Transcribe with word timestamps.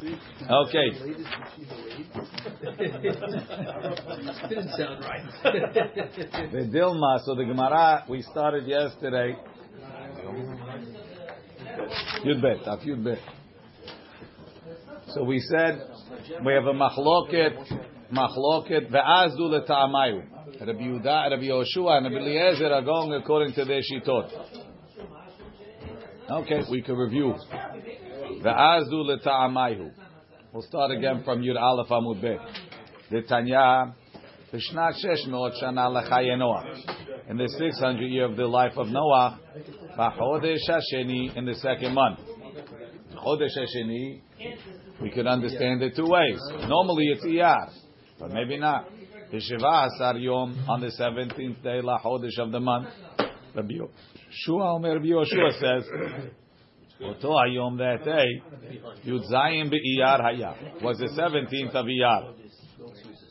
Okay. 0.00 0.90
Didn't 4.48 4.70
sound 4.76 5.02
right. 5.02 5.24
The 6.52 6.70
Dilma, 6.72 7.24
so 7.24 7.34
the 7.34 7.44
Gemara 7.44 8.04
we 8.08 8.22
started 8.22 8.68
yesterday. 8.68 9.34
Yud 12.24 12.40
bet, 12.40 12.64
af 12.68 12.78
Yud 12.86 13.02
bet. 13.02 13.18
So 15.08 15.24
we 15.24 15.40
said 15.40 15.80
we 16.46 16.52
have 16.52 16.66
a 16.66 16.74
machloket, 16.74 17.56
machloket 18.12 18.92
ve'azdu 18.92 19.50
leta'amayu. 19.50 20.22
Rabbi 20.60 20.80
Yehuda, 20.80 21.30
Rabbi 21.30 21.48
Yoshua, 21.48 21.96
and 21.96 22.14
Rabbi 22.14 22.24
Eliezer 22.24 22.72
are 22.72 22.82
going 22.82 23.14
according 23.14 23.52
to 23.54 23.64
their 23.64 23.80
shitot. 23.80 24.30
Okay, 26.30 26.62
we 26.70 26.82
can 26.82 26.94
review. 26.94 27.34
Ve'azdu 28.42 29.04
leta'amayu. 29.04 29.90
We'll 30.52 30.62
start 30.62 30.92
again 30.92 31.22
from 31.24 31.42
Yud 31.42 31.60
Aleph 31.60 31.88
Amud 31.88 32.22
Bet. 32.22 32.38
The 33.10 33.22
Tanya, 33.22 33.94
Vishnat 34.52 34.92
Shesh 35.04 35.26
Meot 35.26 35.60
Shana 35.60 35.90
Lechaye 35.90 36.38
Noah. 36.38 36.64
In 37.28 37.36
the 37.36 37.48
600 37.48 38.00
year 38.06 38.26
of 38.26 38.36
the 38.36 38.46
life 38.46 38.74
of 38.76 38.88
Noah, 38.88 39.40
B'Chodesh 39.98 40.68
Hasheni, 40.68 41.36
in 41.36 41.46
the 41.46 41.54
second 41.54 41.94
month. 41.94 42.20
Chodesh 43.16 43.56
Hasheni, 43.58 44.20
we 45.02 45.10
could 45.10 45.26
understand 45.26 45.82
it 45.82 45.96
two 45.96 46.06
ways. 46.06 46.38
Normally 46.68 47.06
it's 47.08 47.24
Iyar, 47.24 47.72
but 48.20 48.30
maybe 48.30 48.56
not. 48.56 48.88
B'Shiva 49.32 49.88
Asar 49.88 50.16
Yom, 50.16 50.64
on 50.68 50.80
the 50.80 50.92
17th 50.98 51.62
day, 51.62 51.80
La 51.82 51.98
of 52.04 52.52
the 52.52 52.60
month. 52.60 52.88
Rabbi 53.54 53.74
Omer 54.48 54.94
Rabbi 54.94 55.06
Yoshua 55.06 55.52
says, 55.58 55.90
Oto 57.02 57.30
Hayom 57.30 57.78
that 57.78 58.04
day, 58.04 58.42
was 60.82 60.98
the 60.98 61.08
17th 61.16 61.74
of 61.74 61.86
Iyar. 61.86 62.34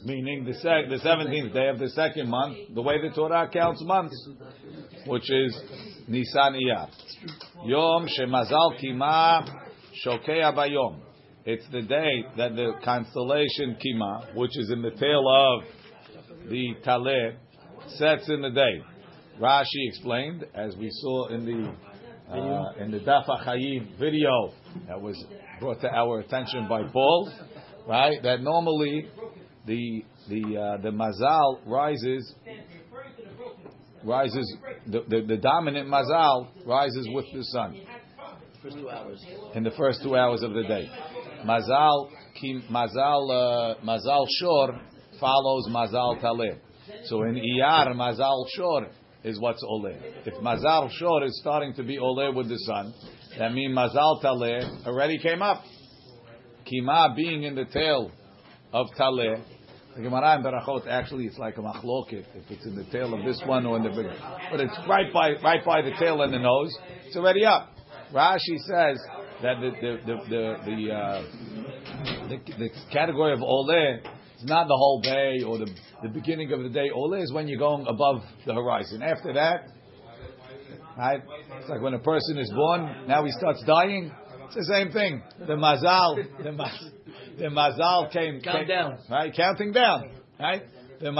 Meaning 0.05 0.45
the, 0.45 0.53
sec- 0.53 0.89
the 0.89 1.00
17th 1.03 1.53
day 1.53 1.67
of 1.67 1.80
the 1.80 1.89
second 1.89 2.30
month, 2.30 2.58
the 2.73 2.81
way 2.81 2.95
the 3.02 3.14
Torah 3.14 3.50
counts 3.52 3.81
months, 3.83 4.16
which 5.06 5.30
is 5.30 5.59
Nisan 6.08 6.53
Iyar. 6.53 6.88
Yom 7.66 8.08
Shemazal 8.08 8.81
Kima 8.81 9.45
Shokea 10.06 10.56
Bayom. 10.56 11.00
It's 11.45 11.67
the 11.72 11.81
day 11.81 12.25
that 12.38 12.56
the 12.56 12.73
constellation 12.84 13.78
Kima, 13.84 14.36
which 14.36 14.58
is 14.58 14.69
in 14.72 14.81
the 14.81 14.91
tail 14.91 15.23
of 15.28 16.50
the 16.50 16.75
Taleh, 16.86 17.36
sets 17.97 18.30
in 18.30 18.41
the 18.41 18.52
day. 18.52 18.81
Rashi 19.41 19.88
explained, 19.89 20.45
as 20.56 20.75
we 20.78 20.89
saw 20.89 21.28
in 21.28 21.45
the 21.45 21.73
uh, 22.30 22.73
in 22.80 22.92
the 22.92 23.00
Daf 23.00 23.25
HaChaim 23.28 23.97
video 24.00 24.53
that 24.88 25.02
was 25.02 25.23
brought 25.59 25.81
to 25.81 25.89
our 25.89 26.20
attention 26.20 26.67
by 26.67 26.84
Paul, 26.92 27.31
right? 27.88 28.22
That 28.23 28.42
normally 28.42 29.08
the 29.66 30.03
the 30.30 30.58
uh, 30.58 30.81
the 30.81 30.89
mazal 30.89 31.59
rises 31.66 32.34
rises 34.03 34.58
the, 34.86 35.03
the, 35.08 35.22
the 35.28 35.38
dominant 35.38 35.88
mazal 35.89 36.47
rises 36.66 37.08
with 37.11 37.25
the 37.34 37.44
sun 37.45 37.81
First 38.62 38.78
two 38.78 38.89
hours. 38.89 39.25
in 39.56 39.64
the 39.64 39.72
first 39.72 40.02
two 40.03 40.16
hours 40.16 40.41
of 40.44 40.53
the 40.53 40.64
day. 40.64 40.89
Mazal 41.45 42.09
kim, 42.41 42.64
mazal 42.72 43.30
uh, 43.30 43.75
mazal 43.86 44.25
shor 44.39 44.80
follows 45.19 45.67
mazal 45.69 46.22
taleh. 46.22 46.58
So 47.06 47.23
in 47.23 47.36
iyar 47.36 47.94
mazal 47.94 48.45
shor 48.56 48.88
is 49.23 49.39
what's 49.39 49.63
oleh. 49.63 49.97
If 50.25 50.35
mazal 50.35 50.89
shor 50.91 51.23
is 51.23 51.39
starting 51.41 51.73
to 51.75 51.83
be 51.83 51.97
oleh 51.97 52.33
with 52.33 52.49
the 52.49 52.57
sun, 52.59 52.93
that 53.37 53.53
means 53.53 53.75
mazal 53.75 54.23
taleh 54.23 54.85
already 54.85 55.17
came 55.19 55.41
up. 55.41 55.63
Kima 56.65 57.15
being 57.15 57.43
in 57.43 57.55
the 57.55 57.65
tail 57.65 58.11
of 58.73 58.88
taleh. 58.99 59.41
The 59.95 60.03
Gemara 60.03 60.38
in 60.38 60.43
Berachot 60.43 60.88
actually 60.88 61.25
it's 61.25 61.39
like 61.39 61.57
a 61.57 61.61
machloket 61.61 62.25
if 62.35 62.51
it's 62.51 62.65
in 62.65 62.75
the 62.75 62.83
tail 62.91 63.15
of 63.15 63.25
this 63.25 63.41
one 63.45 63.65
or 63.65 63.77
in 63.77 63.83
the 63.83 63.89
big, 63.89 64.05
but 64.51 64.59
it's 64.59 64.77
right 64.88 65.11
by 65.11 65.31
right 65.44 65.66
by 65.66 65.81
the 65.81 65.91
tail 66.00 66.22
and 66.22 66.31
the 66.31 66.39
nose. 66.39 66.77
It's 67.06 67.16
already 67.16 67.45
up. 67.45 67.72
Rashi 68.13 68.57
says 68.59 69.00
that 69.41 69.59
the 69.59 69.72
the 69.81 69.97
the 70.06 70.16
the 70.29 70.56
the, 70.66 70.94
uh, 70.94 71.22
the, 72.29 72.38
the 72.59 72.69
category 72.94 73.33
of 73.33 73.41
ole 73.41 73.97
is 74.38 74.46
not 74.46 74.68
the 74.68 74.75
whole 74.75 75.02
day 75.02 75.42
or 75.46 75.58
the 75.58 75.68
the 76.03 76.09
beginning 76.09 76.52
of 76.53 76.62
the 76.62 76.70
day. 76.70 76.90
Ole 76.94 77.16
is 77.16 77.31
when 77.34 77.48
you're 77.48 77.59
going 77.59 77.86
above 77.88 78.22
the 78.46 78.53
horizon. 78.53 79.02
After 79.02 79.34
that, 79.34 79.62
right? 80.98 81.22
It's 81.59 81.70
like 81.70 81.81
when 81.81 81.94
a 81.94 82.00
person 82.00 82.38
is 82.38 82.52
born. 82.52 83.08
Now 83.08 83.25
he 83.25 83.31
starts 83.31 83.64
dying. 83.66 84.12
It's 84.46 84.56
the 84.56 84.66
same 84.66 84.92
thing. 84.92 85.22
The 85.40 85.53
mazal, 85.56 86.24
the, 86.44 86.52
ma, 86.53 86.70
the 87.38 87.46
mazal 87.46 88.12
came 88.12 88.40
Count 88.42 88.59
came- 88.59 88.68
down. 88.68 88.98
right? 89.09 89.34
Counting 89.36 89.72
down, 89.74 90.12
right? 90.40 90.62
The, 91.00 91.12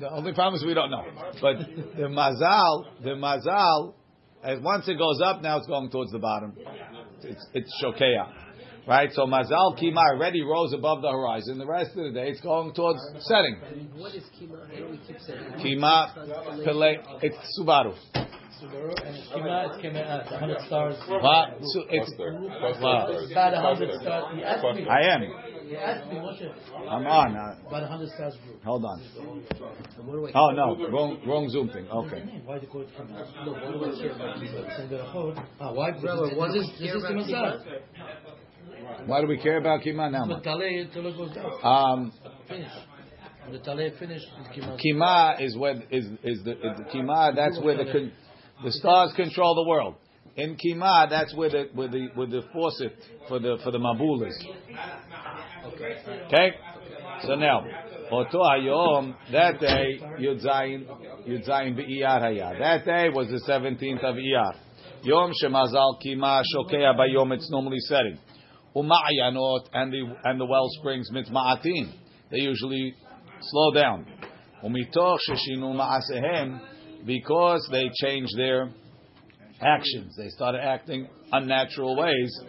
the 0.00 0.10
only 0.10 0.32
problem 0.32 0.54
is 0.54 0.64
we 0.64 0.72
don't 0.72 0.90
know. 0.90 1.04
But 1.42 1.58
the 1.96 2.04
mazal, 2.08 2.84
the 3.02 3.10
mazal, 3.10 3.94
as 4.42 4.60
once 4.60 4.88
it 4.88 4.96
goes 4.98 5.20
up, 5.22 5.42
now 5.42 5.58
it's 5.58 5.66
going 5.66 5.90
towards 5.90 6.10
the 6.12 6.18
bottom. 6.18 6.54
It's 7.22 7.44
it's 7.52 7.70
shokeya, 7.82 8.32
right? 8.86 9.10
So 9.12 9.26
mazal 9.26 9.78
kima 9.78 9.98
already 10.12 10.42
rose 10.42 10.72
above 10.72 11.02
the 11.02 11.10
horizon. 11.10 11.58
The 11.58 11.66
rest 11.66 11.90
of 11.90 12.04
the 12.04 12.10
day, 12.12 12.28
it's 12.30 12.40
going 12.40 12.72
towards 12.74 13.00
setting. 13.20 13.56
What 13.96 14.14
is 14.14 14.24
kima? 14.40 14.66
I 14.70 14.80
know 14.80 14.90
we 14.90 14.98
keep 15.06 15.20
saying. 15.20 15.40
Kima 15.58 16.64
pele, 16.64 16.96
it's 17.22 17.36
Subaru. 17.58 17.94
Subaru 18.62 18.94
and 19.04 19.16
Kima, 19.34 19.76
it 19.76 19.82
came 19.82 19.96
at 19.96 20.30
100 20.30 20.60
stars. 20.66 20.96
What? 21.08 21.58
So 21.60 21.84
it's 21.90 22.10
wow. 22.18 23.08
About 23.30 23.52
100 23.52 24.00
stars. 24.00 24.24
He 24.34 24.42
asked 24.42 24.76
me. 24.76 24.86
I 24.88 25.00
am. 25.14 25.20
He 25.66 25.76
asked 25.76 26.10
me, 26.10 26.18
I'm 26.88 27.06
on. 27.06 27.36
Uh, 27.36 27.68
About 27.68 27.82
100 27.82 28.08
stars 28.10 28.34
group. 28.46 28.62
hold 28.62 28.84
on. 28.84 29.00
What 30.06 30.12
do 30.14 30.26
I? 30.26 30.30
Oh 30.34 30.50
no, 30.52 30.88
wrong 30.88 31.20
wrong 31.26 31.50
Zoom 31.50 31.68
thing. 31.68 31.86
Okay. 31.88 32.22
Why 32.46 32.58
the 32.58 32.66
quote 32.66 32.88
from 32.96 33.12
us? 33.14 33.28
No, 33.44 33.52
what 33.52 33.72
do 33.72 33.84
I 33.84 33.98
care 34.00 34.12
about 34.12 34.36
kima? 34.38 34.76
Saying 34.76 34.90
that 34.90 35.00
a 35.00 35.12
chod. 35.12 35.46
Ah, 35.60 35.72
why? 35.72 35.90
Because 35.90 36.02
Brother, 36.04 36.28
this 36.30 36.38
what 36.38 36.56
is 36.56 36.66
do 36.78 36.86
this 36.86 36.94
is 36.94 37.02
the 37.02 37.08
about 37.08 37.26
kima? 37.26 38.25
Why 39.04 39.20
do 39.20 39.26
we 39.26 39.38
care 39.38 39.58
about 39.58 39.82
kima 39.82 40.10
now? 40.10 40.26
But 40.26 40.42
Taleh 40.42 40.92
till 40.92 41.06
it 41.06 41.16
goes 41.16 41.34
down. 41.34 41.52
Um, 41.62 42.12
Finish. 42.48 42.70
The 43.50 43.58
Taleh 43.58 43.96
finished, 43.98 44.26
Kima. 44.84 45.40
Is 45.40 45.56
when 45.56 45.84
is 45.90 46.06
is 46.24 46.42
the, 46.42 46.52
is 46.52 46.78
the 46.78 46.84
Kima. 46.92 47.36
That's 47.36 47.60
where 47.60 47.76
the 47.76 47.84
con, 47.92 48.12
the 48.64 48.72
stars 48.72 49.12
control 49.14 49.54
the 49.54 49.68
world. 49.68 49.94
In 50.36 50.56
Kima, 50.56 51.08
that's 51.08 51.32
where 51.34 51.48
the 51.50 51.68
where 51.72 51.86
the 51.86 52.08
where 52.14 52.26
the 52.26 52.42
faucet 52.52 52.96
for 53.28 53.38
the 53.38 53.58
for 53.62 53.70
the 53.70 53.78
mabul 53.78 54.26
is. 54.26 54.46
Okay. 56.26 56.50
So 57.22 57.36
now, 57.36 57.64
Oto 58.10 58.42
Hayom 58.42 59.14
that 59.30 59.60
day 59.60 60.00
Yud 60.20 60.44
Zayin 60.44 60.84
Yud 61.26 61.48
Zayin 61.48 61.76
beIyar 61.78 62.20
Haya. 62.20 62.58
That 62.58 62.84
day 62.84 63.10
was 63.10 63.28
the 63.28 63.40
seventeenth 63.46 64.00
of 64.02 64.16
Iyar. 64.16 64.54
Yom 65.04 65.32
Shemazal 65.40 66.00
Kima 66.04 66.42
Shokea 66.52 66.96
Bayom. 66.98 67.32
It's 67.32 67.48
normally 67.48 67.78
setting. 67.80 68.18
Umayanot 68.76 69.68
and 69.72 69.92
the 69.92 70.16
and 70.24 70.38
the 70.38 70.44
well 70.44 70.68
springs 70.78 71.10
Mitma'atin. 71.10 71.92
They 72.30 72.38
usually 72.38 72.94
slow 73.40 73.72
down. 73.72 74.06
Umitoch 74.62 75.18
sheshinu 75.28 75.74
ma'asehem, 75.74 76.60
because 77.06 77.66
they 77.72 77.90
changed 78.02 78.36
their 78.36 78.70
actions. 79.60 80.14
They 80.18 80.28
started 80.28 80.60
acting 80.60 81.08
unnatural 81.32 81.96
ways. 81.96 82.40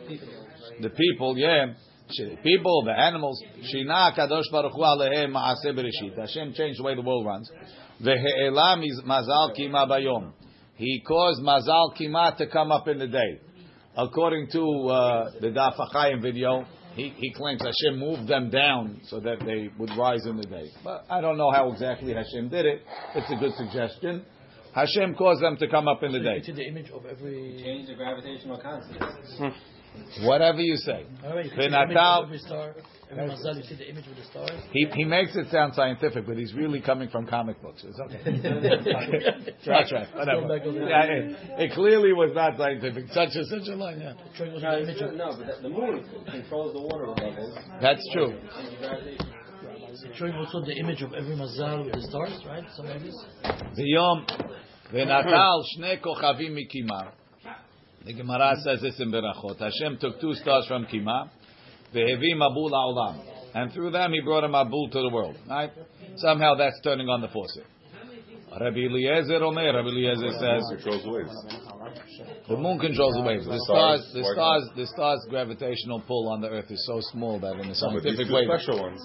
The 0.81 0.89
people, 0.89 1.37
yeah, 1.37 1.73
sh- 2.11 2.43
people, 2.43 2.83
the 2.83 2.91
animals. 2.91 3.41
Shina 3.73 4.17
kadosh 4.17 4.51
baruch 4.51 4.73
hu 4.73 4.81
alehem 4.81 5.31
ma'aseh 5.31 5.73
bereshit. 5.73 6.19
Hashem 6.19 6.53
changed 6.53 6.79
the 6.79 6.83
way 6.83 6.95
the 6.95 7.01
world 7.01 7.25
runs. 7.25 7.49
Ve'elam 8.01 8.83
is 8.83 9.01
mazal 9.05 9.55
kima 9.57 9.87
bayom. 9.87 10.33
He 10.75 11.01
caused 11.07 11.41
mazal 11.41 11.95
kima 11.97 12.35
to 12.37 12.47
come 12.47 12.71
up 12.71 12.87
in 12.87 12.99
the 12.99 13.07
day. 13.07 13.39
According 13.97 14.49
to 14.51 14.59
uh, 14.59 15.31
the 15.41 15.47
Daf 15.47 15.75
HaChaim 15.75 16.21
video, 16.21 16.65
he, 16.95 17.13
he 17.17 17.33
claims 17.33 17.61
Hashem 17.61 17.99
moved 17.99 18.27
them 18.27 18.49
down 18.51 19.01
so 19.05 19.19
that 19.19 19.39
they 19.45 19.69
would 19.79 19.89
rise 19.97 20.25
in 20.25 20.37
the 20.37 20.43
day. 20.43 20.69
But 20.83 21.05
I 21.09 21.19
don't 21.19 21.37
know 21.37 21.51
how 21.51 21.71
exactly 21.71 22.13
Hashem 22.13 22.49
did 22.49 22.65
it. 22.65 22.81
It's 23.15 23.31
a 23.31 23.35
good 23.35 23.53
suggestion. 23.53 24.23
Hashem 24.73 25.15
caused 25.15 25.41
them 25.41 25.57
to 25.57 25.67
come 25.67 25.87
up 25.87 26.03
in 26.03 26.11
the 26.11 26.19
day. 26.19 26.39
To 26.41 26.53
the 26.53 26.67
image 26.67 26.91
of 26.91 27.05
every. 27.07 27.59
change 27.63 27.87
the 27.87 27.95
gravitational 27.95 28.59
constant. 28.59 29.01
Whatever 30.21 30.59
you 30.59 30.77
say. 30.77 31.05
All 31.25 31.35
right, 33.15 33.29
you 33.29 33.35
see 33.35 33.37
Then 33.37 33.37
the 33.37 33.37
image 33.37 33.37
Natal- 33.37 33.47
of 33.47 33.47
every 33.47 33.47
star. 33.47 33.47
Every 33.47 33.53
Mazal, 33.53 33.57
you 33.57 33.63
see 33.63 33.75
the 33.75 33.89
image 33.89 34.07
with 34.07 34.17
the 34.17 34.23
stars. 34.25 34.63
He, 34.71 34.85
he 34.93 35.03
makes 35.05 35.35
it 35.35 35.47
sound 35.51 35.73
scientific, 35.75 36.25
but 36.25 36.37
he's 36.37 36.53
really 36.53 36.81
coming 36.81 37.09
from 37.09 37.25
comic 37.27 37.61
books. 37.61 37.83
It's 37.87 37.99
okay. 37.99 38.21
That's 39.65 39.91
right. 39.91 40.07
Whatever. 40.15 40.41
Go 40.41 40.47
back 40.47 40.61
over 40.67 40.79
there. 40.79 40.89
Yeah, 40.89 41.03
it, 41.05 41.71
it 41.71 41.71
clearly 41.73 42.13
was 42.13 42.31
not 42.35 42.57
scientific. 42.57 43.05
Such 43.13 43.35
a 43.35 43.45
such 43.45 43.67
a 43.69 43.75
line. 43.75 43.99
Yeah. 44.01 44.13
Showing 44.35 44.53
No, 44.53 44.59
the 44.59 44.77
it's 44.79 44.89
image 44.89 44.97
true. 44.99 45.07
of. 45.09 45.15
no, 45.15 45.29
but 45.37 45.55
the, 45.57 45.61
the 45.63 45.69
moon 45.69 46.03
controls 46.29 46.73
the 46.73 46.81
water 46.81 47.07
levels. 47.07 47.57
That's 47.81 48.03
true. 48.13 48.29
Change 48.29 48.69
the 48.81 48.87
gravitation. 48.87 49.33
It's 49.89 50.17
showing 50.17 50.33
also 50.33 50.61
the 50.63 50.73
image 50.77 51.01
of 51.01 51.13
every 51.13 51.35
Mazal 51.35 51.85
with 51.85 51.93
the 51.93 52.01
stars, 52.03 52.39
right? 52.45 52.63
Some 52.75 52.85
of 52.87 53.01
these. 53.01 53.15
V'yom 53.77 54.25
v'natal 54.93 55.63
shnei 55.77 56.01
kochavim 56.01 56.51
mikima. 56.57 57.11
The 58.05 58.13
Gemara 58.13 58.55
says 58.63 58.81
this 58.81 58.99
in 58.99 59.11
Berachot. 59.11 59.59
Hashem 59.59 59.97
took 59.99 60.21
two 60.21 60.33
stars 60.35 60.65
from 60.67 60.85
Kima 60.85 61.29
Vehevi 61.93 62.35
mabul 62.35 62.69
ha'olam. 62.69 63.21
And 63.53 63.71
through 63.73 63.91
them 63.91 64.13
he 64.13 64.21
brought 64.21 64.43
a 64.43 64.47
mabul 64.49 64.91
to 64.91 65.01
the 65.01 65.09
world. 65.11 65.35
Right? 65.49 65.71
Somehow 66.17 66.55
that's 66.55 66.79
turning 66.83 67.09
on 67.09 67.21
the 67.21 67.27
faucet. 67.29 67.65
Rabbi 68.59 68.79
Eliezer 68.79 69.43
Omer, 69.43 69.73
Rabbi 69.73 69.89
Eliezer 69.89 70.31
says, 70.31 70.63
the 70.71 71.67
the 72.47 72.57
moon 72.57 72.79
controls 72.79 73.13
the 73.15 73.21
waves. 73.21 73.45
The 73.45 73.59
Stars, 73.67 74.01
the 74.13 74.23
stars, 74.33 74.63
the 74.75 74.87
stars' 74.87 75.25
gravitational 75.29 76.01
pull 76.07 76.29
on 76.29 76.41
the 76.41 76.49
earth 76.49 76.71
is 76.71 76.83
so 76.87 76.99
small 77.11 77.39
that 77.39 77.53
in 77.53 77.67
a 77.67 77.75
No, 77.75 77.91
but 77.93 78.03
these 78.03 78.15
scientific 78.17 78.31
way, 78.33 78.47
special 78.47 78.81
ones. 78.81 79.01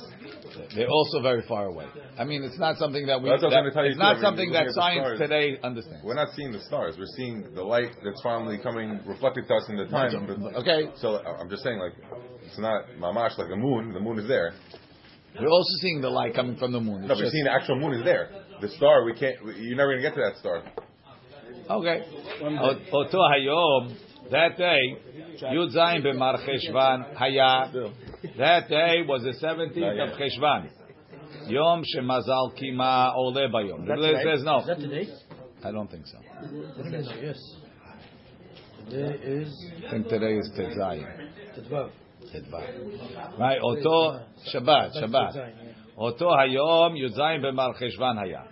they're 0.75 0.89
also 0.89 1.21
very 1.21 1.43
far 1.43 1.67
away. 1.67 1.87
I 2.19 2.25
mean, 2.25 2.45
it's 2.45 2.59
not 2.59 2.79
something 2.79 3.07
that 3.07 3.21
we. 3.21 3.31
That's 3.31 3.43
what 3.43 3.53
I 3.53 3.61
was 3.61 3.75
that- 3.75 3.85
it's 3.85 3.99
not 3.99 4.21
something 4.21 4.53
that 4.53 4.71
science 4.71 5.05
stars. 5.05 5.19
today 5.19 5.59
understands. 5.63 6.05
We're 6.05 6.15
not 6.15 6.31
seeing 6.35 6.53
the 6.53 6.61
stars. 6.61 6.97
We're 6.97 7.13
seeing 7.17 7.53
the 7.55 7.63
light 7.65 7.91
that's 8.05 8.23
finally 8.23 8.59
coming 8.59 9.01
reflected 9.05 9.49
to 9.49 9.55
us 9.55 9.69
in 9.69 9.77
the 9.77 9.87
time. 9.87 10.15
Okay. 10.57 10.91
So 10.97 11.19
I'm 11.19 11.51
just 11.51 11.63
saying, 11.63 11.79
like, 11.79 11.95
it's 12.53 12.61
not 12.61 12.85
mamash 13.01 13.39
like 13.39 13.49
the 13.49 13.57
moon. 13.57 13.95
The 13.95 14.01
moon 14.01 14.19
is 14.19 14.29
there. 14.29 14.53
We're 15.41 15.49
also 15.49 15.73
seeing 15.81 16.03
the 16.03 16.11
light 16.11 16.35
coming 16.35 16.57
from 16.57 16.73
the 16.73 16.81
moon. 16.81 17.07
No, 17.07 17.15
It's 17.15 17.23
but 17.23 17.31
seeing 17.31 17.45
the 17.45 17.53
actual 17.53 17.77
moon 17.77 17.95
is 17.95 18.05
there. 18.05 18.29
The 18.61 18.69
star, 18.69 19.05
we 19.05 19.15
can't. 19.15 19.37
You're 19.57 19.77
never 19.77 19.93
gonna 19.93 20.03
get 20.03 20.15
to 20.15 20.21
that 20.21 20.37
star. 20.39 20.63
Okay. 21.71 22.03
Oto 22.93 23.19
hayom, 23.19 23.97
that 24.31 24.59
day, 24.59 24.81
Yud 25.43 25.75
Zayin 25.75 26.05
b'Mar 26.05 26.47
Cheshvan 26.47 27.15
haya. 27.17 27.73
That 28.37 28.69
day 28.69 29.03
was 29.09 29.23
the 29.23 29.33
17th 29.45 30.13
of 30.13 30.19
Cheshvan. 30.19 30.69
Yom 31.49 31.83
shemazal 31.83 32.53
kima 32.61 33.15
ole 33.17 33.49
bayom. 33.49 33.87
The 33.87 33.95
Rebbe 33.95 34.21
says 34.25 34.45
no. 34.45 34.61
Is 34.61 34.67
that 34.67 34.79
today? 34.79 35.09
I 35.65 35.71
don't 35.71 35.91
think 35.91 36.07
so. 36.07 36.19
What 36.19 36.91
do 36.91 36.91
you 36.91 37.03
mean, 37.03 37.09
Yes. 37.23 37.39
Today 38.91 39.19
is 39.25 39.67
I 39.87 39.91
think 39.93 40.09
today 40.09 40.35
is 40.37 40.51
Tetzayin. 40.59 42.02
Right. 43.39 43.59
Oto 43.63 44.21
Shabbat. 44.53 45.03
Shabbat. 45.03 45.53
Oto 45.97 46.27
hayom 46.31 46.97
Zayin 47.17 47.43
b'Mar 47.43 47.75
Cheshvan 47.81 48.17
haya. 48.17 48.45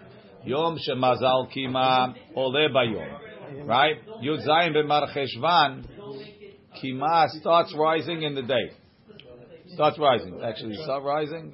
Yom 0.45 0.79
shemazal 0.79 1.49
kima 1.55 2.15
ole 2.35 2.69
bayom. 2.69 3.67
Right. 3.67 3.97
Yud 4.23 4.47
Zayin 4.47 4.75
b'Mar 4.75 5.15
Cheshvan. 5.15 5.85
Kima 6.83 7.29
starts 7.29 7.75
rising 7.77 8.23
in 8.23 8.35
the 8.35 8.43
day. 8.43 8.71
Starts 9.75 9.99
rising. 9.99 10.41
Actually, 10.43 10.77
start 10.83 11.03
rising. 11.05 11.53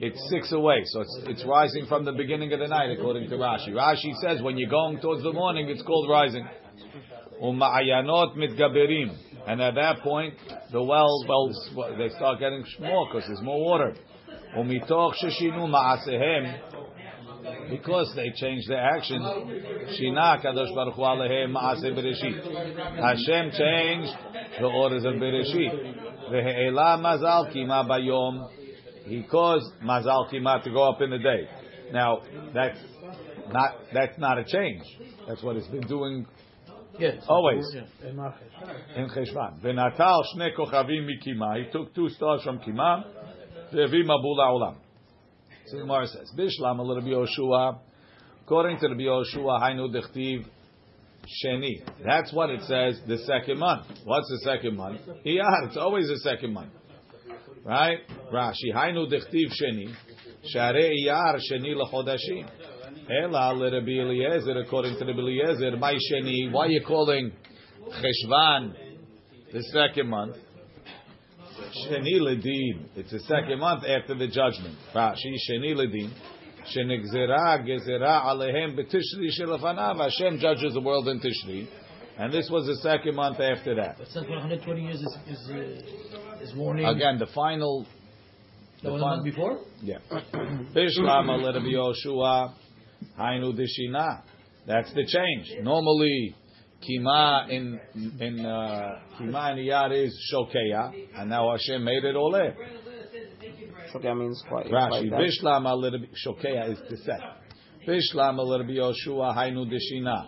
It's 0.00 0.20
six 0.30 0.52
away, 0.52 0.82
so 0.84 1.00
it's 1.00 1.18
it's 1.26 1.44
rising 1.44 1.86
from 1.86 2.04
the 2.04 2.12
beginning 2.12 2.52
of 2.52 2.60
the 2.60 2.68
night, 2.68 2.90
according 2.90 3.28
to 3.30 3.36
Rashi. 3.36 3.70
Rashi 3.70 4.14
says 4.20 4.40
when 4.40 4.56
you're 4.56 4.70
going 4.70 5.00
towards 5.00 5.24
the 5.24 5.32
morning, 5.32 5.68
it's 5.68 5.82
called 5.82 6.08
rising. 6.08 6.46
Uma'ayanot 7.42 8.36
mitgaberim, 8.36 9.16
and 9.48 9.62
at 9.62 9.74
that 9.76 10.00
point, 10.00 10.34
the 10.72 10.82
wells 10.82 11.24
wells 11.26 11.70
they 11.96 12.10
start 12.10 12.38
getting 12.38 12.62
more 12.80 13.06
because 13.06 13.26
there's 13.26 13.40
more 13.40 13.64
water. 13.64 13.94
Because 17.70 18.12
they 18.14 18.30
changed 18.36 18.68
their 18.68 18.84
action. 18.84 19.22
Hashem 23.00 23.50
changed 23.52 24.12
the 24.60 24.66
orders 24.66 25.04
of 25.06 25.14
bereshit. 25.14 25.94
He 29.06 29.22
caused 29.30 29.72
mazal 29.82 30.30
kima 30.30 30.62
to 30.62 30.70
go 30.70 30.90
up 30.90 31.00
in 31.00 31.08
the 31.08 31.18
day. 31.18 31.48
Now 31.90 32.20
that's 32.52 32.78
not 33.50 33.76
that's 33.94 34.18
not 34.18 34.36
a 34.36 34.44
change. 34.44 34.82
That's 35.26 35.42
what 35.42 35.56
it's 35.56 35.68
been 35.68 35.86
doing 35.86 36.26
Yes. 36.98 37.24
Always. 37.28 37.64
In 38.96 39.08
Cheshvan. 39.08 39.60
V'natal 39.60 40.22
shne 40.34 40.50
kochavim 40.56 41.06
mikima. 41.06 41.64
He 41.64 41.70
took 41.70 41.94
two 41.94 42.08
stars 42.08 42.42
from 42.42 42.58
Kima. 42.58 43.04
Ve'vi 43.72 44.04
mabul 44.04 44.36
ha'olam. 44.36 44.76
So 45.66 45.76
the 45.76 45.82
Gemara 45.82 46.06
says, 46.06 46.32
Bishlam 46.36 46.78
a 46.78 46.82
little 46.82 47.02
Yoshua. 47.02 47.78
According 48.42 48.78
to 48.80 48.88
the 48.88 48.94
Yoshua, 48.94 49.60
Hainu 49.60 49.94
dechtiv 49.94 50.46
sheni. 51.44 51.82
That's 52.04 52.32
what 52.32 52.50
it 52.50 52.62
says. 52.62 53.00
The 53.06 53.18
second 53.18 53.58
month. 53.58 53.86
What's 54.04 54.28
the 54.30 54.40
second 54.44 54.76
month? 54.76 55.00
Iyar. 55.26 55.66
It's 55.66 55.76
always 55.76 56.08
the 56.08 56.18
second 56.20 56.54
month. 56.54 56.72
Right? 57.64 57.98
Rashi. 58.32 58.72
Hainu 58.74 59.06
dechtiv 59.12 59.52
sheni. 59.60 59.94
Share 60.46 60.74
iyar 60.74 61.38
sheni 61.52 61.74
lechodashim. 61.74 62.48
Ela 63.10 63.54
Rabbi 63.58 63.90
Eliezer, 63.90 64.58
according 64.58 64.98
to 64.98 65.04
Rabbi 65.06 65.18
Eliezer, 65.18 65.76
my 65.76 65.94
sheni. 65.94 66.52
Why 66.52 66.66
are 66.66 66.68
you 66.68 66.84
calling 66.86 67.32
Cheshvan 67.86 68.74
the 69.52 69.62
second 69.72 70.10
month? 70.10 70.36
Sheni 71.86 72.20
ledin. 72.20 72.86
It's 72.96 73.10
the 73.10 73.20
second 73.20 73.60
month 73.60 73.84
after 73.84 74.14
the 74.14 74.26
judgment. 74.26 74.76
Rashi 74.94 75.34
sheni 75.48 75.74
ledin. 75.74 76.12
Shenegzera 76.74 77.64
gezera 77.66 78.24
alehem 78.24 78.76
betishri 78.76 79.30
shelafanav. 79.40 79.96
Hashem 79.96 80.38
judges 80.38 80.74
the 80.74 80.80
world 80.80 81.08
in 81.08 81.18
Tishri, 81.18 81.66
and 82.18 82.32
this 82.32 82.50
was 82.50 82.66
the 82.66 82.76
second 82.76 83.14
month 83.16 83.40
after 83.40 83.74
that. 83.76 83.96
But 83.98 84.08
since 84.08 84.28
120 84.28 84.82
years 84.82 85.00
is 85.00 85.16
is, 85.26 85.50
uh, 85.50 86.42
is 86.42 86.54
warning. 86.54 86.84
Again, 86.84 87.18
the 87.18 87.26
final. 87.34 87.86
The 88.82 88.90
the 88.90 88.98
month 88.98 89.24
fin- 89.24 89.32
before. 89.32 89.60
Yeah. 89.82 89.98
Bishlam 90.12 91.44
Rabbi 91.44 91.66
Yoshua, 91.72 92.52
Hainu 93.18 93.52
Dishina. 93.58 94.22
That's 94.66 94.92
the 94.92 95.04
change. 95.06 95.64
Normally, 95.64 96.34
Kima 96.82 97.48
in 97.50 97.80
in 98.20 98.44
uh, 98.44 99.00
Kima 99.18 99.52
in 99.52 99.66
Iyar 99.66 100.04
is 100.04 100.14
Shokeya, 100.32 100.92
and 101.16 101.30
now 101.30 101.50
Hashem 101.50 101.82
made 101.82 102.04
it 102.04 102.14
Ole. 102.14 102.52
Shokya 103.92 104.16
means 104.16 104.42
quite. 104.48 104.66
Rashi. 104.66 105.10
Bishlam 105.10 105.66
al 105.66 105.82
Shokeya 106.26 106.72
is 106.72 106.78
the 106.90 106.96
set. 106.98 107.20
Bishlam 107.86 108.38
al 108.38 108.58
Rabbi 108.58 108.72
Yoshua, 108.72 109.34
Hainu 109.34 109.66
Dishina. 109.66 110.26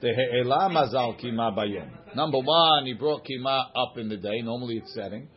The 0.00 0.08
He'ela 0.08 0.68
Mazal 0.70 1.18
Kima 1.18 1.56
Bayom. 1.56 1.88
Number 2.14 2.38
one, 2.38 2.86
he 2.86 2.94
brought 2.94 3.22
Kima 3.24 3.66
up 3.74 3.96
in 3.96 4.08
the 4.08 4.16
day. 4.16 4.42
Normally 4.42 4.76
it's 4.76 4.92
setting. 4.94 5.28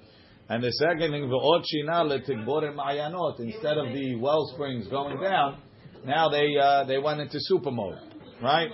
And 0.50 0.64
the 0.64 0.72
second 0.72 1.12
thing, 1.12 1.30
V'od 1.30 1.64
Shina 1.64 2.04
letikborim 2.10 2.76
ma'ayanot. 2.76 3.40
Instead 3.40 3.78
of 3.78 3.94
the 3.94 4.16
well 4.16 4.52
springs 4.56 4.88
going 4.88 5.22
down, 5.22 5.62
now 6.06 6.30
they 6.30 6.56
uh, 6.58 6.86
they 6.86 6.98
went 6.98 7.20
into 7.22 7.38
super 7.40 7.72
mode, 7.72 8.00
right? 8.42 8.70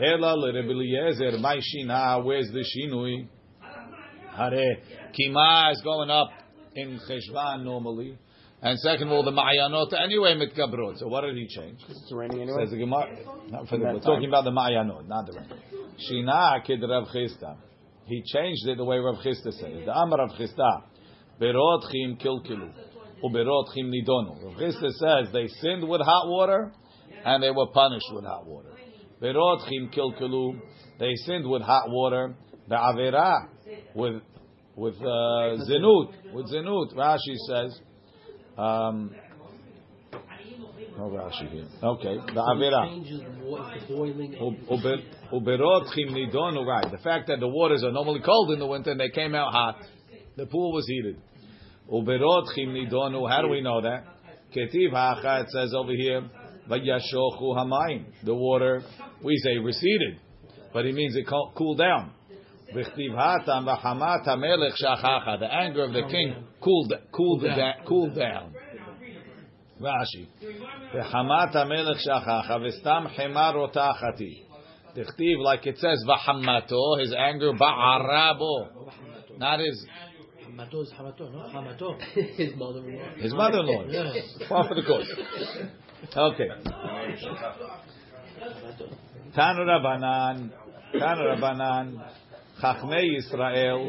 Ela 0.00 0.34
Eliezer, 0.48 1.38
my 1.38 1.56
Shina, 1.58 2.24
where's 2.24 2.50
the 2.50 2.64
Shinui? 2.64 3.28
Hare, 4.36 4.78
Kima 5.12 5.72
is 5.72 5.82
going 5.82 6.08
up 6.08 6.30
in 6.74 6.98
Cheshvan 7.08 7.64
normally. 7.64 8.18
And 8.62 8.78
second 8.78 9.08
of 9.08 9.12
all, 9.12 9.24
the 9.24 9.32
Ma'ayanot 9.32 9.92
anyway 10.00 10.34
mitkabrot. 10.34 10.98
So 10.98 11.08
what 11.08 11.22
did 11.22 11.36
he 11.36 11.48
change? 11.48 11.80
It's 11.88 12.10
raining 12.12 12.42
anyway. 12.42 12.64
Says 12.64 12.70
the 12.70 12.78
Gemara. 12.78 13.18
Not 13.50 13.68
for 13.68 13.76
the, 13.76 13.84
we're 13.84 13.92
time. 13.94 14.00
talking 14.02 14.28
about 14.28 14.44
the 14.44 14.52
Ma'ayanot, 14.52 15.08
not 15.08 15.26
the 15.26 15.32
rain. 15.32 15.48
Shina 16.08 16.64
kid 16.64 16.80
Rav 16.80 17.08
Chisda. 17.08 17.56
He 18.06 18.22
changed 18.32 18.66
it 18.68 18.76
the 18.78 18.84
way 18.84 18.98
Rav 18.98 19.16
Chisda 19.16 19.52
said 19.52 19.72
it. 19.72 19.86
The 19.86 19.92
Amar 19.92 20.18
Rav 20.20 20.30
Chisda. 20.38 20.84
Berot 21.40 21.90
chim 21.90 22.16
kilkilu. 22.16 22.70
Uberot 23.22 23.74
chim 23.74 23.90
nidonu. 23.90 24.60
Rav 24.60 24.72
says 24.72 25.32
they 25.32 25.48
sinned 25.60 25.88
with 25.88 26.00
hot 26.00 26.28
water 26.28 26.72
and 27.24 27.42
they 27.42 27.50
were 27.50 27.68
punished 27.68 28.06
with 28.12 28.24
hot 28.24 28.46
water. 28.46 28.70
Berot 29.20 29.68
chim 29.68 29.90
kilkilu. 29.96 30.60
They 30.98 31.14
sinned 31.26 31.48
with 31.48 31.62
hot 31.62 31.88
water. 31.88 32.34
The 32.68 32.74
Avera 32.74 33.48
with 33.94 34.22
with 34.74 34.94
uh, 34.96 35.62
zinut. 35.68 36.32
With 36.32 36.46
zinut. 36.52 36.94
Rashi 36.94 37.36
says. 37.48 37.78
Um, 38.58 39.14
no 40.98 41.04
Rashi 41.04 41.50
here. 41.50 41.66
Okay. 41.82 42.16
The 42.34 42.40
Avera. 42.40 42.88
Changes 42.88 43.20
the 43.20 43.94
boiling. 43.94 44.32
Uber- 44.70 45.02
Uberot 45.32 45.94
chim 45.94 46.08
nidonu, 46.08 46.66
right. 46.66 46.90
The 46.90 46.98
fact 46.98 47.28
that 47.28 47.40
the 47.40 47.48
waters 47.48 47.82
are 47.84 47.92
normally 47.92 48.20
cold 48.20 48.50
in 48.50 48.58
the 48.58 48.66
winter 48.66 48.90
and 48.90 49.00
they 49.00 49.08
came 49.10 49.34
out 49.34 49.52
hot. 49.52 49.76
The 50.36 50.46
pool 50.46 50.72
was 50.72 50.86
heated. 50.86 51.16
Uberot 51.92 52.46
chim 52.54 52.70
nidonu, 52.70 53.28
how 53.28 53.42
do 53.42 53.48
we 53.48 53.60
know 53.60 53.82
that? 53.82 54.04
Ketiv 54.56 54.92
ha'acha, 54.92 55.42
it 55.42 55.50
says 55.50 55.74
over 55.74 55.92
here, 55.92 56.22
vayashochu 56.68 57.56
hamayim. 57.56 58.06
The 58.24 58.34
water, 58.34 58.82
we 59.22 59.36
say 59.36 59.58
receded, 59.58 60.18
but 60.72 60.86
it 60.86 60.94
means 60.94 61.14
it 61.16 61.26
cooled 61.26 61.78
down. 61.78 62.12
V'chtiv 62.74 63.10
hatam 63.10 63.66
v'hamat 63.66 64.26
hamelech 64.26 64.72
shachacha. 64.82 65.38
The 65.40 65.52
anger 65.52 65.84
of 65.84 65.92
the 65.92 66.04
king 66.10 66.34
cooled, 66.62 66.92
cooled, 67.12 67.42
da- 67.42 67.84
cooled 67.86 68.16
down. 68.16 68.54
Rashi. 69.78 70.28
V'hamat 70.94 71.54
hamelech 71.54 71.98
shachacha 72.08 72.58
v'stam 72.58 73.14
hemar 73.14 73.54
rotachati. 73.54 74.44
Tichtiv, 74.96 75.38
like 75.42 75.66
it 75.66 75.76
says, 75.78 76.02
v'hamato, 76.08 77.00
his 77.00 77.14
anger, 77.18 77.52
ba'arabo. 77.52 78.88
Not 79.36 79.60
his, 79.60 79.86
Hamato 80.52 80.82
is 80.82 80.92
Hamato, 80.92 81.32
no? 81.32 81.40
Ah, 81.40 81.52
Hamato. 81.54 81.98
His 82.36 82.54
mother-in-law. 82.56 83.14
his 83.16 83.32
mother-in-law. 83.32 83.84
Yeah. 83.88 84.48
Far 84.48 84.68
for 84.68 84.74
the 84.74 84.82
course. 84.82 85.08
Okay. 86.14 86.48
Tanu 89.36 89.60
Rabbanan, 89.64 90.50
Tanu 90.94 91.22
Rabbanan, 91.36 92.04
Chachmei 92.62 93.16
Israel, 93.18 93.88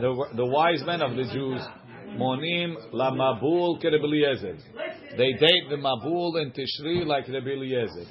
the, 0.00 0.36
the 0.36 0.46
wise 0.46 0.82
men 0.86 1.02
of 1.02 1.16
the 1.16 1.24
Jews, 1.32 1.60
Monim 2.10 2.76
la 2.92 3.10
Mabul 3.10 3.82
Kerebeliezer. 3.82 4.58
They 5.16 5.32
date 5.32 5.68
the 5.70 5.76
Mabul 5.76 6.40
and 6.40 6.54
Tishri 6.54 7.04
like 7.04 7.26
Rebbe 7.26 7.50
Eliezer. 7.50 8.04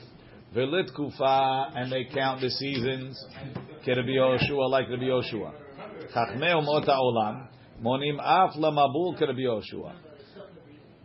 Velit 0.55 0.93
Kufa, 0.95 1.71
and 1.75 1.91
they 1.91 2.05
count 2.13 2.41
the 2.41 2.49
seasons, 2.49 3.17
Kerebi 3.85 4.15
Yoshua 4.15 4.69
like 4.69 4.89
Rebbe 4.89 5.05
Yoshua. 5.05 5.53
Chachmei 6.13 6.53
Umot 6.53 6.87
Olam, 6.87 7.47
Monim 7.83 8.19
Af 8.19 8.55
la 8.57 8.71
Mabul 8.71 9.19
Kerebi 9.19 9.43
Yoshua. 9.43 9.93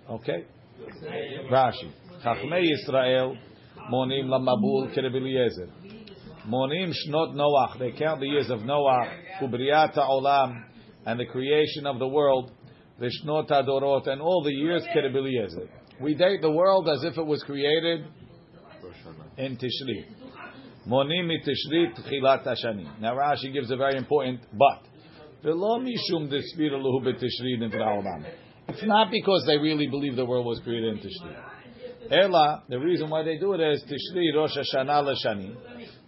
Okay? 0.09 0.44
Rashi. 1.50 1.90
Chachmei 2.25 2.66
Israel, 2.73 3.37
Monim 3.90 4.28
la 4.28 4.38
Mabul 4.38 4.94
Kerebi 4.97 5.16
Eliezer. 5.16 5.68
Monim 6.49 6.92
Shnot 6.92 7.35
Noach, 7.35 7.78
they 7.78 7.92
count 7.92 8.21
the 8.21 8.26
years 8.26 8.50
of 8.50 8.62
Noah, 8.62 9.09
Ubriata 9.40 9.99
Olam, 9.99 10.64
and 11.06 11.18
the 11.18 11.26
creation 11.26 11.87
of 11.87 11.99
the 11.99 12.09
world, 12.09 12.50
the 12.99 13.11
Shnot 13.23 13.50
Adorot, 13.50 14.09
and 14.09 14.21
all 14.21 14.42
the 14.42 14.52
years 14.52 14.85
Kerebi 14.94 15.16
Eliezer. 15.16 15.68
We 16.00 16.14
date 16.14 16.40
the 16.40 16.50
world 16.50 16.88
as 16.88 17.04
if 17.04 17.16
it 17.16 17.26
was 17.26 17.42
created 17.44 18.06
in 19.37 19.56
Tishri. 19.56 20.04
Monim 20.88 21.30
Tishri 21.47 21.92
Tchilat 21.97 22.44
Hashanim. 22.47 23.00
Now 23.00 23.14
Rashi 23.14 23.52
gives 23.52 23.71
a 23.71 23.76
very 23.76 23.97
important 23.97 24.40
but. 24.52 24.91
It's 28.68 28.84
not 28.84 29.11
because 29.11 29.44
they 29.46 29.56
really 29.58 29.88
believe 29.88 30.14
the 30.14 30.25
world 30.25 30.46
was 30.46 30.61
created 30.61 30.92
in 30.94 30.99
Tishri. 30.99 31.34
Ela, 32.11 32.62
the 32.68 32.78
reason 32.78 33.11
why 33.11 33.22
they 33.25 33.38
do 33.38 33.52
it 33.54 33.61
is 33.61 33.82
Tishri 33.84 34.34
Rosh 34.37 34.56
Hashanah 34.56 35.04
l'Shani. 35.04 35.56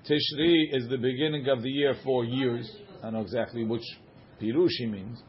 Tishri 0.08 0.72
is 0.72 0.88
the 0.88 0.98
beginning 0.98 1.48
of 1.48 1.62
the 1.62 1.70
year 1.70 1.94
for 2.04 2.24
years. 2.24 2.70
I 2.98 3.04
don't 3.04 3.14
know 3.14 3.20
exactly 3.22 3.64
which 3.64 3.82
Pirushi 4.40 4.88
means. 4.90 5.20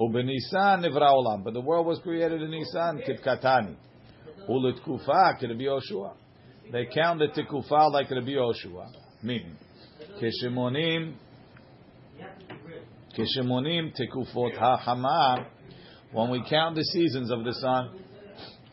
Ubenisan 0.00 0.82
nivra 0.84 1.12
olam. 1.12 1.44
But 1.44 1.54
the 1.54 1.60
world 1.60 1.86
was 1.86 1.98
created 2.02 2.40
in 2.40 2.50
Nisan, 2.50 3.02
kitkatani. 3.06 3.76
Ulit 4.48 4.82
kufa, 4.84 5.36
Rabbi 5.42 5.64
Yoshua. 5.64 6.14
They 6.72 6.86
count 6.94 7.18
the 7.20 7.28
tikufa 7.28 7.90
like 7.92 8.10
Rabbi 8.10 8.30
Yoshua. 8.30 8.86
Meaning, 9.22 9.56
Kishimonim, 10.22 11.14
Kishimonim 13.18 13.92
tikufot 13.98 14.56
ha'chama. 14.56 15.46
When 16.12 16.30
we 16.30 16.44
count 16.48 16.76
the 16.76 16.84
seasons 16.84 17.30
of 17.30 17.44
the 17.44 17.52
sun, 17.54 17.98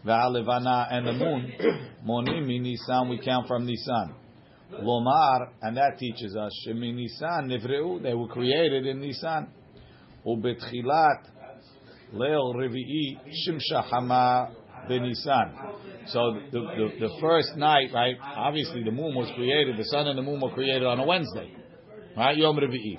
Va'alevana 0.05 0.87
and 0.93 1.07
the 1.07 1.13
moon, 1.13 1.51
Monim 2.07 2.45
Nisan, 2.45 3.09
we 3.09 3.19
count 3.25 3.47
from 3.47 3.65
Nisan. 3.65 4.13
Lomar, 4.71 5.49
and 5.61 5.75
that 5.77 5.97
teaches 5.97 6.35
us, 6.35 6.51
Shemi 6.67 6.93
Nisan 6.93 7.49
nivreu, 7.49 8.01
they 8.03 8.13
were 8.13 8.27
created 8.27 8.85
in 8.85 8.99
Nisan. 9.01 9.47
Ubetchilat 10.25 11.23
Leil 12.13 12.53
Revi'i 12.55 13.17
Shimsha 13.47 13.83
Hama 13.83 14.51
Benisan. 14.89 16.07
So 16.07 16.39
the, 16.51 16.59
the, 16.59 16.89
the 16.99 17.17
first 17.19 17.55
night, 17.57 17.89
right? 17.93 18.15
Obviously, 18.21 18.83
the 18.83 18.91
moon 18.91 19.15
was 19.15 19.31
created. 19.35 19.77
The 19.77 19.85
sun 19.85 20.07
and 20.07 20.17
the 20.17 20.21
moon 20.21 20.39
were 20.39 20.51
created 20.51 20.83
on 20.83 20.99
a 20.99 21.05
Wednesday, 21.05 21.51
right? 22.15 22.37
Yom 22.37 22.57
Revi'i, 22.57 22.97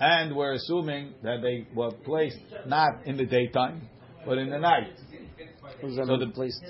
and 0.00 0.34
we're 0.34 0.54
assuming 0.54 1.12
that 1.22 1.42
they 1.42 1.66
were 1.74 1.90
placed 2.04 2.38
not 2.66 3.06
in 3.06 3.16
the 3.16 3.26
daytime, 3.26 3.88
but 4.26 4.38
in 4.38 4.50
the 4.50 4.58
night. 4.58 4.94
Was 5.82 5.96
that 5.96 6.06
So 6.06 6.16
the- 6.16 6.26
placed? 6.28 6.62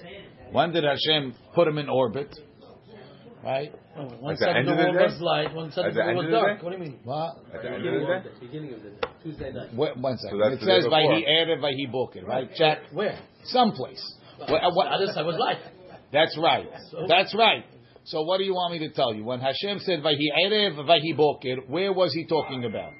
When 0.53 0.73
did 0.73 0.85
Hashem 0.85 1.35
put 1.55 1.67
them 1.67 1.79
in 1.79 1.89
orbit? 1.89 2.29
Right? 3.43 3.73
Oh, 3.97 4.03
one 4.21 4.35
At 4.35 4.39
the 4.39 4.45
side 4.45 4.51
of 4.51 4.57
end 4.57 4.69
the 4.69 4.73
the 4.73 4.83
world 4.83 4.97
was 4.97 5.21
light, 5.21 5.55
one 5.55 5.73
side 5.73 5.85
At 5.87 5.89
of 5.89 5.95
the 5.95 6.01
the 6.03 6.07
world 6.09 6.17
was 6.27 6.33
dark. 6.35 6.63
What 6.63 6.71
do 6.73 6.77
you 6.77 6.83
mean? 6.85 6.99
What? 7.05 7.37
At 7.55 7.63
the 7.63 7.69
end 7.71 7.87
of 7.87 7.93
the 7.95 8.01
day? 8.01 8.23
Beginning 8.41 8.75
of 8.75 8.83
the 8.83 8.91
day, 8.91 9.09
Tuesday 9.23 9.53
night. 9.53 9.75
Wait, 9.75 9.97
one 9.97 10.19
second. 10.19 10.39
So 10.39 10.47
it 10.47 10.51
the 10.51 10.57
day 10.57 10.67
says 10.67 10.85
before. 10.85 11.01
Vahi 11.01 11.25
Erev 11.27 11.61
Vahi 11.65 11.91
Boker, 11.91 12.25
right? 12.27 12.55
Check. 12.55 12.79
Where? 12.93 13.19
Someplace. 13.45 14.03
What, 14.39 14.49
The 14.49 14.71
what, 14.75 14.89
other 14.89 15.07
side 15.07 15.25
was 15.25 15.39
light. 15.39 15.57
That's 16.13 16.37
right. 16.37 16.69
That's 17.09 17.35
right. 17.35 17.65
So 18.05 18.23
what 18.23 18.39
do 18.39 18.45
you 18.45 18.53
want 18.55 18.73
me 18.73 18.79
to 18.87 18.91
tell 18.93 19.15
you? 19.15 19.25
When 19.25 19.41
Hashem 19.41 19.79
said 19.81 20.01
Vahi 20.03 20.27
Erev 20.45 20.77
Vahi 20.85 21.17
Boker, 21.17 21.63
where 21.69 21.93
was 21.95 22.13
he 22.13 22.27
talking 22.27 22.65
about? 22.67 22.93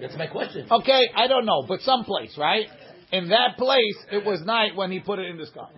That's 0.00 0.16
my 0.16 0.26
question. 0.26 0.66
Okay, 0.70 1.10
I 1.14 1.26
don't 1.26 1.46
know, 1.46 1.64
but 1.66 1.80
someplace, 1.80 2.36
right? 2.38 2.66
In 3.12 3.28
that 3.28 3.56
place, 3.58 3.96
it 4.10 4.24
was 4.24 4.40
night 4.44 4.74
when 4.74 4.90
he 4.90 4.98
put 4.98 5.18
it 5.18 5.26
in 5.30 5.36
the 5.36 5.46
sky. 5.46 5.68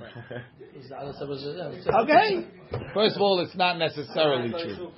The 0.88 0.96
other 0.96 1.12
side 1.12 1.28
was 1.28 1.86
Okay. 1.86 2.46
First 2.94 3.16
of 3.16 3.22
all, 3.22 3.40
it's 3.40 3.56
not 3.56 3.78
necessarily 3.78 4.50
true. 4.50 4.90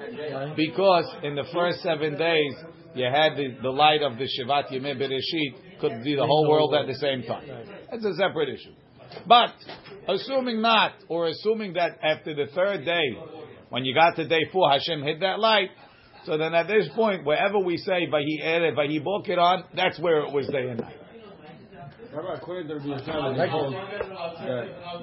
Because 0.56 1.04
in 1.22 1.34
the 1.34 1.44
first 1.52 1.82
seven 1.82 2.16
days, 2.16 2.54
you 2.94 3.06
had 3.06 3.36
the, 3.36 3.56
the 3.62 3.70
light 3.70 4.02
of 4.02 4.18
the 4.18 4.24
Shivat 4.24 4.72
Yemei 4.72 4.96
Bereshit, 4.96 5.80
could 5.80 6.02
be 6.04 6.14
the 6.14 6.26
whole 6.26 6.48
world 6.48 6.74
at 6.74 6.86
the 6.86 6.94
same 6.94 7.22
time. 7.22 7.48
That's 7.90 8.04
a 8.04 8.14
separate 8.14 8.48
issue. 8.48 8.72
But, 9.26 9.54
assuming 10.08 10.60
not, 10.60 10.92
or 11.08 11.28
assuming 11.28 11.74
that 11.74 11.98
after 12.02 12.34
the 12.34 12.46
third 12.54 12.84
day, 12.84 13.16
when 13.70 13.84
you 13.84 13.94
got 13.94 14.16
to 14.16 14.26
day 14.26 14.46
four, 14.52 14.70
Hashem 14.70 15.02
hid 15.02 15.20
that 15.20 15.38
light, 15.38 15.70
so 16.28 16.36
then 16.36 16.54
at 16.54 16.66
this 16.66 16.86
point, 16.94 17.24
wherever 17.24 17.58
we 17.58 17.78
say 17.78 18.06
Vahi 18.06 18.44
Erev, 18.44 18.76
Vahi 18.76 19.02
Boker 19.02 19.40
on, 19.40 19.64
that's 19.74 19.98
where 19.98 20.18
it 20.26 20.32
was 20.32 20.46
day 20.48 20.68
and 20.68 20.78
night. 20.78 20.94
Rabbi, 22.12 22.34
according 22.34 22.68
to 22.68 22.74
Rabbi 22.74 22.86
Yishmael, 22.86 23.36
they 23.36 23.48
hold 23.48 23.72
that, 23.72 23.86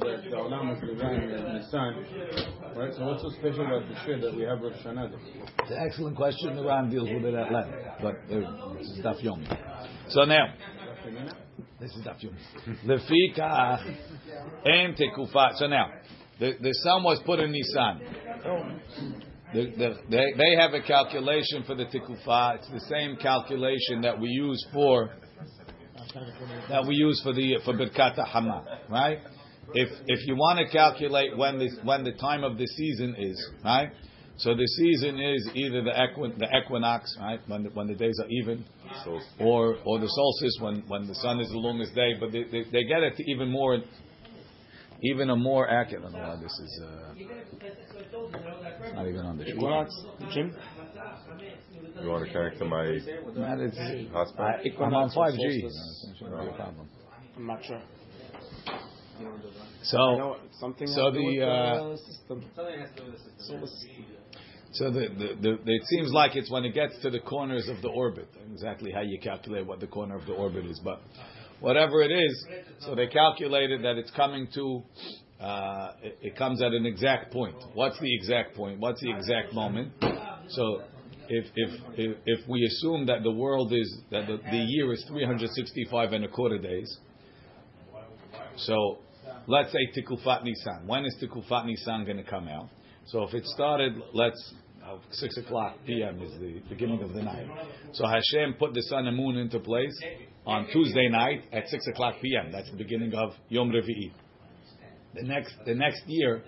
that 0.01 0.23
the 0.29 0.35
Olam 0.35 0.69
was 0.69 0.79
designed 0.87 1.23
in 1.23 1.29
the 1.31 2.79
right? 2.79 2.93
So 2.93 3.05
what's 3.05 3.23
so 3.23 3.29
special 3.39 3.65
about 3.65 3.87
the 3.89 3.95
shir 4.05 4.19
that 4.21 4.35
we 4.35 4.43
have 4.43 4.61
Rosh 4.61 4.73
Hashanah? 4.83 5.13
It's 5.61 5.71
an 5.71 5.77
excellent 5.83 6.15
question. 6.15 6.55
The 6.55 6.63
Ran 6.63 6.89
deals 6.91 7.09
with 7.11 7.25
it 7.25 7.33
at 7.33 7.51
length, 7.51 7.75
but 8.01 8.15
uh, 8.31 8.73
this 8.77 8.87
is 8.87 8.99
Daf 9.03 9.23
Yomi. 9.23 9.47
So 10.09 10.25
now, 10.25 10.53
this 11.79 11.91
is 11.91 12.05
Daf 12.05 12.23
Yomi. 12.23 12.85
Lefika 12.85 13.83
and 14.65 14.95
Tekufa. 14.95 15.57
So 15.57 15.67
now, 15.67 15.89
the, 16.39 16.53
the 16.59 16.73
sun 16.83 17.03
was 17.03 17.19
put 17.25 17.39
in 17.39 17.51
Nisan. 17.51 18.01
The, 19.55 19.71
the, 19.77 19.95
they, 20.09 20.33
they 20.37 20.55
have 20.59 20.73
a 20.73 20.81
calculation 20.81 21.63
for 21.65 21.75
the 21.75 21.85
tikufa. 21.85 22.55
It's 22.57 22.69
the 22.69 22.81
same 22.89 23.15
calculation 23.15 24.01
that 24.01 24.19
we 24.19 24.27
use 24.27 24.65
for 24.73 25.11
that 26.69 26.85
we 26.85 26.95
use 26.95 27.21
for 27.23 27.31
the 27.31 27.55
for 27.63 27.73
Birkat 27.73 28.17
Hama, 28.27 28.65
right? 28.89 29.19
If 29.73 29.87
if 30.07 30.27
you 30.27 30.35
want 30.35 30.59
to 30.59 30.69
calculate 30.69 31.37
when 31.37 31.57
this 31.57 31.73
when 31.83 32.03
the 32.03 32.11
time 32.11 32.43
of 32.43 32.57
the 32.57 32.67
season 32.67 33.15
is, 33.17 33.49
right? 33.63 33.91
So 34.37 34.55
the 34.55 34.67
season 34.67 35.21
is 35.21 35.49
either 35.53 35.81
the 35.83 35.97
equi, 35.97 36.33
the 36.37 36.47
equinox, 36.61 37.15
right? 37.21 37.39
When 37.47 37.63
the, 37.63 37.69
when 37.69 37.87
the 37.87 37.95
days 37.95 38.19
are 38.21 38.27
even, 38.29 38.65
or 39.39 39.77
or 39.85 39.99
the 39.99 40.09
solstice 40.09 40.57
when 40.59 40.83
when 40.89 41.07
the 41.07 41.15
sun 41.15 41.39
is 41.39 41.47
the 41.47 41.57
longest 41.57 41.95
day. 41.95 42.15
But 42.19 42.33
they, 42.33 42.43
they, 42.43 42.63
they 42.71 42.83
get 42.83 43.03
it 43.03 43.15
to 43.15 43.31
even 43.31 43.49
more, 43.49 43.77
even 45.11 45.29
a 45.29 45.35
more 45.35 45.69
accurate. 45.69 46.03
I 46.03 46.11
don't 46.11 46.13
know 46.13 46.27
why 46.29 46.35
this 46.41 46.51
is 46.59 46.81
uh, 46.83 47.13
not 48.95 49.07
even 49.07 49.21
on 49.21 49.37
the 49.37 49.45
sheet. 49.45 49.55
Equinox, 49.55 49.93
Jim? 50.33 50.55
You 52.01 52.09
want 52.09 52.25
to 52.25 52.31
connect 52.31 52.59
to 52.59 52.65
my 52.65 52.83
Man, 52.83 53.61
it's- 53.61 53.77
hotspot? 54.13 54.39
I, 54.39 54.83
I'm 54.83 54.93
on 54.93 55.09
5G. 55.09 55.13
solstice? 55.13 56.01
So 56.01 56.09
it 56.11 56.17
shouldn't 56.17 56.41
be 56.41 56.47
a 56.47 56.53
problem. 56.53 56.89
I'm 57.37 57.47
not 57.47 57.63
sure. 57.65 57.81
So 59.83 59.97
know 59.97 60.37
something 60.59 60.87
so 60.87 61.05
has 61.05 61.13
to 61.13 61.19
do 61.19 61.39
the, 61.39 61.45
uh, 61.45 61.95
system. 61.97 62.43
Something 62.55 62.79
has 62.79 62.89
to 62.89 62.95
do 62.95 63.03
with 63.05 63.13
the 63.13 63.19
system. 63.19 63.47
Solar 63.47 63.67
system. 63.67 64.05
So 64.71 64.91
the, 64.91 65.07
the, 65.07 65.57
the, 65.63 65.71
it 65.71 65.83
seems 65.85 66.11
like 66.11 66.35
it's 66.35 66.51
when 66.51 66.65
it 66.65 66.73
gets 66.73 66.99
to 67.03 67.09
the 67.09 67.19
corners 67.21 67.69
of 67.69 67.81
the 67.81 67.87
orbit, 67.87 68.27
exactly 68.51 68.91
how 68.91 69.01
you 69.01 69.19
calculate 69.21 69.65
what 69.65 69.79
the 69.79 69.87
corner 69.87 70.17
of 70.17 70.25
the 70.25 70.33
orbit 70.33 70.65
is. 70.65 70.81
But 70.83 71.01
whatever 71.59 72.01
it 72.01 72.11
is, 72.11 72.45
so 72.79 72.95
they 72.95 73.07
calculated 73.07 73.83
that 73.83 73.97
it's 73.97 74.11
coming 74.11 74.47
to, 74.53 74.83
uh, 75.39 75.91
it, 76.03 76.17
it 76.21 76.35
comes 76.37 76.61
at 76.61 76.71
an 76.71 76.85
exact 76.85 77.31
point. 77.31 77.55
What's 77.73 77.99
the 77.99 78.13
exact 78.13 78.55
point? 78.55 78.79
What's 78.79 79.01
the 79.01 79.11
exact 79.11 79.53
moment? 79.53 79.91
So 80.49 80.81
if, 81.29 81.45
if, 81.55 81.81
if, 81.97 82.17
if 82.25 82.47
we 82.47 82.65
assume 82.65 83.05
that 83.07 83.23
the 83.23 83.31
world 83.31 83.73
is, 83.73 83.97
that 84.11 84.27
the, 84.27 84.37
the 84.51 84.57
year 84.57 84.91
is 84.93 85.03
365 85.07 86.13
and 86.13 86.25
a 86.25 86.27
quarter 86.27 86.57
days, 86.57 86.97
so 88.57 88.99
let's 89.47 89.71
say 89.71 89.79
Tikufat 89.97 90.43
Nisan. 90.43 90.87
When 90.87 91.05
is 91.05 91.15
Tikufat 91.21 91.65
Nisan 91.65 92.05
going 92.05 92.17
to 92.17 92.23
come 92.23 92.47
out? 92.47 92.69
So 93.07 93.23
if 93.23 93.33
it 93.33 93.45
started, 93.45 93.93
let's 94.13 94.53
uh, 94.83 94.97
six 95.11 95.35
o'clock 95.37 95.77
p.m. 95.85 96.21
is 96.21 96.31
the 96.39 96.61
beginning 96.69 97.01
of 97.01 97.13
the 97.13 97.21
night. 97.21 97.47
So 97.93 98.05
Hashem 98.05 98.55
put 98.59 98.73
the 98.73 98.81
sun 98.83 99.07
and 99.07 99.17
moon 99.17 99.37
into 99.37 99.59
place 99.59 99.99
on 100.45 100.67
Tuesday 100.71 101.09
night 101.09 101.43
at 101.51 101.67
six 101.69 101.85
o'clock 101.87 102.15
p.m. 102.21 102.51
That's 102.51 102.69
the 102.71 102.77
beginning 102.77 103.13
of 103.13 103.31
Yom 103.49 103.71
Revi'i. 103.71 104.11
The 105.15 105.23
next, 105.23 105.53
the 105.65 105.73
next 105.73 106.01
year, 106.07 106.43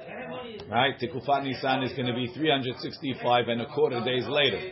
right? 0.70 0.94
Tikufat 1.00 1.44
Nisan 1.44 1.84
is 1.84 1.94
going 1.94 2.08
to 2.08 2.14
be 2.14 2.28
365 2.36 3.48
and 3.48 3.62
a 3.62 3.66
quarter 3.68 4.04
days 4.04 4.26
later. 4.28 4.72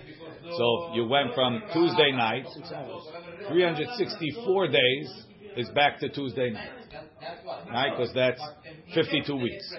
So 0.57 0.93
you 0.93 1.07
went 1.07 1.33
from 1.33 1.61
Tuesday 1.73 2.11
night, 2.11 2.45
364 3.47 4.67
days 4.67 5.23
is 5.55 5.69
back 5.69 5.99
to 6.01 6.09
Tuesday 6.09 6.51
night 6.51 6.85
right? 7.69 7.91
Because 7.97 8.13
that's 8.13 8.41
52 8.93 9.35
weeks. 9.35 9.73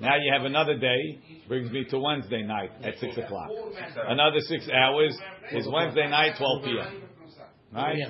Now 0.00 0.16
you 0.16 0.32
have 0.32 0.44
another 0.44 0.76
day. 0.78 1.20
Brings 1.48 1.70
me 1.70 1.84
to 1.90 1.98
Wednesday 1.98 2.42
night 2.42 2.70
at 2.82 2.98
six 2.98 3.16
o'clock. 3.18 3.50
Another 4.08 4.38
six 4.40 4.68
hours 4.72 5.16
is 5.52 5.68
Wednesday 5.70 6.08
night, 6.08 6.34
twelve 6.38 6.64
p.m. 6.64 7.02
Right? 7.72 7.96
I 7.96 8.08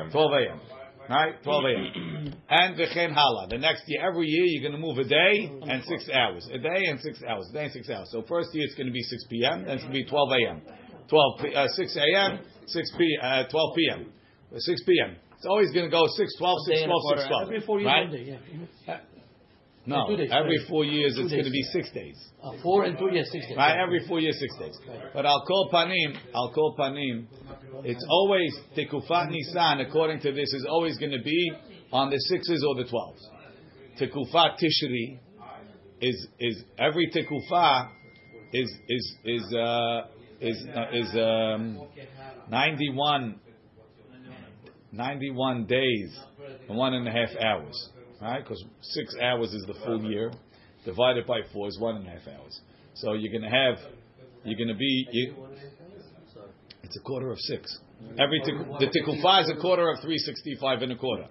am. 0.00 0.10
12 0.10 0.30
a.m. 0.32 0.60
Right? 1.08 1.42
12 1.42 1.64
a.m. 1.64 2.34
and 2.48 2.76
v'chen 2.76 3.12
hala. 3.12 3.48
The 3.48 3.58
next 3.58 3.82
year, 3.86 4.06
every 4.06 4.26
year, 4.26 4.44
you're 4.44 4.70
going 4.70 4.80
to 4.80 4.86
move 4.86 4.98
a 4.98 5.08
day 5.08 5.50
and 5.62 5.82
six 5.84 6.08
hours. 6.12 6.48
A 6.52 6.58
day 6.58 6.84
and 6.86 7.00
six 7.00 7.22
hours. 7.26 7.48
A 7.50 7.52
day 7.54 7.64
and 7.64 7.72
six 7.72 7.90
hours. 7.90 8.08
So 8.12 8.22
first 8.28 8.50
year, 8.52 8.64
it's 8.66 8.74
going 8.74 8.86
to 8.86 8.92
be 8.92 9.02
6 9.02 9.24
p.m. 9.30 9.64
Then 9.64 9.76
it's 9.76 9.82
going 9.82 9.94
to 9.94 10.04
be 10.04 10.08
12 10.08 10.28
a.m. 10.30 10.62
12 11.08 11.40
p- 11.42 11.54
uh, 11.54 11.66
6 11.68 11.96
a.m. 11.96 12.38
6 12.66 12.92
p. 12.96 13.18
Uh, 13.20 13.44
12 13.50 13.76
p.m. 13.76 14.12
Uh, 14.54 14.58
6 14.58 14.82
p.m. 14.84 15.16
It's 15.36 15.46
always 15.46 15.72
going 15.72 15.86
to 15.86 15.90
go 15.90 16.04
6, 16.06 16.36
12, 16.38 16.58
6, 16.66 16.76
Day 16.78 16.82
and 16.84 16.92
a 16.92 16.94
12, 16.94 17.18
6, 17.18 17.28
12. 17.28 17.42
Every 17.42 17.60
four 17.66 17.80
years, 17.80 17.86
right? 17.86 18.02
one 18.08 18.12
day, 18.12 18.38
yeah. 18.86 19.00
No, 19.84 20.06
Two 20.08 20.16
days, 20.16 20.30
every 20.32 20.58
right. 20.58 20.68
four 20.68 20.84
years, 20.84 21.16
Two 21.16 21.22
it's 21.22 21.32
going 21.32 21.44
to 21.44 21.50
be 21.50 21.62
six 21.72 21.90
days. 21.90 22.16
Uh, 22.42 22.52
four 22.62 22.84
and 22.84 22.96
two, 22.96 23.12
years, 23.12 23.28
six 23.32 23.46
days. 23.48 23.56
Right, 23.56 23.80
every 23.80 24.06
four 24.06 24.20
years, 24.20 24.38
six 24.38 24.56
days. 24.56 24.78
But 25.12 25.26
I'll 25.26 25.44
call 25.44 25.70
panim. 25.72 26.16
I'll 26.34 26.52
call 26.52 26.76
panim. 26.78 27.26
It's 27.84 28.04
always 28.08 28.54
tekufat 28.76 29.30
nisan. 29.30 29.80
According 29.80 30.20
to 30.20 30.32
this, 30.32 30.52
is 30.52 30.66
always 30.70 30.98
going 30.98 31.10
to 31.10 31.22
be 31.22 31.52
on 31.92 32.10
the 32.10 32.18
sixes 32.18 32.64
or 32.66 32.76
the 32.76 32.88
twelves. 32.88 33.28
Tekufat 34.00 34.56
tishri 34.62 35.18
is 36.00 36.28
is 36.38 36.62
every 36.78 37.10
tekufa 37.10 37.88
is 38.52 38.72
is 38.88 39.16
is 39.24 39.54
uh, 39.54 40.02
is 40.40 40.66
uh, 40.74 40.86
is 40.92 41.08
um, 41.14 41.80
91, 42.48 43.40
91 44.92 45.66
days 45.66 46.18
and 46.68 46.76
one 46.76 46.94
and 46.94 47.06
a 47.06 47.10
half 47.10 47.30
hours. 47.42 47.88
Right, 48.22 48.40
because 48.40 48.64
six 48.82 49.16
hours 49.20 49.52
is 49.52 49.64
the 49.66 49.74
full 49.84 50.04
year 50.04 50.30
divided 50.84 51.26
by 51.26 51.40
four 51.52 51.66
is 51.66 51.76
one 51.80 51.96
and 51.96 52.06
a 52.06 52.10
half 52.10 52.28
hours. 52.28 52.60
So 52.94 53.14
you're 53.14 53.32
going 53.32 53.50
to 53.50 53.56
have, 53.56 53.78
you're 54.44 54.56
going 54.56 54.68
to 54.68 54.78
be, 54.78 55.08
you, 55.10 55.34
it's 56.84 56.96
a 56.96 57.00
quarter 57.00 57.32
of 57.32 57.38
six. 57.40 57.76
Every 58.20 58.40
the 58.40 58.86
tikufa 58.86 59.42
is 59.42 59.50
a 59.50 59.60
quarter 59.60 59.90
of 59.90 60.00
three 60.02 60.18
sixty 60.18 60.56
five 60.60 60.82
and 60.82 60.92
a 60.92 60.96
quarter. 60.96 61.26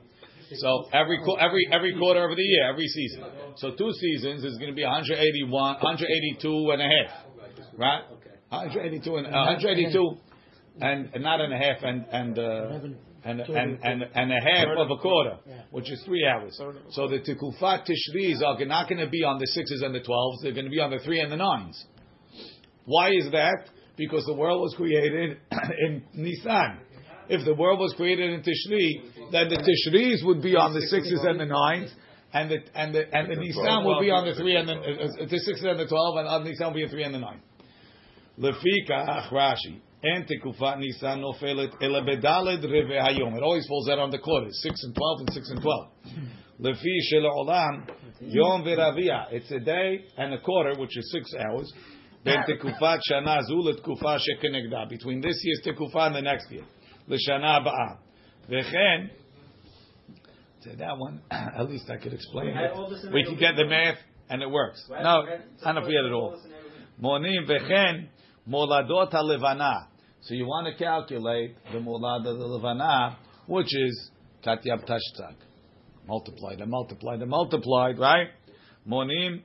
So 0.55 0.89
every 0.91 1.17
every 1.39 1.67
every 1.71 1.97
quarter 1.97 2.29
of 2.29 2.35
the 2.35 2.43
year, 2.43 2.69
every 2.69 2.87
season. 2.87 3.23
So 3.55 3.71
two 3.71 3.91
seasons 3.93 4.43
is 4.43 4.57
going 4.57 4.69
to 4.69 4.75
be 4.75 4.83
181, 4.83 5.49
182 5.49 6.71
and 6.71 6.81
a 6.81 6.85
half, 6.85 7.25
right? 7.77 8.01
182 8.49 9.15
and 9.15 9.27
uh, 9.27 9.55
182 9.55 10.17
and, 10.79 11.09
and 11.13 11.23
not 11.23 11.41
and 11.41 11.53
a 11.53 11.57
half 11.57 11.83
and 11.83 12.05
and. 12.11 12.39
Uh, 12.39 12.79
and, 13.23 13.39
and, 13.39 13.77
and, 13.83 14.03
and 14.15 14.31
a 14.31 14.41
half 14.41 14.67
of 14.75 14.89
a 14.89 14.97
quarter, 14.97 15.37
which 15.69 15.91
is 15.91 16.01
three 16.05 16.25
hours. 16.25 16.59
So 16.89 17.07
the 17.07 17.19
tikufat 17.19 17.85
tishris 17.85 18.41
are 18.43 18.65
not 18.65 18.89
going 18.89 18.99
to 18.99 19.09
be 19.11 19.23
on 19.23 19.37
the 19.37 19.45
sixes 19.45 19.83
and 19.83 19.93
the 19.93 19.99
twelves; 19.99 20.41
they're 20.41 20.53
going 20.53 20.65
to 20.65 20.71
be 20.71 20.79
on 20.79 20.89
the 20.89 20.97
three 21.05 21.19
and 21.19 21.31
the 21.31 21.35
nines. 21.35 21.85
Why 22.85 23.11
is 23.11 23.29
that? 23.31 23.69
Because 23.95 24.25
the 24.25 24.33
world 24.33 24.61
was 24.61 24.73
created 24.75 25.37
in 25.87 26.03
Nisan. 26.13 26.79
If 27.29 27.45
the 27.45 27.53
world 27.53 27.79
was 27.79 27.93
created 27.93 28.31
in 28.31 28.41
Tishri, 28.41 29.31
then 29.31 29.49
the 29.49 29.57
Tishris 29.57 30.25
would 30.25 30.41
be 30.41 30.55
on 30.55 30.73
the 30.73 30.81
sixes 30.81 31.21
and 31.23 31.39
the 31.39 31.45
nines, 31.45 31.93
and 32.33 32.49
the 32.49 32.57
and 32.73 32.93
the 32.93 33.03
and 33.15 33.31
the 33.31 33.35
Nisan 33.35 33.85
will 33.85 34.01
be 34.01 34.09
on 34.09 34.27
the 34.27 34.35
three 34.35 34.55
and 34.55 34.67
the, 34.67 34.73
uh, 34.73 35.23
uh, 35.23 35.27
the 35.29 35.39
sixes 35.39 35.63
and 35.63 35.79
the 35.79 35.87
twelve, 35.87 36.17
and 36.17 36.27
on 36.27 36.43
Nisan 36.43 36.67
will 36.67 36.73
be 36.73 36.83
a 36.83 36.89
three 36.89 37.03
and 37.03 37.13
the 37.13 37.19
nine. 37.19 37.41
Lefika 38.39 39.29
Rashi. 39.31 39.79
And 40.03 40.25
tekufat 40.27 40.79
Nisan 40.79 41.21
nofelet 41.21 41.73
ele 41.81 42.01
bedaled 42.01 42.63
reve 42.63 42.99
hayom. 42.99 43.37
It 43.37 43.43
always 43.43 43.67
falls 43.67 43.87
out 43.89 43.99
on 43.99 44.09
the 44.09 44.17
quarters, 44.17 44.59
six 44.63 44.83
and 44.83 44.95
twelve 44.95 45.19
and 45.19 45.29
six 45.33 45.49
and 45.49 45.61
twelve. 45.61 45.89
Lefi 46.59 46.97
shel 47.09 47.21
olam 47.21 47.87
yom 48.21 48.63
veravia. 48.63 49.25
It's 49.31 49.51
a 49.51 49.59
day 49.59 50.05
and 50.17 50.33
a 50.33 50.39
quarter, 50.39 50.79
which 50.79 50.97
is 50.97 51.11
six 51.11 51.31
hours. 51.39 51.71
Ben 52.23 52.37
tekufat 52.47 52.99
shana 53.11 53.41
zu 53.43 53.55
letkufa 53.55 54.19
shekenegda. 54.19 54.89
Between 54.89 55.21
this 55.21 55.39
year's 55.43 55.61
tekufa 55.65 56.07
and 56.07 56.15
the 56.15 56.21
next 56.21 56.51
year, 56.51 56.63
l'shana 57.07 57.63
ba'a. 57.63 57.97
Vechen. 58.49 59.09
So 60.61 60.71
that 60.77 60.97
one, 60.97 61.21
at 61.31 61.69
least 61.69 61.89
I 61.89 61.97
could 61.97 62.13
explain 62.13 62.49
it. 62.49 63.13
We 63.13 63.23
can 63.23 63.37
get 63.37 63.55
the 63.55 63.65
math 63.65 63.97
and 64.29 64.41
it 64.41 64.49
works. 64.49 64.83
No, 64.89 65.25
I 65.65 65.73
don't 65.73 65.83
forget 65.83 66.05
it 66.05 66.11
all. 66.11 66.39
Monim 67.01 67.47
vechen 67.47 68.07
moladot 68.47 69.11
halevana. 69.11 69.87
So 70.23 70.35
you 70.35 70.45
want 70.45 70.67
to 70.67 70.83
calculate 70.83 71.55
the 71.71 71.79
molad 71.79 72.27
of 72.27 72.37
the 72.37 72.45
levana, 72.45 73.17
which 73.47 73.75
is 73.75 74.11
katyab 74.45 74.87
tashtzak. 74.87 75.33
Multiplied 76.07 76.61
and 76.61 76.69
multiplied 76.69 77.21
and 77.21 77.29
multiplied, 77.29 77.97
right? 77.97 78.27
Monim, 78.87 79.41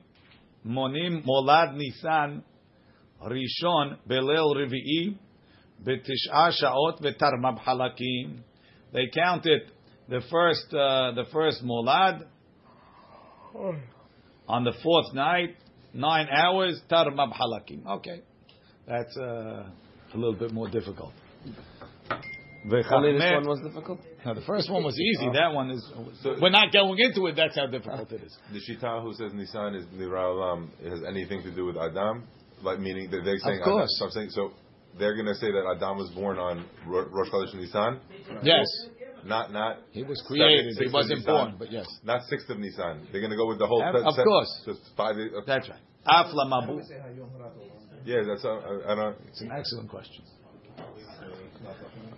monim 0.63 1.25
molad 1.25 1.75
nisan 1.75 2.43
rishon 3.23 3.97
belel 4.07 4.55
revi'i 4.55 5.17
betish'a 5.83 6.51
shaot 6.61 7.01
vetarmab 7.01 7.59
halakim. 7.59 8.41
They 8.93 9.07
counted 9.11 9.71
the 10.07 10.21
first 10.29 10.67
uh, 10.73 11.13
the 11.13 11.25
first 11.33 11.63
molad 11.65 12.27
on 14.47 14.63
the 14.63 14.73
fourth 14.83 15.11
night, 15.15 15.55
nine 15.91 16.27
hours 16.31 16.79
tarmab 16.87 17.33
halakim. 17.33 17.83
Okay, 17.87 18.21
that's 18.87 19.17
uh, 19.17 19.69
a 20.13 20.17
little 20.17 20.35
bit 20.35 20.51
more 20.53 20.69
difficult. 20.69 21.13
Only 22.91 23.13
this 23.13 23.31
one 23.31 23.47
was 23.47 23.61
difficult. 23.63 23.99
Now 24.25 24.33
the 24.33 24.41
first 24.41 24.69
one 24.69 24.83
was 24.83 24.99
easy. 24.99 25.29
That 25.33 25.53
one 25.53 25.69
is. 25.71 25.91
We're 26.41 26.49
not 26.49 26.73
going 26.73 26.99
into 26.99 27.27
it. 27.27 27.35
That's 27.35 27.55
how 27.55 27.67
difficult 27.67 28.11
it 28.11 28.23
is. 28.23 28.37
The 28.51 28.59
Shita 28.59 29.01
who 29.01 29.13
says 29.13 29.31
Nisan 29.33 29.75
is 29.75 29.85
Nira 29.95 30.53
um, 30.53 30.69
Olam 30.83 30.89
has 30.91 30.99
anything 31.07 31.43
to 31.43 31.51
do 31.55 31.65
with 31.65 31.77
Adam, 31.77 32.23
like 32.61 32.79
meaning 32.79 33.09
that 33.11 33.21
they're 33.23 33.37
saying 33.37 33.59
of 33.59 33.63
course. 33.65 33.95
Adam, 33.99 33.99
so 33.99 34.05
I'm 34.05 34.11
saying 34.11 34.29
so 34.31 34.51
they're 34.99 35.13
going 35.15 35.27
to 35.27 35.35
say 35.35 35.47
that 35.51 35.63
Adam 35.75 35.97
was 35.97 36.09
born 36.13 36.37
on 36.37 36.65
Rosh 36.85 37.29
Chodesh 37.29 37.53
Nisan, 37.55 37.99
Yes, 38.43 38.65
not 39.23 39.53
not 39.53 39.77
he 39.91 40.03
was 40.03 40.21
created. 40.27 40.73
sixth 40.73 40.83
He 40.89 40.93
wasn't 40.93 41.19
Nisan. 41.19 41.33
born, 41.33 41.55
but 41.57 41.71
yes, 41.71 41.85
not 42.03 42.23
sixth 42.29 42.49
of 42.49 42.59
Nisan. 42.59 43.07
They're 43.11 43.21
going 43.21 43.31
to 43.31 43.37
go 43.37 43.47
with 43.47 43.59
the 43.59 43.67
whole. 43.67 43.81
Of 43.81 44.13
set- 44.13 44.25
course. 44.25 44.61
just 44.65 44.81
five. 44.97 45.15
Okay. 45.15 45.45
that's 45.45 45.69
right. 45.69 45.79
Afla 46.05 46.47
mabu. 46.51 46.81
Yeah, 48.07 48.23
that's 48.25 48.45
uh, 48.45 48.49
I, 48.49 48.91
I 48.91 48.95
don't. 48.95 49.17
It's 49.27 49.41
an 49.41 49.51
excellent 49.51 49.89
question. 49.89 50.23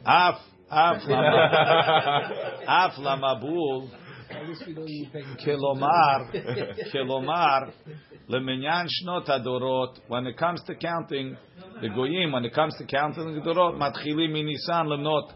Af 0.06 0.36
af 0.70 1.02
lama- 1.08 2.62
af 2.68 2.94
lamabul. 3.00 3.90
Kilomar, 5.44 6.32
kilomar, 6.92 7.72
leminyan 8.28 8.88
shnot 8.88 9.28
adorot. 9.30 9.98
When 10.08 10.28
it 10.28 10.38
comes 10.38 10.62
to 10.68 10.76
counting 10.76 11.36
the 11.82 11.90
goyim, 11.90 12.34
when 12.34 12.46
it 12.46 12.54
comes 12.54 12.76
to 12.78 12.86
counting 12.86 13.34
the 13.34 13.42
dorot, 13.42 13.76
matchilim 13.80 14.32
minisan 14.32 14.86
lemnot 14.86 15.34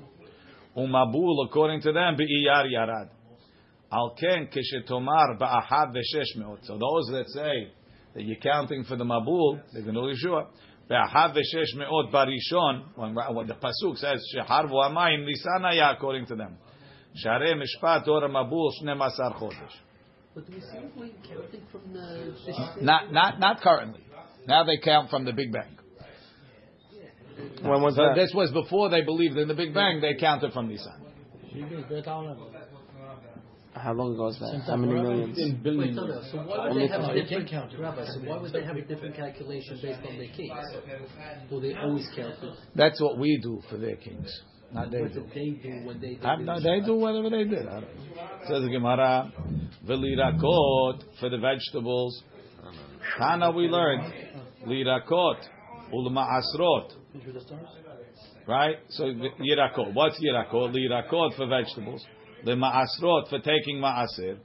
umabul. 0.77 1.47
According 1.47 1.81
to 1.81 1.91
them, 1.91 2.15
beiyar 2.15 2.65
yarad. 2.71 3.09
Al 3.91 4.15
ken 4.19 4.47
keshetomar 4.53 5.39
ba'ahad 5.39 5.95
v'shesh 5.95 6.37
meot. 6.37 6.59
So 6.67 6.77
those 6.77 7.07
that 7.13 7.25
say 7.29 7.71
that 8.13 8.23
you're 8.23 8.37
counting 8.37 8.83
for 8.83 8.95
the 8.95 9.03
mabul, 9.03 9.61
they're 9.71 9.81
going 9.81 9.95
to 9.95 10.01
Yeshua. 10.01 10.47
Be'ahad 10.89 11.35
v'shesh 11.35 11.75
meot 11.77 12.11
barishon. 12.11 12.83
When, 12.95 13.15
when 13.15 13.47
the 13.47 13.55
pasuk 13.55 13.97
says 13.97 14.23
shehar 14.35 14.69
v'amayim 14.69 15.25
nisan 15.25 15.61
haya, 15.61 15.93
according 15.95 16.25
to 16.27 16.35
them. 16.35 16.57
Sharei 17.23 17.53
mishpat 17.55 18.07
or 18.07 18.27
mabul 18.27 18.71
shne 18.81 18.95
masar 18.97 19.37
chodesh. 19.39 19.53
But 20.35 20.49
we 20.49 20.59
see 20.59 20.79
we 20.99 21.13
counting 21.29 21.61
from 21.71 21.93
the, 21.93 22.33
the 22.45 22.53
uh, 22.53 22.75
Not 22.81 23.11
not 23.13 23.39
not 23.39 23.61
currently. 23.61 24.01
Now 24.47 24.63
they 24.63 24.77
count 24.77 25.09
from 25.09 25.25
the 25.25 25.31
Big 25.31 25.51
Bang. 25.53 25.77
When 27.61 27.81
was 27.81 27.95
So 27.95 28.03
that? 28.03 28.15
this 28.15 28.31
was 28.33 28.51
before 28.51 28.89
they 28.89 29.01
believed 29.01 29.37
in 29.37 29.47
the 29.47 29.53
Big 29.53 29.73
Bang. 29.73 30.01
They 30.01 30.15
counted 30.15 30.53
from 30.53 30.67
Nisan. 30.67 30.93
How 33.75 33.93
long 33.93 34.13
ago 34.13 34.25
was 34.25 34.37
that? 34.39 34.51
Since 34.51 34.65
How 34.67 34.75
many 34.75 34.93
millions? 34.93 35.37
In 35.37 35.53
Wait, 35.53 35.63
billions. 35.63 35.95
no, 35.95 36.05
no. 36.07 36.21
So 36.31 36.37
why 36.37 36.45
would 36.45 36.69
Only 36.71 36.87
they 36.87 36.93
have 36.93 37.03
a 37.09 37.13
different 37.23 37.49
count. 37.49 37.71
Rabbi, 37.79 38.05
so 38.05 38.19
why 38.21 38.37
would 38.37 38.53
they 38.53 38.63
have 38.63 38.75
a 38.77 38.81
different 38.81 39.15
calculation 39.15 39.79
based 39.81 39.99
on 40.07 40.17
their 40.17 40.27
kings? 40.29 40.51
Or 41.51 41.59
they 41.59 41.73
always 41.75 42.07
count 42.15 42.35
it? 42.43 42.53
That's 42.75 43.01
what 43.01 43.17
we 43.17 43.39
do 43.41 43.61
for 43.69 43.77
their 43.77 43.95
kings. 43.95 44.29
Not 44.71 44.91
they 44.91 45.01
What 45.01 45.13
do. 45.13 45.25
they 45.33 45.49
do 45.51 45.85
when 45.85 45.99
they 46.01 46.15
did 46.15 46.23
I- 46.25 46.35
this? 46.37 46.45
no, 46.45 46.59
they 46.59 46.79
do 46.81 46.95
whatever 46.95 47.29
they 47.29 47.43
did. 47.45 47.65
Don't 47.65 47.81
know. 47.81 47.87
Says 48.47 48.61
the 48.63 48.69
Gemara, 48.69 49.31
v'lirakot 49.85 51.03
for 51.19 51.29
the 51.29 51.37
vegetables. 51.37 52.23
Tana 53.17 53.51
we 53.51 53.67
learned 53.67 54.11
lirakot 54.65 55.37
ulma'asrot. 55.91 56.93
Right? 58.47 58.77
So 58.89 59.05
yirakot. 59.05 59.93
What's 59.93 60.19
yirakot? 60.19 60.73
Lirakot 60.75 61.35
for 61.35 61.47
vegetables. 61.47 62.05
Lema'asrot 62.45 63.29
for 63.29 63.39
taking 63.39 63.77
ma'asir. 63.79 64.37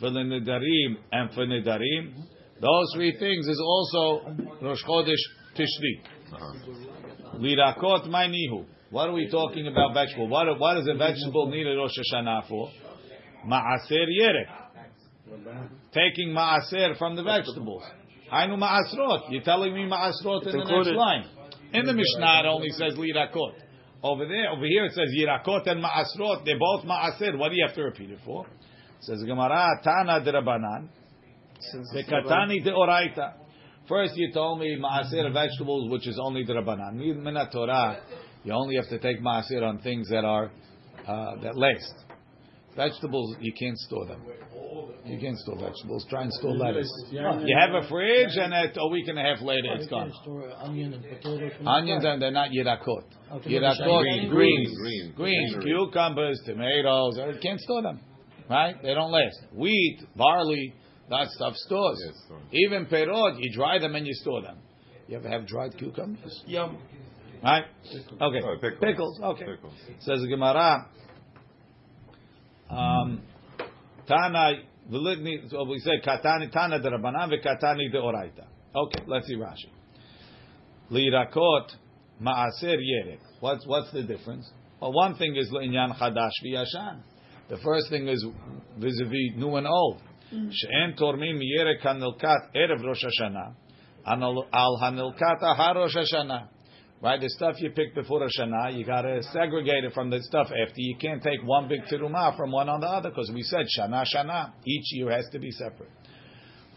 For 0.00 0.10
the 0.10 0.20
nidarim 0.20 0.96
and 1.12 1.30
for 1.32 1.46
nidarim. 1.46 2.14
Those 2.60 2.86
three 2.94 3.16
things 3.18 3.46
is 3.46 3.60
also 3.60 4.36
Rosh 4.60 4.82
Chodesh 4.84 5.14
Tishri. 5.56 6.02
Lirakot 7.36 8.08
ma'nihu. 8.08 8.64
What 8.90 9.08
are 9.08 9.12
we 9.12 9.28
talking 9.28 9.66
about 9.66 9.94
vegetable? 9.94 10.28
What, 10.28 10.58
what 10.58 10.74
does 10.74 10.88
a 10.88 10.96
vegetable 10.96 11.50
need 11.50 11.66
a 11.66 11.76
Rosh 11.76 11.92
Hashanah 12.12 12.48
for? 12.48 12.70
Ma'aser 13.46 14.06
yerek. 14.20 14.48
taking 15.92 16.30
maaser 16.30 16.96
from 16.98 17.16
the 17.16 17.22
vegetables. 17.22 17.82
Hainu 18.32 18.58
maasrot. 18.58 19.30
You're 19.30 19.42
telling 19.42 19.74
me 19.74 19.82
maasrot 19.82 20.46
in 20.46 20.58
the 20.58 20.64
next 20.64 20.90
line. 20.90 21.24
In 21.72 21.86
the 21.86 21.92
Mishnah, 21.92 22.40
it 22.40 22.46
only 22.46 22.70
says 22.70 22.94
lirakot. 22.94 23.54
Over 24.04 24.26
there, 24.26 24.50
over 24.50 24.66
here, 24.66 24.84
it 24.84 24.92
says 24.92 25.08
yirakot 25.18 25.66
and 25.66 25.82
maasrot. 25.82 26.44
They're 26.44 26.58
both 26.58 26.84
maaser. 26.84 27.38
What 27.38 27.48
do 27.48 27.56
you 27.56 27.64
have 27.66 27.74
to 27.74 27.84
repeat 27.84 28.10
it 28.10 28.18
for? 28.22 28.44
It 28.44 28.52
says 29.00 29.22
Gemara 29.26 29.80
Tana 29.82 30.20
derabanan. 30.20 30.88
Vekatani 31.94 32.62
deoraita. 32.62 33.32
First, 33.88 34.12
you 34.16 34.30
told 34.30 34.60
me 34.60 34.78
maaser 34.78 35.32
vegetables, 35.32 35.90
which 35.90 36.06
is 36.06 36.18
only 36.22 36.44
derabanan. 36.44 37.50
Torah, 37.50 38.02
you 38.44 38.52
only 38.52 38.76
have 38.76 38.90
to 38.90 38.98
take 38.98 39.22
maaser 39.22 39.62
on 39.62 39.78
things 39.78 40.10
that 40.10 40.24
are 40.26 40.50
uh, 41.08 41.36
that 41.42 41.56
last. 41.56 41.94
Vegetables, 42.76 43.36
you 43.40 43.52
can't 43.52 43.78
store 43.78 44.06
them. 44.06 44.20
You 45.04 45.18
can't 45.20 45.38
store 45.38 45.56
vegetables. 45.58 46.06
Try 46.08 46.22
and 46.22 46.32
store 46.32 46.52
lettuce. 46.56 46.90
You 47.10 47.56
have 47.58 47.74
a 47.74 47.86
fridge, 47.88 48.36
and 48.36 48.52
at 48.54 48.74
a 48.76 48.88
week 48.88 49.06
and 49.08 49.18
a 49.18 49.22
half 49.22 49.40
later, 49.42 49.68
it's 49.74 49.86
gone. 49.86 50.10
Store 50.22 50.50
onion 50.58 50.94
and 50.94 51.02
potato. 51.02 51.50
from 51.56 51.64
the 51.66 51.70
Onions 51.70 52.04
and 52.04 52.20
they're 52.22 52.30
not 52.30 52.50
yirakot. 52.50 53.04
Yirakot, 53.60 54.30
greens, 54.30 54.68
greens, 55.14 55.54
cucumbers, 55.62 56.40
tomatoes. 56.46 57.18
uh, 57.18 57.32
Can't 57.42 57.60
store 57.60 57.82
them, 57.82 58.00
right? 58.50 58.74
They 58.82 58.94
don't 58.94 59.12
last. 59.12 59.36
Wheat, 59.52 60.00
barley, 60.16 60.74
that 61.10 61.28
stuff 61.28 61.54
stores. 61.56 61.98
Even 62.52 62.86
perot, 62.86 63.36
you 63.38 63.52
dry 63.54 63.78
them 63.78 63.94
and 63.94 64.06
you 64.06 64.14
store 64.14 64.42
them. 64.42 64.56
You 65.06 65.18
ever 65.18 65.28
have 65.28 65.46
dried 65.46 65.76
cucumbers? 65.78 66.42
Yum. 66.46 66.78
Right? 67.42 67.64
Okay. 68.22 68.40
Oh, 68.42 68.56
pickles. 68.58 68.80
Pickles. 68.80 69.20
Okay. 69.22 69.44
Says 70.00 70.22
the 70.22 70.28
Gemara. 70.28 70.86
Um, 72.74 73.22
Tana, 74.06 74.54
v'litni- 74.90 75.48
so 75.50 75.64
we 75.64 75.78
say 75.78 76.00
katani 76.04 76.50
tana 76.52 76.78
de 76.80 76.90
rabbanan 76.90 77.30
v'katani 77.30 77.90
de 77.90 77.98
oraita. 77.98 78.46
Okay, 78.74 79.04
let's 79.06 79.26
see 79.26 79.36
Rashi. 79.36 79.70
Lirakot 80.90 81.68
maaser 82.20 82.76
yerek. 82.76 83.20
What's 83.40 83.66
what's 83.66 83.90
the 83.92 84.02
difference? 84.02 84.50
Well, 84.80 84.92
one 84.92 85.14
thing 85.16 85.36
is 85.36 85.50
inyan 85.52 85.96
chadash 85.98 86.32
v'yashan. 86.44 87.00
The 87.48 87.58
first 87.58 87.88
thing 87.90 88.08
is 88.08 88.24
vis-a-vis 88.78 89.36
new 89.36 89.56
and 89.56 89.66
old. 89.66 90.02
She'en 90.30 90.94
tormim 90.98 91.40
yerek 91.40 91.82
hanilkat 91.82 92.54
erev 92.56 92.82
Rosh 92.84 93.04
Hashanah 93.04 93.54
al 94.06 94.78
hanilkat 94.82 95.42
ahar 95.42 95.76
Rosh 95.76 95.94
Hashanah. 95.96 96.48
Right, 97.04 97.20
the 97.20 97.28
stuff 97.28 97.56
you 97.58 97.68
pick 97.68 97.94
before 97.94 98.26
Hashanah, 98.26 98.78
you 98.78 98.86
gotta 98.86 99.22
segregate 99.24 99.84
it 99.84 99.92
from 99.92 100.08
the 100.08 100.22
stuff 100.22 100.46
after. 100.46 100.76
You 100.76 100.96
can't 100.96 101.22
take 101.22 101.44
one 101.44 101.68
big 101.68 101.82
tirumah 101.82 102.34
from 102.34 102.50
one 102.50 102.70
on 102.70 102.80
the 102.80 102.86
other 102.86 103.10
because 103.10 103.30
we 103.30 103.42
said 103.42 103.66
Shana 103.78 104.06
Shana. 104.10 104.52
Each 104.64 104.86
year 104.92 105.10
has 105.10 105.28
to 105.32 105.38
be 105.38 105.50
separate. 105.50 105.90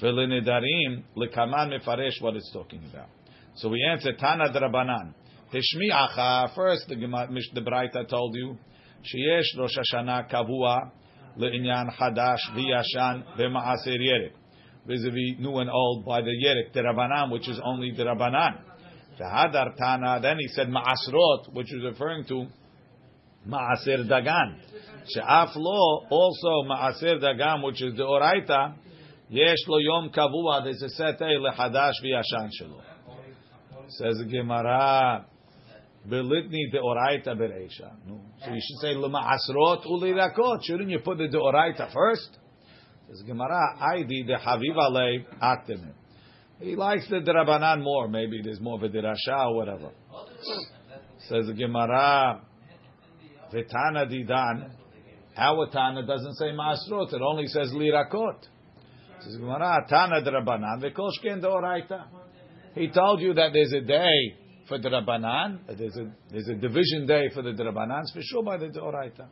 V'lenedarim 0.01 1.03
lekaman 1.15 1.79
mefaresh 1.79 2.21
what 2.21 2.35
it's 2.35 2.51
talking 2.51 2.81
about. 2.91 3.07
So 3.55 3.69
we 3.69 3.81
answer 3.89 4.11
Tana 4.17 4.49
Drabanan. 4.49 5.13
Tishmi'acha. 5.53 6.53
First, 6.53 6.89
the 6.89 6.97
Gemara- 6.97 7.29
the 7.53 7.61
Braita 7.61 8.05
told 8.09 8.35
you 8.35 8.57
sheyesh 9.03 9.57
Rosh 9.57 9.77
Hashanah 9.77 10.29
kavua 10.29 10.91
le'inyan 11.37 11.89
hadash 11.95 12.41
v'yashan 12.53 13.23
v'ma'aser 13.37 13.97
yerek. 13.97 14.33
Vis-a-vis 14.87 15.39
new 15.39 15.57
and 15.59 15.69
old 15.69 16.03
by 16.05 16.19
the 16.19 16.31
yerek 16.31 16.75
Drabanan, 16.75 17.31
which 17.31 17.47
is 17.47 17.61
only 17.63 17.93
Drabanan. 17.93 18.57
Then 19.17 20.37
he 20.39 20.47
said 20.49 20.67
Ma'asrot, 20.67 21.53
which 21.53 21.73
is 21.73 21.83
referring 21.83 22.25
to 22.25 22.47
Ma'aser 23.47 24.05
Dagan. 24.07 24.59
She'af 25.13 25.55
lo 25.55 26.05
also 26.09 26.63
Ma'aser 26.69 27.19
Dagan, 27.21 27.63
which 27.63 27.81
is 27.81 27.95
the 27.95 28.03
Oraita. 28.03 28.75
Yesh 29.29 29.67
lo 29.67 29.77
yom 29.79 30.09
kavua. 30.09 30.63
There's 30.63 30.81
a 30.81 30.89
setei 31.01 31.37
lehadash 31.37 31.99
v'yashan 32.03 32.49
shelo. 32.61 32.81
Says 33.89 34.21
Gemara. 34.31 35.25
Belitni 36.07 36.71
de 36.71 36.79
oraita 36.79 37.35
bereisha. 37.35 37.91
No. 38.07 38.21
So 38.39 38.51
you 38.51 38.61
should 38.61 38.79
say 38.81 38.93
lema'asrot 38.95 39.85
ulirakot. 39.85 40.63
Shouldn't 40.63 40.89
you 40.89 40.99
put 40.99 41.17
the 41.17 41.27
de 41.27 41.37
oraita 41.37 41.91
first? 41.91 42.37
Says 43.09 43.21
Gemara. 43.25 43.75
Aidi 43.81 44.25
de 44.25 44.35
haviva 44.35 44.89
le 44.89 45.25
aktemin. 45.41 45.96
He 46.59 46.75
likes 46.75 47.07
the 47.09 47.17
Drabanan 47.17 47.83
more. 47.83 48.07
Maybe 48.07 48.41
there's 48.43 48.59
more 48.59 48.77
of 48.77 48.83
a 48.83 48.89
Dirasha 48.89 49.47
or 49.47 49.55
whatever. 49.55 49.91
Says 51.29 51.45
the 51.47 51.53
Gemara, 51.53 52.41
Vitana 53.53 54.09
Didan. 54.11 54.71
Our 55.37 55.69
Tana 55.69 56.05
doesn't 56.05 56.33
say 56.35 56.45
Masrot. 56.45 57.13
It 57.13 57.21
only 57.21 57.45
says 57.47 57.71
Lirakot. 57.71 58.39
Says 59.21 59.37
Gemara, 59.37 59.85
Tana 59.87 60.21
Drabanan, 60.21 60.81
Vikoshken 60.81 61.43
Doraita. 61.43 62.05
He 62.73 62.89
told 62.89 63.21
you 63.21 63.33
that 63.35 63.51
there's 63.53 63.73
a 63.73 63.81
day 63.81 64.35
for 64.67 64.77
the 64.77 64.89
Rabbanan, 64.89 65.59
there's 65.77 65.95
a, 65.95 66.11
there's 66.31 66.47
a 66.49 66.55
division 66.55 67.05
day 67.07 67.29
for 67.33 67.41
the 67.41 67.51
Drabanans, 67.51 68.13
for 68.13 68.21
sure 68.21 68.43
by 68.43 68.57
the 68.57 68.67
Doraita. 68.67 69.27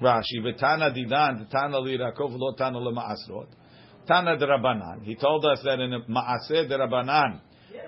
Rashi, 0.00 0.40
Vitana 0.40 0.96
Didan, 0.96 1.48
Tana 1.50 1.76
Lirakov, 1.76 2.30
Lo 2.30 2.54
Tana 2.56 2.78
Lema'asrot. 2.78 3.48
Tana 4.06 4.36
de 4.36 4.46
He 5.04 5.14
told 5.14 5.44
us 5.44 5.60
that 5.64 5.78
in 5.78 6.02
Maaseh 6.08 6.68
de 6.68 6.76
Rabbanan, 6.76 7.40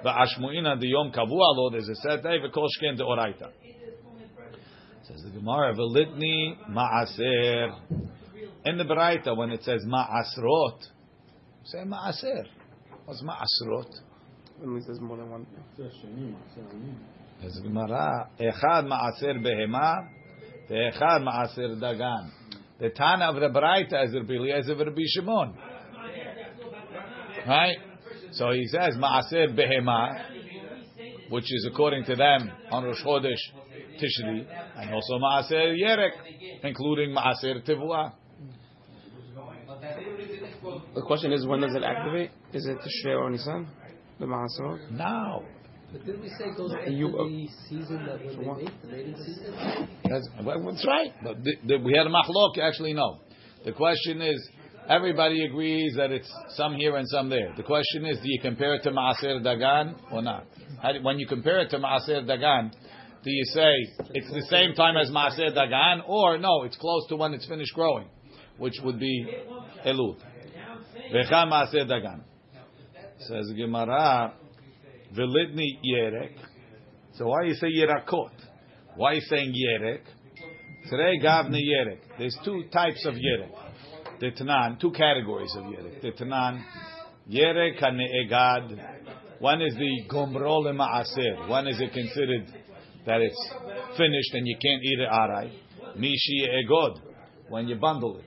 the 0.03 0.09
Ashmuina 0.09 0.79
de 0.79 0.87
Yom 0.89 1.11
Kavua 1.11 1.57
lo, 1.57 1.71
there's 1.71 1.89
a 1.89 1.95
set 1.97 2.23
day, 2.23 2.39
v'koshken 2.39 2.97
de 2.97 3.03
Oraita. 3.03 3.51
Says 5.03 5.23
the 5.25 5.31
Gemara, 5.31 5.75
v'litni 5.75 6.57
Maaser. 6.71 7.75
In 8.65 8.79
the 8.79 8.85
Baraita, 8.85 9.37
when 9.37 9.51
it 9.51 9.63
says 9.65 9.85
Maasrot, 9.87 10.79
say 11.65 11.79
Maaser. 11.79 12.47
What's 13.05 13.23
Maasrot? 13.23 14.01
At 14.63 14.69
least 14.69 14.87
there's 14.87 15.01
more 15.01 15.17
than 15.17 15.31
one. 15.31 15.47
Says 15.77 17.55
the 17.57 17.63
Gemara, 17.63 18.31
Echad 18.41 18.87
Maaser 18.87 19.45
behema, 19.45 20.09
ve'echad 20.71 21.23
Maaser 21.23 21.77
dagan. 21.81 22.31
The 22.79 22.91
Tana 22.91 23.27
of 23.27 23.35
the 23.35 23.49
Baraita 23.49 24.07
is 24.07 24.15
Rabbi 24.15 24.35
Eliezer 24.35 24.77
Rabbi 24.77 25.03
Shimon. 25.07 25.55
Right? 27.47 27.77
So 28.33 28.51
he 28.53 28.67
says 28.67 28.97
Maaser 28.97 29.49
Behema, 29.57 30.25
which 31.31 31.45
is 31.45 31.69
according 31.71 32.05
to 32.07 32.17
them 32.17 32.51
on 32.71 32.85
Rosh 32.85 33.03
Chodesh 33.05 33.37
Tishri, 34.01 34.47
and 34.77 34.93
also 34.93 35.19
Maaser 35.19 35.75
Yerek, 35.77 36.11
including 36.63 37.11
Maaser 37.15 37.65
Tivua. 37.69 38.13
The 40.95 41.03
question 41.03 41.33
is, 41.33 41.47
when 41.47 41.61
does 41.61 41.75
it 41.75 41.83
activate? 41.83 42.31
Is 42.53 42.67
it 42.67 42.79
Tishrei 42.79 43.17
or 43.19 43.31
Nisan? 43.31 43.67
The 44.19 44.27
Ma'asrot? 44.27 44.91
Now, 44.93 45.43
But 45.93 46.07
didn't 46.07 46.23
we 46.23 46.29
say 46.29 46.47
it 46.47 46.57
goes 46.57 46.73
after 46.73 46.91
You- 46.91 47.11
the 47.11 47.49
season 47.69 48.07
that 48.07 48.25
when 48.25 48.37
they 48.39 48.65
mate, 48.65 48.71
the 48.83 48.89
mating 48.89 49.17
season? 49.17 49.89
that's, 50.05 50.29
well, 50.43 50.63
that's 50.65 50.87
right. 50.87 51.13
But 51.23 51.43
the, 51.45 51.53
the, 51.67 51.77
we 51.79 51.95
had 51.97 52.07
a 52.07 52.11
machlok, 52.11 52.59
actually 52.59 52.93
no. 52.95 53.19
The 53.65 53.73
question 53.73 54.23
is, 54.23 54.49
everybody 54.89 55.45
agrees 55.45 55.95
that 55.97 56.11
it's 56.11 56.31
some 56.57 56.75
here 56.75 56.97
and 56.97 57.09
some 57.09 57.29
there. 57.29 57.53
The 57.57 57.63
question 57.63 58.05
is, 58.05 58.19
do 58.19 58.25
you 58.27 58.41
compare 58.41 58.75
it 58.75 58.83
to 58.85 58.91
Maaser 58.91 59.41
Dagan 59.43 59.95
or 60.13 60.23
not? 60.23 60.47
Do- 60.57 61.03
when 61.03 61.19
you 61.19 61.27
compare 61.27 61.61
it 61.61 61.71
to 61.71 61.79
Maaser 61.79 62.25
Dagan, 62.25 62.73
do 63.25 63.31
you 63.31 63.45
say 63.47 63.73
it's 64.13 64.31
the 64.31 64.47
same 64.51 64.75
time 64.75 64.97
as 64.97 65.11
Maaser 65.11 65.57
Dagan, 65.57 66.03
or 66.07 66.39
no, 66.39 66.63
it's 66.65 66.77
close 66.77 67.07
to 67.09 67.17
when 67.17 67.33
it's 67.35 67.47
finished 67.47 67.75
growing, 67.75 68.07
which 68.59 68.75
would 68.85 68.99
be 68.99 69.27
Elul. 69.87 70.17
Vecha 71.13 71.47
Maaser 71.47 71.89
Dagan. 71.91 72.21
Says 73.21 73.51
Gemara, 73.57 74.35
Velitni 75.17 75.79
Yerek. 75.85 76.37
So 77.15 77.29
why 77.29 77.45
you 77.45 77.55
say 77.55 77.69
Yerakot? 77.69 78.31
Why 78.97 79.15
you 79.15 79.21
saying 79.23 79.55
Yerek? 79.55 80.01
Today, 80.91 81.15
Gavne 81.23 81.55
Yerek. 81.55 82.01
There's 82.19 82.37
two 82.45 82.65
types 82.73 83.07
of 83.07 83.15
Yerek. 83.15 83.64
The 84.21 84.31
Tanan, 84.31 84.81
two 84.81 84.93
categories 84.93 85.55
of 85.57 85.65
Yerek. 85.65 86.01
The 86.01 86.13
Tanan, 86.13 86.63
Yerek 87.29 87.83
HaNe'egad. 87.83 89.41
One 89.41 89.61
is 89.61 89.75
the 89.75 90.05
Gomro 90.09 90.63
Ma'aser. 90.73 91.49
One 91.49 91.67
is 91.67 91.81
it 91.81 91.93
considered 91.93 92.47
that 93.07 93.21
it's 93.21 93.53
finished 93.97 94.35
and 94.35 94.47
you 94.47 94.57
can't 94.57 94.83
eat 94.83 95.01
it 95.01 95.09
arai. 95.11 95.53
Mishi 95.99 96.49
Egod. 96.49 97.01
When 97.49 97.69
you 97.69 97.77
bundle 97.77 98.19
it. 98.19 98.25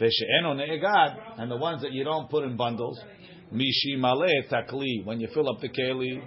Veshe'eno 0.00 0.54
Ne'egad. 0.54 1.40
And 1.40 1.50
the 1.50 1.56
ones 1.56 1.82
that 1.82 1.92
you 1.92 2.04
don't 2.04 2.30
put 2.30 2.44
in 2.44 2.56
bundles. 2.56 2.98
Mishi 3.52 3.98
Maleh 3.98 4.48
Takli. 4.50 5.04
When 5.04 5.20
you 5.20 5.28
fill 5.34 5.48
up 5.50 5.60
the 5.60 5.68
keli, 5.68 6.22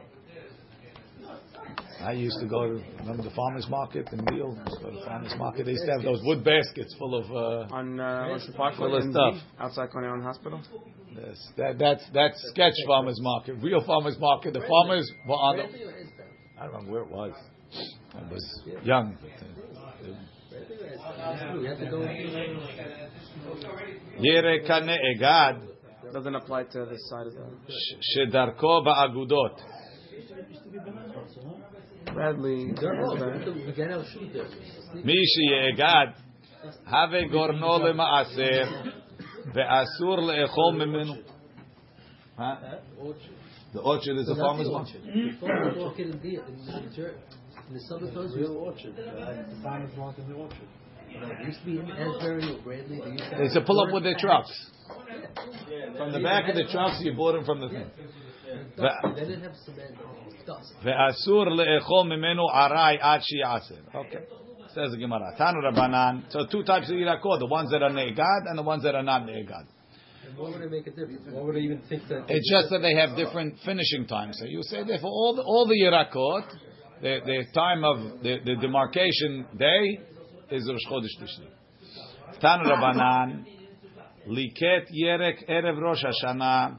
I 2.04 2.14
used 2.14 2.40
to 2.40 2.48
go 2.48 2.68
to 2.68 2.84
remember 3.00 3.24
the 3.24 3.36
farmers 3.36 3.68
market 3.70 4.08
in 4.12 4.20
to 4.20 4.26
go 4.26 4.56
to 4.56 5.00
the 5.00 5.06
farmers 5.06 5.34
market. 5.38 5.66
They 5.66 5.72
used 5.72 5.86
to 5.86 5.92
have 5.92 6.02
those 6.02 6.22
wood 6.24 6.44
baskets 6.44 6.96
full 6.98 7.16
of. 7.16 7.26
Uh, 7.32 7.74
On 7.76 8.00
uh, 8.00 8.30
Ocean 8.32 8.54
Park 8.54 8.76
Full 8.76 8.96
of 8.96 9.04
stuff. 9.12 9.36
Outside 9.60 9.90
Island 9.96 10.24
Hospital. 10.24 10.62
this, 11.16 11.52
that, 11.58 11.78
that's 11.78 12.04
that's 12.14 12.42
sketch 12.50 12.74
farmers 12.88 13.20
market. 13.22 13.54
Real 13.62 13.84
farmers 13.86 14.18
market. 14.20 14.54
The 14.54 14.66
farmers 14.68 15.12
were 15.28 15.36
on. 15.36 15.58
The, 15.58 15.64
Brantley 15.64 15.88
or 15.88 15.92
Isbell? 15.92 16.60
I 16.60 16.64
don't 16.64 16.74
remember 16.74 16.92
where 16.92 17.02
it 17.04 17.12
was. 17.12 17.34
I 18.14 18.32
was 18.32 18.62
young. 18.84 19.18
Uh, 19.18 19.28
That's 20.52 21.42
true. 21.42 21.62
You 21.62 21.70
have 21.70 21.80
to 21.80 21.86
go. 21.86 21.98
Yerek 24.20 24.70
egad 25.16 25.62
Doesn't 26.12 26.36
apply 26.36 26.64
to 26.64 26.86
the 26.86 26.98
side 27.10 27.28
of 27.28 27.34
the. 27.34 27.42
shedarko 28.18 28.86
ba'agudot. 28.86 29.56
Bradley. 32.13 32.73
They're 32.81 33.05
all. 33.05 33.17
has 33.17 33.45
that. 33.45 33.55
We 33.55 33.73
get 33.73 33.91
our 33.91 34.05
shoot 34.05 34.33
there. 34.33 34.47
מי 35.05 35.15
שיאגד, 35.27 36.07
הווה 36.87 37.29
גורנו 37.31 37.79
למעשר, 37.79 38.65
ואסור 39.55 40.17
לאכול 40.21 40.75
ממנו. 40.75 41.15
Huh? 42.39 42.57
The 43.73 43.81
orchard 43.81 44.17
is 44.19 44.29
a 44.29 44.37
farmer's 44.37 44.69
market. 44.71 45.01
Farmers 45.41 45.77
market 45.79 46.07
in 46.07 46.19
the 46.21 46.35
in 46.49 46.89
the 46.89 46.97
church. 46.97 47.17
In 47.69 47.75
the 47.75 47.81
southern 47.89 48.15
coast, 48.15 48.37
we 48.37 48.45
orchard. 48.45 48.95
The 48.97 49.59
farmers 49.63 49.97
market 49.97 50.25
in 50.25 50.29
the 50.31 50.37
orchard. 50.37 50.69
it 51.09 51.47
used 51.47 51.61
to 51.61 51.67
be 51.67 51.79
in 51.79 51.91
Asbury 51.91 52.53
or 52.53 52.63
Bradley. 52.63 53.01
They 53.05 53.11
used 53.11 53.25
to 53.25 53.37
They 53.37 53.43
used 53.45 53.55
to 53.55 53.63
pull 53.63 53.81
up 53.81 53.93
with 53.93 54.05
their 54.05 54.19
trucks. 54.19 54.53
From 55.97 56.13
the 56.13 56.21
back 56.21 56.49
of 56.49 56.55
the 56.55 56.65
trucks, 56.71 57.01
you 57.01 57.15
bought 57.15 57.33
them 57.33 57.45
from 57.45 57.61
the 57.61 57.69
thing. 57.69 57.91
They 58.78 59.26
didn't 59.26 59.44
have 59.44 59.56
cement 59.66 59.96
dust. 60.46 60.74
Arai 62.54 62.98
ad 63.02 63.22
shi'aser. 63.22 63.96
Okay. 63.96 64.26
Says 64.74 64.92
the 64.92 64.98
Gemara. 64.98 65.36
So 66.30 66.46
two 66.50 66.64
types 66.64 66.90
of 66.90 66.96
irakot, 66.96 67.40
the 67.40 67.46
ones 67.46 67.72
that 67.72 67.84
are 67.84 67.90
ne'egad 67.90 68.48
and 68.48 68.58
the 68.58 68.64
ones 68.64 68.84
that 68.84 68.96
are 68.96 69.04
not 69.04 69.24
ne'egad. 69.24 69.66
Would 70.38 70.62
it 70.62 70.72
make 70.72 70.88
a 70.88 70.92
difference? 70.92 71.22
Would 71.28 71.58
even 71.58 71.82
think 71.90 72.08
that? 72.08 72.26
It's 72.30 72.50
just 72.50 72.70
that 72.70 72.80
they 72.80 72.96
have 72.96 73.18
different 73.18 73.56
finishing 73.66 74.08
times. 74.08 74.38
So 74.40 74.46
you 74.46 74.64
say, 74.64 74.84
therefore, 74.84 75.10
all 75.10 75.36
the, 75.36 75.42
all 75.42 75.68
the 75.68 75.76
the, 77.02 77.20
the 77.26 77.46
time 77.54 77.84
of 77.84 78.22
the, 78.24 78.38
the 78.46 78.56
demarcation 78.56 79.46
day 79.58 80.00
is 80.52 80.70
Rosh 80.70 80.86
Chodesh 80.90 81.18
Tishri. 81.22 81.50
Tan 82.40 82.60
Rabbanan, 82.60 83.46
Liket 84.30 84.86
Yerek 84.94 85.50
Erev 85.50 85.82
Rosh 85.82 86.04
Hashanah 86.04 86.78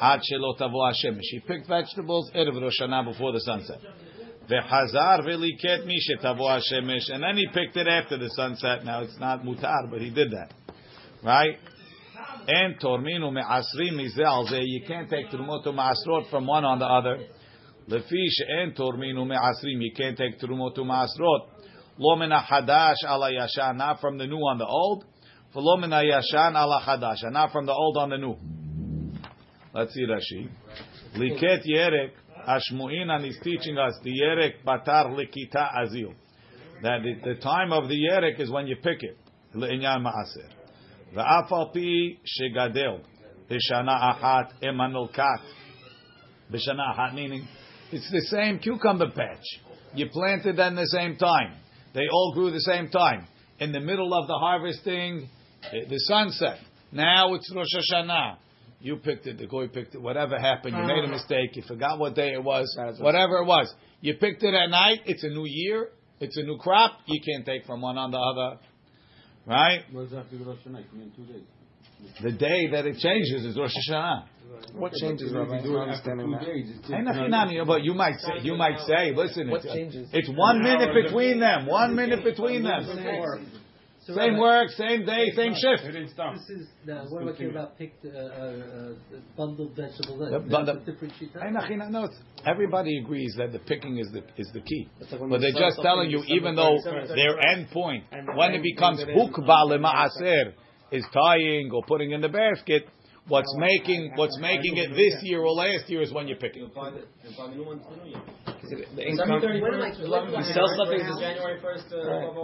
ad 0.00 0.20
shelo 0.20 0.58
tavo 0.58 0.90
Hashemesh. 0.90 1.20
He 1.20 1.40
picked 1.40 1.68
vegetables 1.68 2.30
erev 2.34 2.60
Rosh 2.60 2.80
Hashanah 2.80 3.12
before 3.12 3.32
the 3.32 3.40
sunset. 3.40 3.78
V'chazar 4.48 5.20
v'liket 5.20 5.86
mi 5.86 5.98
shetavo 6.00 6.40
Hashemesh. 6.40 7.10
And 7.10 7.22
then 7.22 7.36
he 7.36 7.46
picked 7.52 7.76
it 7.76 7.86
after 7.86 8.18
the 8.18 8.28
sunset. 8.30 8.84
Now 8.84 9.02
it's 9.02 9.18
not 9.18 9.42
mutar, 9.42 9.90
but 9.90 10.00
he 10.00 10.10
did 10.10 10.32
that. 10.32 10.52
Right? 11.22 11.58
And 12.46 12.78
torminu 12.80 13.32
me'asrim 13.32 13.92
mizeh 13.92 14.24
al. 14.24 14.46
You 14.50 14.82
can't 14.86 15.08
take 15.08 15.30
trumot 15.30 15.64
ma'asrot 15.64 16.30
from 16.30 16.46
one 16.46 16.64
on 16.64 16.78
the 16.78 16.86
other. 16.86 17.18
Lefi 17.88 18.26
and 18.48 18.74
torminu 18.74 19.26
me'asrim. 19.26 19.80
You 19.80 19.92
can't 19.96 20.16
take 20.18 20.40
trumot 20.40 20.76
ma'asrot. 20.76 21.46
Lo 21.98 22.16
min 22.16 22.30
hadash 22.30 23.04
ala 23.04 23.30
yashan. 23.30 23.76
Not 23.76 24.00
from 24.00 24.18
the 24.18 24.26
new 24.26 24.38
on 24.38 24.58
the 24.58 24.66
old. 24.66 25.04
V'lo 25.54 25.78
min 25.80 25.90
yashan 25.90 26.56
ala 26.56 26.82
hadash. 26.84 27.30
Not 27.30 27.52
from 27.52 27.66
the 27.66 27.72
old 27.72 27.96
on 27.96 28.10
the 28.10 28.16
new. 28.16 28.36
Let's 29.73 29.93
see 29.93 30.05
Rashi. 30.05 30.49
Liket 31.15 31.65
yerek. 31.67 32.11
Ashmuinan 32.47 33.27
is 33.27 33.37
teaching 33.43 33.77
us 33.77 33.93
the 34.03 34.11
yerek 34.11 34.63
batar 34.65 35.09
likita 35.09 35.75
azil. 35.75 36.13
That 36.81 36.99
the, 37.03 37.33
the 37.33 37.41
time 37.41 37.73
of 37.73 37.89
the 37.89 37.95
yerek 37.95 38.39
is 38.39 38.49
when 38.49 38.67
you 38.67 38.75
pick 38.77 39.03
it. 39.03 39.17
Le'inyan 39.55 40.01
ma'aser. 40.01 40.53
ואף 41.13 41.53
על 41.53 41.65
פי 41.73 42.15
שגדל 42.25 42.97
בשנה 43.49 44.11
אחת 44.11 44.53
אמנולקת, 44.69 45.41
בשנה 46.51 46.83
אחת, 46.91 47.13
meaning 47.13 47.47
it's 47.91 48.11
the 48.11 48.21
same 48.29 48.59
cucumber 48.59 49.09
patch. 49.09 49.45
You 49.95 50.09
planted 50.09 50.57
them 50.57 50.75
the 50.75 50.87
same 50.87 51.15
time. 51.15 51.53
They 51.93 52.07
all 52.11 52.33
grew 52.33 52.51
the 52.51 52.61
same 52.61 52.89
time. 52.89 53.25
In 53.59 53.71
the 53.71 53.79
middle 53.79 54.13
of 54.13 54.27
the 54.27 54.37
harvesting, 54.37 55.29
eh, 55.63 55.85
the 55.89 55.99
sunset. 55.99 56.59
Now 56.91 57.33
it's 57.33 57.51
Rosh 57.55 57.73
Hashanah. 57.79 58.37
You 58.82 58.96
picked 58.96 59.28
it, 59.28 59.38
the 59.38 59.46
goy 59.46 59.68
picked 59.68 59.94
it, 59.94 60.02
whatever 60.02 60.36
happened, 60.36 60.76
you 60.76 60.82
made 60.82 61.04
a 61.04 61.08
mistake, 61.08 61.54
you 61.54 61.62
forgot 61.62 62.00
what 62.00 62.16
day 62.16 62.32
it 62.32 62.42
was, 62.42 62.66
whatever 62.98 63.36
it 63.36 63.46
was. 63.46 63.72
You 64.00 64.14
picked 64.14 64.42
it 64.42 64.54
at 64.54 64.70
night, 64.70 65.02
it's 65.06 65.22
a 65.22 65.28
new 65.28 65.44
year, 65.46 65.90
it's 66.18 66.36
a 66.36 66.42
new 66.42 66.58
crop, 66.58 66.98
you 67.06 67.20
can't 67.24 67.46
take 67.46 67.64
from 67.64 67.80
one 67.80 67.96
on 67.96 68.10
the 68.10 68.18
other. 68.18 68.58
Right? 69.46 69.82
What 69.92 70.02
does 70.02 70.10
that 70.10 70.16
have 70.18 70.30
to 70.30 70.38
do 70.38 70.44
Rosh 70.44 70.58
Hashanah? 70.66 70.80
It 70.80 70.90
can 70.90 70.98
be 70.98 71.04
in 71.04 71.12
two 71.12 71.32
days. 71.32 71.42
The 72.22 72.32
day 72.32 72.70
that 72.72 72.86
it 72.86 72.98
changes 72.98 73.44
is 73.44 73.56
Rosh 73.56 73.72
Hashanah. 73.88 74.24
What 74.74 74.92
changes, 74.94 75.32
Rabbi? 75.32 75.58
I'm 75.58 75.62
do 75.62 75.72
not 75.72 75.88
after 75.88 76.10
understanding 76.10 76.26
two 76.26 76.32
that. 76.32 76.44
days. 76.44 76.70
It's 76.78 76.90
Ain't 76.90 77.30
nothing 77.30 77.64
But 77.64 77.84
you 77.84 77.94
might 77.94 78.18
say, 78.18 78.32
you 78.42 78.56
might 78.56 78.80
say, 78.80 79.12
listen, 79.14 79.48
What 79.48 79.64
it's, 79.64 79.72
changes? 79.72 80.08
it's 80.12 80.28
one 80.28 80.60
minute 80.62 80.90
between 81.04 81.38
them. 81.38 81.66
One 81.66 81.94
minute 81.94 82.24
between 82.24 82.64
them. 82.64 82.82
So 84.06 84.14
Same 84.14 84.34
Rabbi, 84.34 84.40
work, 84.40 84.68
same 84.70 85.06
day, 85.06 85.30
same 85.36 85.52
It 85.52 85.58
shift. 85.62 85.84
didn't 85.84 86.10
stop. 86.10 86.34
This 86.34 86.50
is 86.50 86.66
now. 86.84 87.04
What 87.08 87.22
about 87.22 87.38
care 87.38 87.50
about 87.50 87.78
picked 87.78 88.04
uh, 88.04 88.08
uh, 88.08 88.12
uh, 88.12 89.18
bundled 89.36 89.76
vegetables? 89.76 90.18
The 90.18 90.38
That's 90.40 90.50
bundle- 90.50 90.76
a 90.76 90.80
different 90.80 91.14
sheet. 91.20 91.30
Ain't 91.40 91.52
nothing 91.52 91.80
on- 91.80 91.92
No, 91.92 92.08
everybody 92.44 92.98
agrees 92.98 93.36
that 93.38 93.52
the 93.52 93.60
picking 93.60 93.98
is 93.98 94.10
the 94.10 94.24
is 94.36 94.50
the 94.52 94.60
key. 94.60 94.88
It's 95.00 95.12
like 95.12 95.20
But 95.30 95.40
they're 95.40 95.52
just 95.52 95.80
telling 95.82 96.10
you, 96.10 96.24
even 96.26 96.56
though 96.56 96.78
their 97.14 97.38
end 97.54 97.70
point, 97.70 98.04
and 98.10 98.26
when 98.36 98.54
it 98.54 98.62
becomes 98.64 99.04
brings 99.04 99.16
it 99.16 99.32
hukba 99.32 99.70
lemaaser, 99.70 100.52
is 100.90 101.04
tying 101.14 101.70
or 101.72 101.82
putting 101.84 102.10
in 102.10 102.20
the 102.20 102.28
basket, 102.28 102.88
what's 103.28 103.54
making 103.58 104.12
what's 104.16 104.38
making 104.38 104.76
it 104.76 104.90
this 104.90 105.22
year 105.22 105.40
or 105.40 105.52
last 105.52 105.88
year 105.88 106.02
is 106.02 106.12
when 106.12 106.28
you 106.28 106.36
pick 106.36 106.56
it. 106.56 106.62
Is 106.62 106.70
it 108.72 108.96
the 108.96 109.06
income. 109.06 109.42
You 109.42 110.42
sell 110.54 110.68
something 110.76 110.98
This 110.98 111.18
January 111.18 111.60
first. 111.60 111.84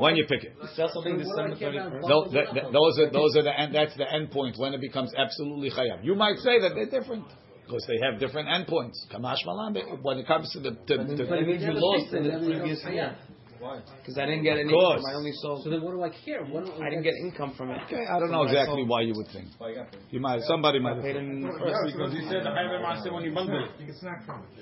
When 0.01 0.17
you 0.17 0.27
pick 0.27 0.45
it. 0.45 0.55
Sell 0.75 0.91
something 0.93 1.19
What 1.19 1.37
do 1.37 1.43
I 1.43 1.49
December 1.51 2.01
31st. 2.01 2.09
Tho- 2.09 2.31
th- 2.31 2.51
th- 2.53 2.73
those 2.73 2.99
are 2.99 3.11
those 3.11 3.37
are 3.37 3.43
the 3.43 3.59
end. 3.59 3.75
That's 3.75 3.97
the 3.97 4.13
end 4.13 4.31
point 4.31 4.57
when 4.59 4.75
it 4.75 4.81
becomes 4.81 5.13
absolutely 5.17 5.71
chayav. 5.71 6.05
You 6.05 6.15
might 6.15 6.39
say 6.39 6.61
that 6.61 6.75
they're 6.75 6.91
different 6.91 7.25
because 7.65 7.85
they 7.87 7.99
have 8.03 8.19
different 8.19 8.49
end 8.49 8.67
points. 8.67 9.07
Kamash 9.13 9.45
malan. 9.47 9.75
When 10.03 10.19
it 10.19 10.27
comes 10.27 10.51
to 10.53 10.61
the 10.61 10.71
to, 10.71 10.97
to, 10.97 11.27
But 11.29 11.39
it 11.39 11.47
means 11.47 11.63
you 11.63 11.73
lost 11.75 12.13
in 12.15 12.25
the 12.25 12.39
previous 12.39 12.85
year. 12.85 13.17
Because 13.59 14.19
I 14.19 14.27
didn't 14.27 14.45
get 14.45 14.59
any 14.59 14.71
course. 14.71 14.99
income. 14.99 15.11
I 15.11 15.15
only 15.15 15.33
sold. 15.43 15.65
So 15.65 15.71
then, 15.71 15.83
what 15.83 15.93
do 15.93 16.03
I 16.03 16.11
care? 16.11 16.45
What 16.45 16.65
do, 16.65 16.73
I 16.83 16.91
didn't 16.91 17.03
get 17.03 17.15
income 17.15 17.55
from 17.57 17.71
it. 17.71 17.81
okay, 17.87 18.07
I 18.07 18.19
don't 18.19 18.31
know 18.31 18.45
exactly 18.45 18.85
why 18.85 19.03
you 19.03 19.15
would 19.17 19.29
think. 19.33 19.49
You 20.11 20.21
might 20.21 20.43
somebody 20.43 20.79
might. 20.79 20.99
I 20.99 21.03
paid 21.03 21.17
in 21.17 21.43
first. 21.43 21.97
because 21.97 22.13
he 22.13 22.23
said 22.29 22.45
the 22.45 22.51
Hayve 22.55 22.79
Maaseh 22.81 23.13
when 23.13 23.25
you 23.25 23.35
bundle 23.35 23.65
it. 23.65 23.71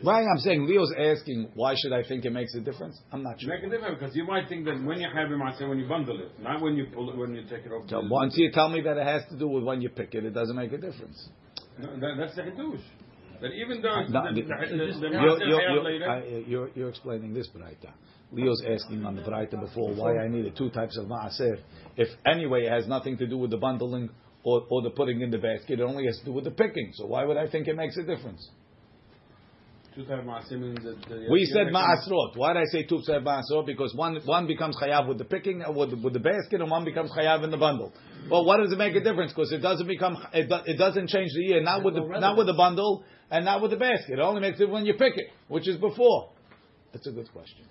why 0.03 0.23
I'm 0.23 0.39
saying 0.39 0.67
Leo's 0.67 0.93
asking 0.99 1.51
why 1.55 1.75
should 1.77 1.93
I 1.93 2.03
think 2.03 2.25
it 2.25 2.31
makes 2.31 2.55
a 2.55 2.61
difference? 2.61 3.01
I'm 3.13 3.23
not 3.23 3.41
sure. 3.41 3.55
Make 3.55 3.65
a 3.65 3.71
difference 3.71 3.99
because 4.01 4.17
you 4.17 4.27
might 4.27 4.49
think 4.49 4.65
that 4.65 4.83
when 4.83 5.01
you 5.01 5.09
have 5.13 5.29
Maaseh 5.29 5.69
when 5.69 5.79
you 5.79 5.89
bundle 5.89 6.21
it, 6.21 6.31
not 6.41 6.63
when 6.63 6.77
you 6.77 6.87
pull 6.95 7.11
it, 7.11 7.17
when 7.17 7.35
you 7.35 7.43
take 7.43 7.67
it 7.67 7.73
off. 7.73 7.89
So 7.89 8.03
once 8.09 8.35
you 8.37 8.51
tell 8.53 8.69
me 8.69 8.81
that 8.83 8.97
it 8.97 9.07
has 9.07 9.23
to 9.31 9.39
do 9.39 9.49
with 9.49 9.65
when 9.65 9.81
you 9.81 9.91
pick 9.91 10.15
it, 10.15 10.25
it 10.25 10.33
doesn't 10.35 10.57
make 10.57 10.73
a 10.73 10.79
difference. 10.79 11.29
No, 11.79 11.93
that, 12.01 12.15
that's 12.19 12.37
the 12.37 12.43
Hiddush. 12.43 12.81
That 13.41 13.53
even 13.53 13.83
though 13.83 14.01
it's 14.01 14.11
No, 14.11 14.23
the, 14.33 14.41
the- 14.41 14.47
the, 14.47 14.49
the, 14.49 15.01
the, 15.01 15.09
You're, 15.09 15.43
you're, 15.43 15.61
Hayav 15.61 15.75
you're, 15.75 15.83
later. 15.85 16.11
I- 16.11 16.45
you're, 16.47 16.71
you're 16.75 16.89
explaining 16.89 17.35
this, 17.35 17.49
Braita. 17.49 17.93
Leo's 18.33 18.63
asking 18.69 19.05
on 19.05 19.15
the 19.17 19.23
Braita 19.23 19.61
before 19.61 19.95
why 19.95 20.19
I 20.19 20.29
needed 20.29 20.57
two 20.57 20.71
types 20.71 20.97
of 20.99 21.07
maaser. 21.07 21.59
If 21.97 22.09
anyway 22.27 22.65
it 22.67 22.73
has 22.73 22.87
nothing 22.89 23.17
to 23.19 23.27
do 23.27 23.39
with 23.39 23.51
the 23.51 23.57
bundling 23.57 24.11
or, 24.43 24.65
or 24.69 24.83
the 24.83 24.91
putting 24.91 25.21
in 25.21 25.31
the 25.31 25.39
basket, 25.39 25.79
it 25.81 25.83
only 25.83 26.07
has 26.07 26.19
to 26.19 26.25
do 26.25 26.33
with 26.33 26.45
the 26.45 26.51
picking. 26.51 26.93
So 26.95 27.07
why 27.07 27.25
would 27.25 27.37
I 27.37 27.49
think 27.49 27.69
it 27.69 27.77
makes 27.77 27.97
a 27.97 28.03
difference? 28.03 28.11
Two 28.11 28.25
type 28.25 28.45
Maaseh 28.45 28.45
means 28.47 28.51
that 28.51 29.85
the, 29.85 29.86
We 29.97 31.47
said 31.47 31.69
ma'asrot. 31.69 32.37
Why 32.37 32.53
did 32.53 32.61
I 32.61 32.65
say 32.67 32.83
two 32.83 33.01
said 33.03 33.25
ma'asrot? 33.25 33.65
Because 33.65 33.95
one 33.95 34.21
one 34.27 34.47
becomes 34.47 34.77
chayav 34.77 35.09
with 35.09 35.17
the 35.19 35.25
picking, 35.25 35.63
uh, 35.63 35.73
with, 35.73 35.95
with 35.95 36.13
the 36.13 36.21
basket, 36.21 36.61
and 36.61 36.71
one 36.71 36.85
becomes 36.85 37.11
chayav 37.13 37.43
in 37.45 37.51
the 37.51 37.57
bundle. 37.57 37.93
Well, 38.31 38.45
what 38.45 38.59
does 38.59 38.73
it 38.73 38.79
make 38.79 38.95
a 38.95 39.01
difference? 39.01 39.33
Because 39.33 39.53
it 39.53 39.59
doesn't 39.59 39.87
become 39.87 40.19
it, 40.35 40.49
do, 40.49 40.57
it 40.67 40.77
doesn't 40.77 41.09
change 41.09 41.31
the 41.35 41.43
year. 41.43 41.63
Not 41.63 41.83
with 41.83 41.95
the 41.95 42.03
not 42.03 42.37
with 42.37 42.47
the 42.47 42.55
bundle 42.55 43.05
and 43.31 43.45
not 43.45 43.63
with 43.63 43.71
the 43.71 43.79
basket. 43.79 44.19
It 44.19 44.21
only 44.21 44.43
makes 44.43 44.61
it 44.61 44.69
when 44.69 44.85
you 44.85 44.95
pick 44.95 45.17
it, 45.17 45.29
which 45.49 45.67
is 45.67 45.77
before. 45.77 46.31
That's 46.93 47.07
a 47.07 47.13
good 47.13 47.33
question. 47.33 47.65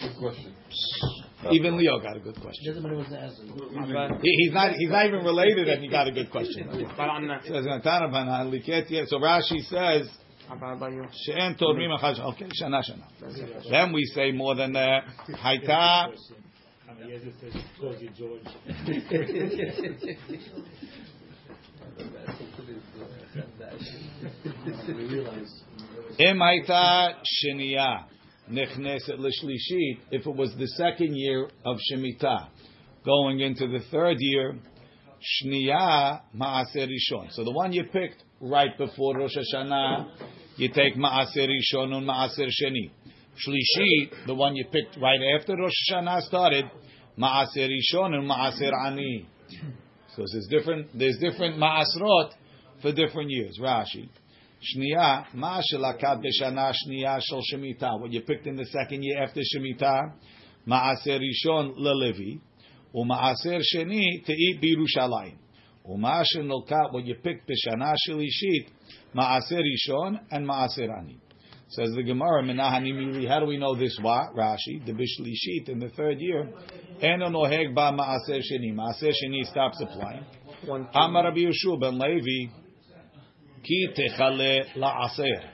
Good 0.00 0.16
question. 0.18 0.54
Even 1.50 1.76
Leo 1.76 1.98
got 2.00 2.16
a 2.16 2.20
good 2.20 2.40
question. 2.40 2.66
doesn't 2.66 2.82
matter 2.82 2.96
what's 2.96 3.10
the 3.10 3.18
answer. 3.18 3.42
He, 4.22 4.30
he's 4.38 4.52
not 4.52 4.72
he's 4.72 4.88
not 4.88 5.06
even 5.06 5.24
related, 5.24 5.68
and 5.68 5.82
he 5.82 5.88
got 5.88 6.06
a 6.06 6.12
good 6.12 6.30
question. 6.30 6.68
Baranna. 6.96 7.42
Says 7.42 7.66
"Natana 7.66 8.10
banan 8.10 8.50
liket 8.52 8.88
yeh." 8.90 9.04
So 9.06 9.18
Rashi 9.18 9.60
says. 9.68 10.08
Then 13.70 13.92
we 13.92 14.04
say 14.14 14.32
more 14.32 14.54
than 14.54 14.72
that. 14.74 15.04
Haita. 15.30 16.12
Im 26.18 26.38
haita 26.38 27.14
l'shlishit. 28.48 29.98
If 30.10 30.26
it 30.26 30.36
was 30.36 30.54
the 30.56 30.68
second 30.76 31.16
year 31.16 31.48
of 31.64 31.78
shemitah, 31.90 32.48
going 33.04 33.40
into 33.40 33.66
the 33.66 33.80
third 33.90 34.16
year, 34.20 34.56
shniya 35.42 36.20
maaser 36.36 36.86
rishon. 36.88 37.30
So 37.30 37.44
the 37.44 37.52
one 37.52 37.72
you 37.72 37.84
picked 37.84 38.22
right 38.44 38.76
before 38.76 39.16
Rosh 39.16 39.36
Hashanah, 39.36 40.06
you 40.56 40.68
take 40.68 40.96
Ma'aser 40.96 41.48
Rishon 41.48 41.92
and 41.92 42.06
Ma'aser 42.06 42.48
Sheni. 42.48 42.90
Shlishi, 43.34 44.26
the 44.26 44.34
one 44.34 44.54
you 44.54 44.64
picked 44.70 44.96
right 45.00 45.18
after 45.38 45.56
Rosh 45.56 45.72
Hashanah 45.90 46.20
started, 46.22 46.66
Ma'aser 47.18 47.68
Rishon 47.68 48.14
and 48.14 48.30
Ma'aser 48.30 48.70
Ani. 48.86 49.26
So 50.14 50.22
there's 50.30 50.46
different 50.48 50.88
there's 50.96 51.18
different 51.18 51.58
Ma'asrot 51.58 52.30
for 52.82 52.92
different 52.92 53.30
years. 53.30 53.58
Rashi. 53.60 54.08
Shniya, 54.76 55.24
Ma'ashelakat 55.34 56.22
Beshana 56.22 56.72
Shniya 56.72 57.20
Shal 57.22 57.42
Shemitah. 57.52 58.00
What 58.00 58.12
you 58.12 58.20
picked 58.20 58.46
in 58.46 58.56
the 58.56 58.66
second 58.66 59.02
year 59.02 59.22
after 59.22 59.40
Shemitah, 59.40 60.12
Ma'aser 60.68 61.18
Rishon 61.18 61.76
LeLevi, 61.78 62.40
U'Ma'aser 62.94 63.60
Sheni 63.74 64.24
Te'it 64.24 64.62
Birushalayim. 64.62 65.38
U'Ma'asher 65.86 66.42
nolkat, 66.42 66.92
what 66.92 67.04
you 67.04 67.14
picked 67.16 67.48
b'shana 67.48 67.94
shelishit, 68.08 68.68
Ma'aser 69.14 69.60
Rishon 69.60 70.18
and 70.30 70.48
Ma'aser 70.48 70.88
Ani. 70.98 71.18
Says 71.68 71.90
the 71.94 72.02
Gemara, 72.02 72.42
Menahani 72.42 72.92
Mili, 72.92 73.28
how 73.28 73.40
do 73.40 73.46
we 73.46 73.58
know 73.58 73.74
this? 73.74 73.98
What? 74.00 74.34
Rashi, 74.34 74.84
the 74.86 74.92
Bishlishit 74.92 75.68
in 75.68 75.80
the 75.80 75.90
third 75.90 76.20
year, 76.20 76.48
Eno 77.02 77.28
noheg 77.28 77.74
ba 77.74 77.92
Ma'aser 77.92 78.40
Sheni. 78.40 78.74
Ma'aser 78.74 79.10
Sheni 79.10 79.44
stops 79.44 79.82
applying. 79.82 80.24
Amar 80.94 81.24
Rabbi 81.24 81.40
Yeshua 81.40 81.78
ben 81.80 81.98
Levi, 81.98 82.50
ki 83.62 83.88
techale 83.94 84.74
la'aser. 84.76 85.50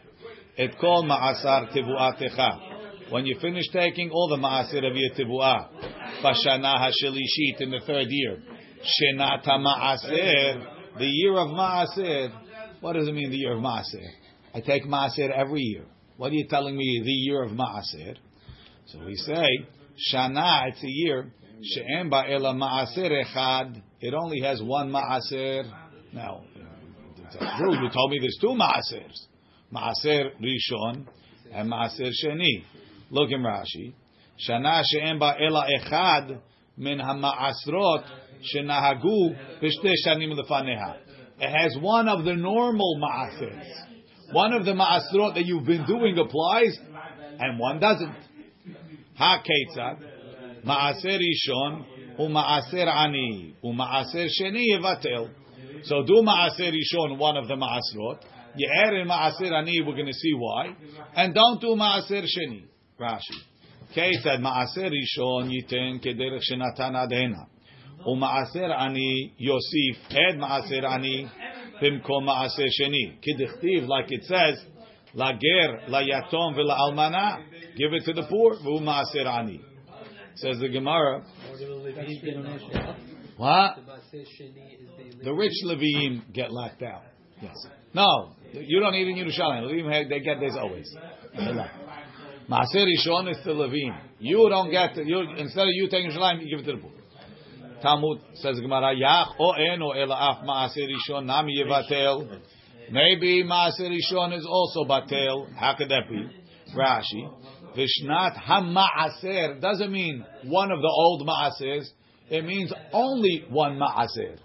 Et 0.56 0.70
kol 0.78 1.04
ma'asar 1.04 1.72
tevu'atecha. 1.74 3.10
When 3.10 3.26
you 3.26 3.36
finish 3.40 3.68
taking 3.72 4.10
all 4.10 4.28
the 4.28 4.36
ma'aser 4.36 4.88
of 4.88 4.96
your 4.96 5.10
tevu'ah, 5.14 6.22
bashana 6.22 6.78
ha'shelishit 6.78 7.60
in 7.60 7.70
the 7.70 7.80
third 7.86 8.06
year, 8.08 8.42
shenata 8.82 9.58
ma'aser, 9.58 10.98
the 10.98 11.06
year 11.06 11.36
of 11.36 11.48
ma'aser. 11.48 12.32
What 12.80 12.94
does 12.94 13.08
it 13.08 13.14
mean, 13.14 13.30
the 13.30 13.36
year 13.36 13.54
of 13.54 13.60
ma'aser? 13.62 14.08
I 14.54 14.60
take 14.60 14.84
ma'aser 14.84 15.30
every 15.30 15.60
year. 15.60 15.84
What 16.16 16.32
are 16.32 16.34
you 16.34 16.46
telling 16.48 16.76
me, 16.76 17.02
the 17.04 17.10
year 17.10 17.42
of 17.42 17.52
ma'aser? 17.52 18.16
So 18.86 19.04
we 19.04 19.14
say, 19.16 19.46
shana, 20.12 20.68
it's 20.68 20.82
a 20.82 20.88
year, 20.88 21.32
she'en 21.62 22.10
ba'ela 22.10 22.54
ma'aser 22.54 23.24
echad, 23.24 23.82
it 24.00 24.14
only 24.14 24.40
has 24.40 24.62
one 24.62 24.90
ma'aser. 24.90 25.64
Now. 26.12 26.44
You 27.32 27.88
told 27.94 28.10
me 28.10 28.18
there's 28.20 28.38
two 28.40 28.48
maasers, 28.48 29.14
maaser 29.72 30.30
rishon 30.42 31.06
and 31.52 31.70
maaser 31.70 32.10
sheni. 32.24 32.64
Look 33.10 33.30
in 33.30 33.42
Rashi. 33.42 33.94
Shana 34.48 34.82
she'en 34.84 35.18
ba 35.20 35.34
ela 35.40 35.64
echad 35.78 36.40
min 36.76 36.98
ha'maasrot 36.98 38.04
shenahagu 38.54 39.36
shanim 40.06 40.38
lefaneha. 40.38 40.96
It 41.38 41.50
has 41.50 41.76
one 41.80 42.08
of 42.08 42.24
the 42.24 42.34
normal 42.34 43.00
maasers. 43.02 43.64
One 44.32 44.52
of 44.52 44.64
the 44.64 44.72
maasrot 44.72 45.34
that 45.34 45.44
you've 45.44 45.66
been 45.66 45.86
doing 45.86 46.18
applies, 46.18 46.78
and 47.38 47.58
one 47.58 47.80
doesn't. 47.80 48.14
Ha 49.16 49.42
ketzad 49.42 49.98
maaser 50.64 51.18
rishon 51.18 51.84
u'maaser 52.18 52.86
ani 52.86 53.54
u'maaser 53.64 54.28
sheni 54.40 54.64
yevatel. 54.72 55.30
So 55.84 56.02
do 56.04 56.22
Ma'aser 56.22 56.72
Rishon, 56.72 57.18
one 57.18 57.36
of 57.36 57.48
the 57.48 57.54
Ma'asrot. 57.54 58.18
Add 58.84 58.94
in 58.94 59.06
Ma'aser 59.08 59.52
Ani, 59.52 59.80
we're 59.86 59.94
going 59.94 60.06
to 60.06 60.12
see 60.12 60.32
why. 60.34 60.74
And 61.14 61.34
don't 61.34 61.60
do 61.60 61.68
Ma'aser 61.68 62.24
Sheni. 62.24 62.64
Rashi. 63.00 63.38
Ketzad 63.96 64.40
Ma'aser 64.40 64.90
Rishon 64.90 65.50
yiten 65.50 66.04
kederech 66.04 66.42
shenatan 66.50 66.94
adena. 66.94 67.46
ומעשר 68.05 68.73
עני 68.73 69.29
יוסיף 69.39 70.11
עד 70.11 70.35
מעשר 70.37 70.87
עני 70.87 71.25
במקום 71.81 72.25
מעשר 72.25 72.63
שני. 72.69 73.11
כדכתיב, 73.21 73.83
like 73.83 74.11
it 74.11 74.23
says, 74.23 74.65
לגר, 75.15 75.87
ליתום 75.87 76.53
ולאלמנה, 76.55 77.35
give 77.75 77.93
it 78.01 78.05
to 78.05 78.13
the 78.13 78.23
poor, 78.23 78.63
והוא 78.63 78.81
מעשר 78.81 79.29
עני. 79.29 79.57
Says 80.35 80.59
the 80.59 80.67
Gemara, 80.67 81.23
what? 83.37 83.77
The 85.23 85.33
rich 85.33 85.53
Leviim 85.65 86.33
get 86.33 86.51
locked 86.51 86.83
out. 86.83 87.03
Yes. 87.41 87.55
No, 87.93 88.33
you 88.53 88.79
don't 88.81 88.95
eat 88.95 89.07
in 89.07 89.15
Yerushalayim. 89.15 89.63
Leviim 89.63 90.09
they 90.09 90.19
get 90.19 90.39
this 90.41 90.55
always. 90.59 90.93
Maaser 92.49 92.85
Rishon 92.85 93.31
is 93.31 93.37
the 93.45 93.51
Levim. 93.51 93.97
You 94.19 94.47
don't 94.49 94.71
get 94.71 94.97
you 94.97 95.21
instead 95.37 95.63
of 95.63 95.73
you 95.73 95.87
taking 95.89 96.11
Yerushalayim, 96.11 96.41
you 96.41 96.49
give 96.49 96.65
it 96.65 96.71
to 96.71 96.77
the 96.77 96.81
poor. 96.81 96.91
Talmud 97.82 98.20
says 98.34 98.60
Gemara 98.60 98.94
Yach 98.94 99.34
o 99.38 99.52
eno 99.52 99.90
ela 99.92 100.14
af 100.14 100.44
Maaser 100.44 100.86
Rishon 100.88 101.26
nami 101.26 101.62
yevatel. 101.62 102.40
Maybe 102.90 103.44
Maaser 103.44 103.90
Rishon 103.90 104.36
is 104.36 104.46
also 104.46 104.84
batel. 104.84 105.54
How 105.54 105.74
could 105.76 105.88
that 105.88 106.08
be? 106.08 106.26
Rashi. 106.76 107.28
Vishnat 107.76 108.36
hamaaser 108.36 109.60
doesn't 109.60 109.92
mean 109.92 110.24
one 110.44 110.70
of 110.72 110.80
the 110.80 110.88
old 110.88 111.26
maasers. 111.26 111.88
It 112.28 112.44
means 112.44 112.72
only 112.92 113.44
one 113.48 113.78
maaser. 113.78 114.38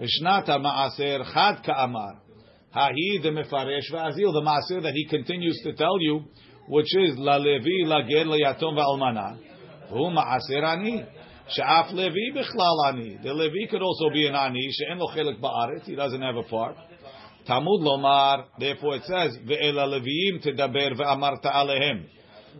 Vishnat 0.00 0.46
maaser 0.46 1.32
chad 1.32 1.64
ka'amar. 1.64 2.18
Hahi 2.74 3.22
the 3.22 3.28
mefaresh 3.30 3.90
va'azil 3.92 4.32
the 4.32 4.42
maaser 4.42 4.82
that 4.82 4.92
he 4.94 5.06
continues 5.08 5.58
to 5.64 5.72
tell 5.74 6.00
you, 6.00 6.24
which 6.68 6.94
is 6.96 7.16
la 7.16 7.36
levi 7.36 7.84
la 7.84 8.02
ger 8.08 8.24
la 8.26 8.36
yatom 8.36 8.76
va'almana. 8.76 9.38
Hu 9.88 10.10
maaser 10.10 10.64
ani. 10.64 11.04
Sha'af 11.48 11.92
levi 11.92 12.32
bichlal 12.34 12.88
ani. 12.88 13.18
The 13.22 13.34
levi 13.34 13.70
could 13.70 13.82
also 13.82 14.10
be 14.10 14.26
an 14.26 14.34
ani. 14.34 14.70
She'en 14.72 14.98
lo 14.98 15.08
chelik 15.14 15.40
ba'aretz. 15.40 15.84
He 15.84 15.94
doesn't 15.94 16.22
have 16.22 16.36
a 16.36 16.42
part. 16.44 16.76
Talmud 17.46 17.80
lomar, 17.80 18.44
therefore 18.58 18.96
it 18.96 19.02
says, 19.02 19.36
ve'ela 19.44 19.86
leviim 19.86 20.44
tedaber 20.46 20.94
ve'amarta 20.98 21.52
alehem. 21.52 22.06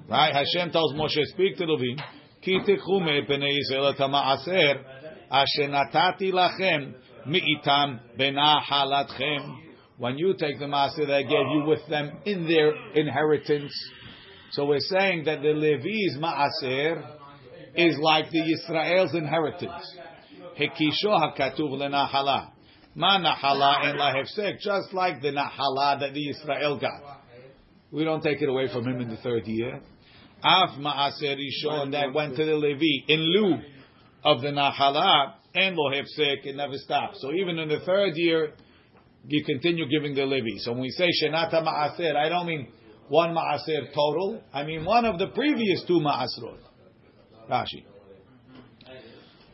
Right? 0.09 0.35
Hashem 0.35 0.73
tells 0.73 0.95
Moshe, 0.95 1.23
speak 1.27 1.57
to 1.59 1.64
Levim, 1.64 2.01
ki 2.42 2.59
tikhu 2.66 3.05
me 3.05 3.21
b'nei 3.29 3.59
Yisrael 3.59 3.92
et 3.92 3.99
ha'ma'aser, 3.99 4.83
asher 5.31 5.68
natati 5.68 6.33
lachem 6.33 6.95
mi'itam 7.27 8.01
benahalatchem. 8.18 9.59
When 9.99 10.18
you 10.18 10.35
take 10.35 10.59
the 10.59 10.64
ma'aser 10.64 11.07
that 11.07 11.14
I 11.14 11.23
gave 11.23 11.47
you 11.55 11.64
with 11.66 11.87
them 11.88 12.18
in 12.25 12.49
their 12.49 12.75
inheritance. 12.95 13.73
So 14.51 14.64
we're 14.66 14.81
saying 14.81 15.25
that 15.27 15.42
the 15.42 15.53
Levi's 15.53 16.16
ma'aser 16.18 17.21
is 17.74 17.98
like 17.98 18.30
the 18.30 18.40
Yisrael's 18.40 19.14
inheritance. 19.14 19.96
Hekisho 20.58 21.06
hakatuv 21.06 21.70
lenahalah. 21.70 22.50
Ma 22.94 23.18
nahala 23.18 23.87
and 23.87 23.98
la 23.98 24.12
hefsek, 24.12 24.58
just 24.61 24.92
like 24.92 25.22
the 25.22 25.28
nahala 25.28 26.00
that 26.00 26.12
the 26.12 26.28
Israel 26.28 26.78
got. 26.78 27.20
We 27.90 28.04
don't 28.04 28.22
take 28.22 28.42
it 28.42 28.48
away 28.48 28.68
from 28.72 28.87
him 28.87 29.00
in 29.00 29.08
the 29.08 29.16
third 29.16 29.46
year. 29.46 29.80
Af 30.44 30.78
ma'aser 30.78 31.37
rishon 31.37 31.92
that 31.92 32.12
went 32.12 32.37
to 32.37 32.44
the 32.44 32.54
Levi 32.54 33.06
in 33.08 33.20
lieu 33.20 33.54
of 34.24 34.42
the 34.42 34.48
nahala 34.48 35.35
and 35.54 35.76
lo 35.76 35.90
hefsek, 35.90 36.44
it 36.44 36.56
never 36.56 36.76
stops. 36.76 37.20
So 37.20 37.32
even 37.32 37.58
in 37.58 37.68
the 37.68 37.80
third 37.80 38.12
year, 38.16 38.52
you 39.26 39.44
continue 39.44 39.88
giving 39.88 40.14
the 40.14 40.24
Levi. 40.24 40.58
So 40.58 40.72
when 40.72 40.82
we 40.82 40.90
say 40.90 41.08
shenata 41.22 41.64
ma'aser, 41.64 42.16
I 42.16 42.28
don't 42.28 42.46
mean 42.46 42.68
one 43.08 43.35
ma'aser 43.35 43.88
total. 43.94 44.42
I 44.52 44.64
mean 44.64 44.85
one 44.85 45.04
of 45.04 45.18
the 45.18 45.28
previous 45.28 45.85
two 45.87 46.00
ma'asrot. 46.00 46.58
Rashi. 47.50 47.85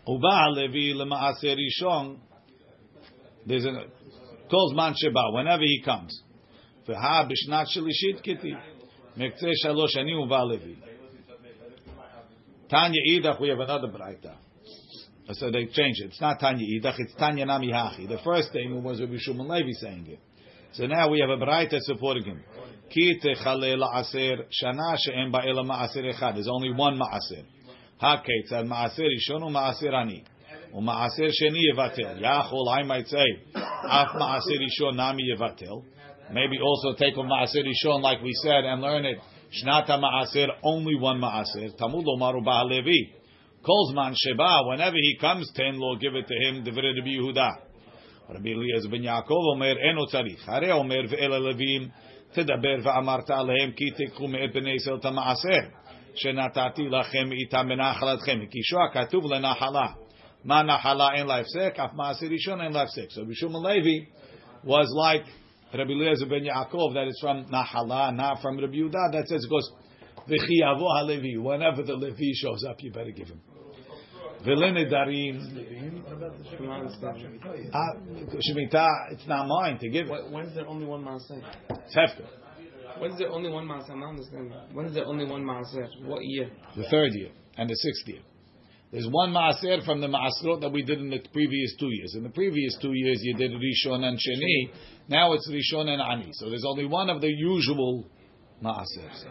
Uba 0.07 0.51
Levi 0.51 0.95
lema'aser 0.95 1.57
rishon 1.57 2.19
there's 3.49 3.65
a 3.65 3.85
calls 4.51 4.75
man 4.75 4.95
sheba 4.97 5.31
whenever 5.33 5.63
he 5.63 5.81
comes. 5.83 6.23
V'ha 6.87 7.27
b'shnat 7.27 7.67
shelishit 7.75 8.23
kiti 8.23 8.55
mektzeh 9.17 9.53
shalosh 9.65 9.97
ani 9.97 10.13
uva 10.13 10.45
levi. 10.45 10.75
Tanya 12.69 13.01
idach 13.11 13.41
we 13.41 13.49
have 13.49 13.61
another 13.61 13.89
brayta. 13.89 14.37
So 15.33 15.51
they 15.51 15.67
changed 15.67 16.03
it. 16.03 16.07
It's 16.09 16.21
not 16.21 16.41
Tanya 16.41 16.67
idach. 16.67 16.97
It's 16.99 17.15
Tanya 17.15 17.47
nami 17.47 17.73
hachi. 17.73 18.07
The 18.07 18.19
first 18.23 18.53
thing 18.53 18.83
was 18.83 19.01
Rabbi 19.01 19.17
Shimon 19.19 19.49
Levi 19.49 19.73
saying 19.81 20.07
it. 20.09 20.21
So 20.73 20.87
now 20.87 21.09
we 21.11 21.21
have 21.21 21.31
a 21.31 21.43
brayta 21.43 21.79
supporting 21.81 22.25
him. 22.25 22.45
Ki 22.91 23.19
techale 23.25 23.77
la'aser 23.77 24.45
shana 24.63 24.97
she'en 24.99 25.33
ba'ela 25.33 25.65
ma'aser 25.67 26.15
echad. 26.15 26.35
There's 26.35 26.49
only 26.49 26.73
one 26.73 26.99
ma'aser. 26.99 27.45
הכיצד 28.01 28.63
מעשר 28.63 29.03
ראשון 29.15 29.43
ומעשר 29.43 29.97
עני, 29.97 30.21
ומעשר 30.75 31.29
שני 31.31 31.59
יבטל. 31.73 32.19
יכול 32.21 32.59
אולי 32.59 32.83
מייצא 32.83 33.19
אף 33.87 34.15
מעשר 34.15 34.55
ראשון 34.65 35.01
נמי 35.01 35.23
Maybe 36.31 36.59
also 36.61 36.93
take 36.93 37.17
a 37.17 37.23
ma'aser 37.23 38.03
like 38.03 38.23
we 38.23 38.33
said, 38.43 38.63
and 38.67 38.83
learn 38.83 39.07
it. 39.07 39.19
Shnata 39.51 39.99
ma'aser, 39.99 40.49
only 40.63 40.95
one 40.95 41.19
ma'aser. 41.19 41.75
Tamud 41.81 42.05
lo 42.05 42.19
maru. 42.19 42.43
Kolzman 43.65 44.15
sheba, 44.15 44.63
whenever 44.67 44.97
he 44.97 45.17
comes, 45.19 45.51
ten 45.55 45.79
lo, 45.79 45.97
give 45.97 46.15
it 46.15 46.27
to 46.27 46.35
him, 46.35 46.65
divere 46.65 46.95
Rabbi 46.95 47.17
Yehuda. 47.17 47.51
Rabbi 48.29 48.49
Eliezer 48.51 48.91
ben 48.91 49.03
Yaakov 49.03 49.55
omer, 49.55 49.79
eno 49.79 50.05
tzarich. 50.05 50.45
Hare 50.45 50.71
omer 50.75 51.07
ve'ele 51.09 51.91
tedaber 52.37 52.83
ve'amarta 52.85 53.39
alehem, 53.39 53.75
ki 53.75 53.95
et 53.97 54.53
b'nei 54.53 54.79
sel. 54.79 55.01
שנתתי 56.18 56.90
לכם 56.90 57.32
איתם 57.32 57.66
בנחלתכם. 57.70 58.40
כי 58.52 58.60
שוע 58.64 58.82
כתוב 58.94 59.34
לנחלה. 59.34 59.88
Ma 60.46 60.62
nahala 60.62 61.16
en 61.16 61.28
lifesek, 61.28 61.80
af 61.80 61.94
ma'asir 61.94 62.30
rishon 62.30 62.60
en 62.62 62.74
lifesek. 62.74 63.10
So 63.12 63.24
Bishum 63.24 63.56
Levi 63.64 64.10
was 64.66 64.88
like 64.94 65.26
Rabbi 65.74 65.94
Eliezer 65.94 66.26
ben 66.26 66.44
Yaakov, 66.44 66.94
that 66.94 67.08
is 67.08 67.18
from 67.22 67.46
nahala, 67.46 68.14
not 68.14 68.42
from 68.42 68.60
Rabbi 68.60 68.76
Yehuda. 68.76 69.12
That 69.14 69.26
says 69.28 69.46
it 69.46 69.50
goes 69.50 69.72
v'chiyavo 70.28 70.88
halevi. 70.98 71.38
Whenever 71.38 71.84
the 71.84 71.94
Levi 71.94 72.34
shows 72.36 72.64
up, 72.70 72.76
you 72.80 72.92
better 72.92 73.12
give 73.12 73.28
him. 73.30 73.42
V'lenedarim. 74.46 75.36
I'm 76.60 76.66
not 76.68 76.82
understanding. 76.82 77.40
Ah, 77.74 77.94
Shemitah, 78.46 78.90
it's 79.12 79.26
not 79.26 79.48
mine 79.48 79.78
to 79.80 79.90
give 79.90 80.08
it. 80.08 80.12
Why- 80.12 80.30
When 80.30 80.46
is 80.48 80.56
there 80.56 80.68
only 80.68 80.86
one 80.86 81.06
maaser? 81.06 81.42
It's 81.70 81.96
hefker. 81.96 82.28
When 83.01 83.13
is 83.13 83.19
there 83.19 83.31
only 83.31 83.51
one 83.51 83.67
maaser? 83.67 83.91
I'm 83.91 84.01
not 84.01 84.11
understanding. 84.11 84.53
When 84.73 84.87
is 84.87 84.95
there 84.95 85.07
only 85.07 85.25
one 85.25 85.45
maaser? 85.45 85.87
What 86.05 86.21
year? 86.25 86.51
The 86.77 86.85
third 86.91 87.13
year 87.15 87.31
and 87.57 87.69
the 87.69 87.75
sixth 87.75 88.07
year. 88.07 88.21
There's 88.91 89.07
one 89.11 89.33
maaser 89.33 89.85
from 89.85 90.01
the 90.01 90.07
maasrot 90.07 90.63
that 90.63 90.71
we 90.71 90.83
did 90.83 90.99
in 90.99 91.11
the 91.11 91.21
previous 91.33 91.77
two 91.79 91.91
years. 91.91 92.15
In 92.17 92.23
the 92.23 92.31
previous 92.31 92.77
two 92.81 92.93
years, 92.95 93.21
you 93.23 93.35
did 93.35 93.53
Rishon 93.53 94.03
and 94.03 94.17
Sheni. 94.19 94.71
Now 95.09 95.35
it's 95.35 95.49
Rishon 95.51 95.89
and 95.89 96.01
Ani. 96.01 96.31
So 96.33 96.49
there's 96.49 96.65
only 96.67 96.87
one 96.87 97.11
of 97.11 97.21
the 97.21 97.29
usual 97.29 98.07
maasers. 98.65 99.25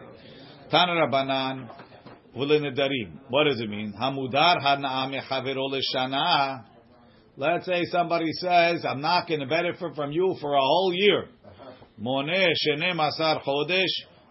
Tana 0.69 0.91
Rabbanan 0.91 1.69
v'lenedarim. 2.35 3.19
What 3.29 3.45
does 3.45 3.59
it 3.59 3.69
mean? 3.69 3.93
Hamudar 3.99 4.61
hana'am 4.61 5.19
mechavero 5.19 5.69
l'shana. 5.71 6.65
Let's 7.35 7.65
say 7.65 7.83
somebody 7.85 8.31
says, 8.33 8.83
I'm 8.87 9.01
not 9.01 9.27
going 9.27 9.41
to 9.41 9.47
benefit 9.47 9.95
from 9.95 10.11
you 10.11 10.35
for 10.41 10.53
a 10.53 10.59
whole 10.59 10.91
year. 10.93 11.29
Moneh 12.01 12.53
shene 12.65 12.93
masar 12.93 13.43
chodesh 13.43 13.85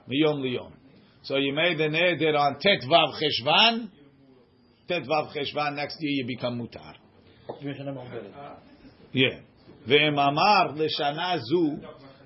miyom 0.09 0.41
liyom. 0.43 0.73
So 1.23 1.37
you 1.37 1.53
made 1.53 1.79
the 1.79 1.85
neder 1.85 2.39
on 2.39 2.59
Tet 2.61 2.81
Vav 2.89 3.15
Cheshvan. 3.21 3.91
Tet 4.89 5.03
Vav 5.03 5.35
Cheshvan, 5.35 5.75
next 5.75 5.97
year 6.01 6.25
you 6.25 6.27
become 6.27 6.61
mutar. 6.61 6.95
Yeah. 9.13 9.41
Ve'em 9.89 10.19
amar 10.19 10.75
l'shana 10.77 11.39
zu. 11.43 11.79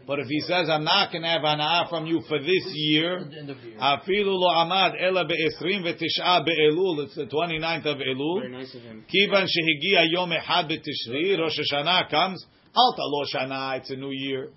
But 0.06 0.18
if 0.18 0.26
he 0.26 0.40
says, 0.40 0.68
I'm 0.68 0.82
not 0.82 1.12
going 1.12 1.22
to 1.22 1.28
have 1.28 1.42
ana'ah 1.42 1.88
from 1.88 2.06
you 2.06 2.20
for 2.26 2.38
this 2.40 2.64
year, 2.74 3.18
End 3.18 3.48
of 3.48 3.58
year. 3.58 3.78
afilu 3.78 4.26
lo 4.26 4.48
amad 4.48 4.94
ela 5.00 5.24
be'esrim 5.24 5.82
ve'tish'a 5.84 6.44
be'elul, 6.44 7.04
it's 7.04 7.14
the 7.14 7.26
29th 7.26 7.86
of 7.86 7.98
Very 7.98 8.14
Elul. 8.16 8.50
nice 8.50 8.74
of 8.74 8.82
him. 8.82 9.04
Kivan 9.06 9.44
shehigia 9.44 10.06
yom 10.10 10.30
echad 10.30 10.68
be'tishri, 10.68 11.38
Rosh 11.38 11.58
Hashanah 11.72 12.10
comes, 12.10 12.44
alta 12.74 13.02
lo 13.02 13.24
shana, 13.32 13.78
it's 13.78 13.90
a 13.90 13.96
new 13.96 14.10
year. 14.10 14.48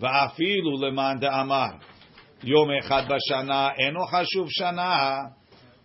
Va'afilu 0.00 0.78
leman 0.78 1.20
da'amar, 1.20 1.80
yom 2.42 2.68
echad 2.68 3.08
b'shana, 3.08 3.72
eno 3.78 4.06
chashuv 4.06 4.48
shana. 4.60 5.32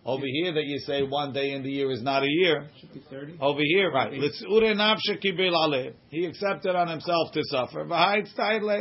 Over 0.06 0.26
here 0.26 0.52
that 0.52 0.64
you 0.64 0.78
say 0.80 1.02
one 1.02 1.32
day 1.32 1.52
in 1.52 1.62
the 1.62 1.70
year 1.70 1.90
is 1.90 2.02
not 2.02 2.22
a 2.22 2.28
year. 2.28 2.68
Should 2.78 2.92
be 2.92 3.00
30. 3.08 3.38
Over 3.40 3.62
here, 3.62 3.90
right. 3.90 4.12
Let's 4.12 4.38
ure 4.46 4.74
nafshe 4.74 5.18
kibil. 5.18 5.94
He 6.10 6.26
accepted 6.26 6.76
on 6.76 6.88
himself 6.88 7.32
to 7.32 7.42
suffer. 7.44 7.86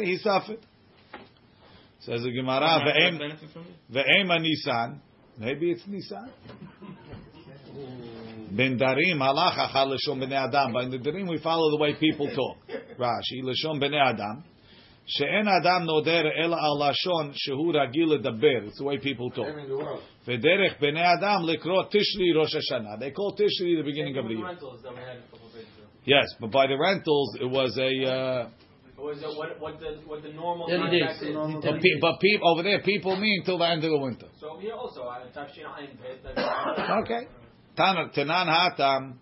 He 0.03 0.17
suffered. 0.17 0.59
Says 2.01 2.23
the 2.23 2.31
Gemara, 2.31 2.59
Not 2.59 2.79
gonna 2.79 2.91
ve'em, 2.91 3.17
benefit 3.17 3.49
ve'ema 3.89 4.41
Nisan. 4.41 5.01
Maybe 5.37 5.71
it's 5.71 5.87
Nisan. 5.87 6.29
Ben 8.51 8.77
Darim, 8.77 9.19
halach 9.19 9.55
achal 9.55 9.87
leshon 9.95 10.19
b'nei 10.21 10.45
Adam. 10.45 10.73
By 10.73 10.85
the 10.89 10.97
Darim, 10.97 11.29
we 11.29 11.37
follow 11.39 11.71
the 11.71 11.77
way 11.81 11.93
people 11.97 12.27
talk. 12.35 12.57
Rashi, 12.99 13.41
leshon 13.41 13.79
b'nei 13.81 14.13
Adam. 14.13 14.43
She'en 15.05 15.47
adam 15.47 15.85
noder 15.85 16.31
el 16.39 16.51
alashon 16.51 17.33
shehu 17.33 17.73
ragil. 17.73 18.13
It's 18.67 18.77
the 18.77 18.83
way 18.83 18.97
people 18.99 19.29
talk. 19.31 19.47
V'derech. 20.27 20.79
They 22.99 23.11
call 23.11 23.35
tishri 23.35 23.77
the 23.77 23.83
beginning 23.83 24.17
of 24.17 24.25
the 24.25 24.33
year. 24.33 24.57
Yes, 26.05 26.25
but 26.39 26.51
by 26.51 26.67
the 26.67 26.77
rentals, 26.77 27.37
it 27.39 27.49
was 27.49 27.77
a... 27.77 28.05
Uh, 28.05 28.49
was 28.97 29.17
it 29.21 29.37
what, 29.37 29.59
what, 29.59 29.79
the, 29.79 29.99
what 30.05 30.21
the 30.23 30.31
normal 30.31 30.69
yeah, 30.69 30.77
contract 30.77 31.21
is. 31.21 31.27
is. 31.27 31.33
Normal 31.33 31.61
but, 31.61 31.81
pe- 31.81 31.99
but 31.99 32.19
pe- 32.21 32.39
over 32.41 32.63
there, 32.63 32.81
people 32.81 33.17
mean 33.19 33.43
till 33.43 33.57
the 33.57 33.67
end 33.67 33.83
of 33.83 33.91
the 33.91 33.97
winter. 33.97 34.27
So 34.39 34.57
here 34.59 34.73
also, 34.73 35.01
okay. 37.03 37.27
Tana 37.75 38.09
Tanan 38.15 38.47
Hatam, 38.47 39.15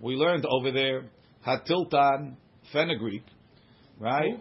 we 0.00 0.14
learned 0.14 0.46
over 0.46 0.70
there 0.70 1.08
Hatiltan 1.44 2.36
fenugreek, 2.72 3.24
right? 3.98 4.38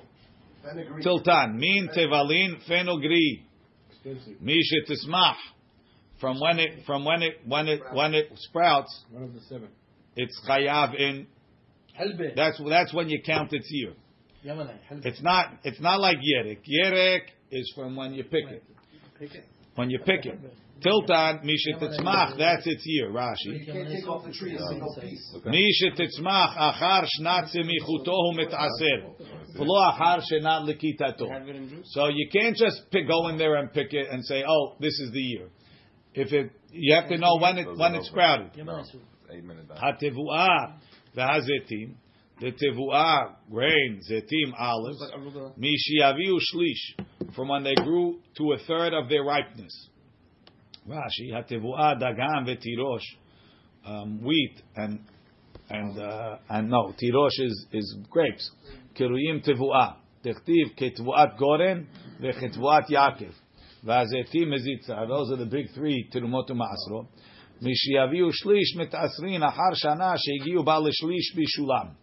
Tiltan 1.04 1.58
mean 1.58 1.90
tevalin 1.96 2.66
fenugreek. 2.68 3.42
Misha 4.42 4.82
tismach. 4.88 5.36
From 6.20 6.40
when 6.40 6.60
it 6.60 6.86
from 6.86 7.04
when 7.06 7.22
it 7.22 7.40
when 7.46 7.68
it 7.68 7.82
when 7.94 8.14
it 8.14 8.32
sprouts, 8.36 9.04
One 9.12 9.24
of 9.24 9.34
the 9.34 9.42
seven. 9.42 9.68
it's 10.16 10.40
chayav 10.48 10.96
in. 10.96 11.28
That's 12.36 12.62
that's 12.70 12.94
when 12.94 13.10
you 13.10 13.22
count 13.26 13.54
its 13.54 13.68
year. 13.70 13.94
It's 15.04 15.22
not 15.22 15.54
it's 15.64 15.80
not 15.82 16.00
like 16.00 16.18
yerek. 16.18 16.60
Yerek 16.68 17.22
is 17.52 17.72
from 17.76 17.96
when 17.96 18.14
you. 18.14 18.24
Pick 18.24 18.46
it. 18.46 18.64
When 19.76 19.90
you 19.90 20.00
pick 20.00 20.26
it. 20.26 20.40
Tiltan, 20.82 21.44
Misha 21.44 21.74
Titzmach, 21.80 22.38
that's 22.38 22.68
its 22.68 22.84
year, 22.86 23.10
Rashi. 23.10 23.66
Misha 25.46 25.92
Titzmach, 25.96 26.56
Achar 26.58 27.06
Shnatze 27.20 27.64
Michutohu 27.64 28.34
Mitaser. 28.38 29.16
V'lo 29.58 29.94
Achar 29.94 30.22
Shenat 30.32 30.66
Likitato. 30.68 31.82
So 31.86 32.08
you 32.10 32.30
can't 32.32 32.56
just 32.56 32.90
pick, 32.92 33.08
go 33.08 33.28
in 33.30 33.38
there 33.38 33.56
and 33.56 33.72
pick 33.72 33.94
it 33.94 34.08
and 34.12 34.24
say, 34.26 34.44
oh, 34.48 34.76
this 34.80 35.00
is 35.00 35.12
the 35.12 35.22
year. 35.22 35.50
If 36.14 36.34
it, 36.34 36.52
you 36.72 36.94
have 36.96 37.10
to 37.10 37.18
know 37.18 37.38
when 37.40 37.58
it, 37.58 37.68
when 37.78 37.96
it's 37.96 38.10
crowded. 38.10 38.52
Hatevuah, 39.82 40.74
V'hazetim. 41.18 41.96
The 42.38 42.52
tevuah, 42.52 43.36
grain, 43.50 44.02
zetim, 44.12 44.54
olives. 44.60 45.02
Mishiaviu 45.58 46.38
shlish. 46.54 47.34
From 47.34 47.48
when 47.48 47.64
they 47.64 47.76
grew 47.76 48.20
to 48.38 48.52
a 48.52 48.58
third 48.68 48.94
of 48.94 49.08
their 49.08 49.24
ripeness. 49.24 49.90
Rashi, 50.88 51.32
Hatevuah, 51.34 52.00
Dagam, 52.00 52.46
Vetirosh, 52.48 53.00
um, 53.86 54.24
wheat 54.24 54.62
and 54.76 55.00
and 55.70 56.00
uh, 56.00 56.38
and 56.50 56.70
no, 56.70 56.94
tirosh 57.02 57.40
is 57.40 57.66
is 57.72 57.98
grapes. 58.10 58.50
Kiruyim 59.00 59.48
tevuah. 59.48 59.96
Dechtiv 60.24 60.76
ketevuat 60.78 61.38
goren 61.38 61.88
vechetevuat 62.22 62.90
Yaakov. 62.90 63.34
Vazetim 63.86 64.48
mezitza. 64.48 65.08
Those 65.08 65.32
are 65.32 65.38
the 65.38 65.46
big 65.46 65.68
three 65.74 66.10
terumot 66.14 66.50
ma'asro. 66.50 67.08
Mishiaviu 67.62 68.32
shlish 68.44 68.76
mitasrin 68.78 69.42
achar 69.42 69.74
shana 69.84 70.16
shegiu 70.16 70.64
bal 70.64 70.84
shlish 70.84 71.36
bishulam. 71.36 71.96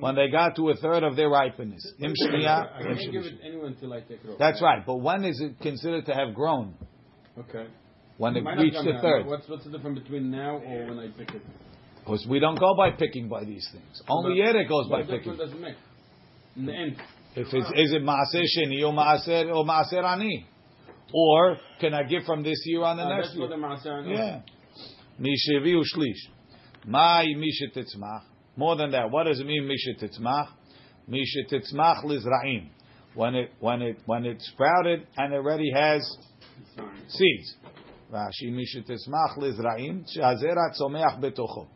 When 0.00 0.14
they 0.14 0.28
got 0.30 0.56
to 0.56 0.70
a 0.70 0.76
third 0.76 1.02
of 1.02 1.16
their 1.16 1.28
ripeness. 1.28 1.92
Im 2.00 2.14
shniya. 2.14 2.68
That's 4.38 4.62
right. 4.62 4.86
But 4.86 4.96
when 4.96 5.24
is 5.24 5.40
it 5.40 5.60
considered 5.60 6.06
to 6.06 6.14
have 6.14 6.34
grown? 6.34 6.74
Okay. 7.38 7.66
When 8.22 8.36
it 8.36 8.44
reached 8.44 8.76
the 8.84 8.98
third. 9.02 9.26
What's 9.26 9.48
what's 9.48 9.64
the 9.64 9.72
difference 9.72 9.98
between 9.98 10.30
now 10.30 10.58
or 10.64 10.86
when 10.86 10.98
I 11.00 11.08
pick 11.08 11.34
it? 11.34 11.42
Because 11.98 12.24
we 12.28 12.38
don't 12.38 12.56
go 12.56 12.72
by 12.76 12.92
picking 12.92 13.28
by 13.28 13.42
these 13.42 13.68
things. 13.72 14.00
Only 14.08 14.40
But- 14.40 14.54
Yerek 14.54 14.68
goes 14.68 14.88
by 14.88 15.02
picking. 15.02 15.36
does 15.36 15.50
it 15.50 15.60
make? 15.60 15.74
In 16.54 16.66
the 16.66 16.72
end. 16.72 16.96
If 17.34 17.52
it's 17.52 17.70
is 17.74 17.92
it 17.92 18.02
maaser 18.04 18.44
sheni 18.44 18.86
or 18.86 18.92
maaser 18.92 19.52
or 19.52 19.64
maaser 19.64 20.04
ani, 20.04 20.46
or 21.12 21.56
can 21.80 21.94
I 21.94 22.04
give 22.04 22.22
from 22.22 22.44
this 22.44 22.62
year 22.66 22.84
on 22.84 22.96
the 22.96 23.02
Uh, 23.02 23.08
next 23.16 23.28
that's 23.30 23.40
what 23.40 23.50
year? 23.50 24.02
the. 24.04 24.10
Yeah. 24.10 24.40
Misheviu 25.20 25.82
shlish. 25.92 26.22
Mai 26.86 27.24
mishet 27.36 27.74
titzmach. 27.74 28.22
More 28.56 28.76
than 28.76 28.92
that, 28.92 29.10
what 29.10 29.24
does 29.24 29.40
it 29.40 29.46
mean 29.48 29.64
mishet 29.64 30.00
titzmach? 30.00 30.46
Mishet 31.10 31.50
titzmach 31.50 32.04
lizraim. 32.04 32.68
When 33.16 33.34
it 33.34 33.50
when 33.58 33.82
it 33.82 33.98
when 34.06 34.24
it 34.26 34.40
sprouted 34.42 35.08
and 35.16 35.34
already 35.34 35.72
has 35.72 36.00
seeds. 37.08 37.56
Rashi 38.11 38.51
mishet 38.51 38.85
titzmach 38.87 39.37
lizraim 39.37 40.05
shazera 40.05 40.71
tzomeach 40.73 41.19
betocho. 41.19 41.67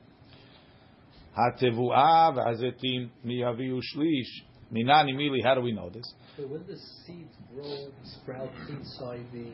התבואה 1.35 2.29
והזיתים 2.35 3.07
מיביאו 3.23 3.81
שליש. 3.81 4.45
מינני 4.71 5.11
מילי, 5.13 5.41
how 5.43 5.55
do 5.55 5.61
we 5.61 5.71
know 5.71 5.89
this? 5.89 6.13
So 6.37 6.43
when 6.43 6.63
the 6.67 6.77
seeds 6.77 7.35
grow, 7.53 7.91
sprout 8.03 8.51
inside 8.69 9.25
the 9.33 9.51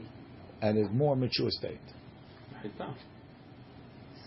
At 0.62 0.76
a 0.76 0.90
more 0.92 1.16
mature 1.16 1.50
state. 1.50 1.80
Haita. 2.64 2.94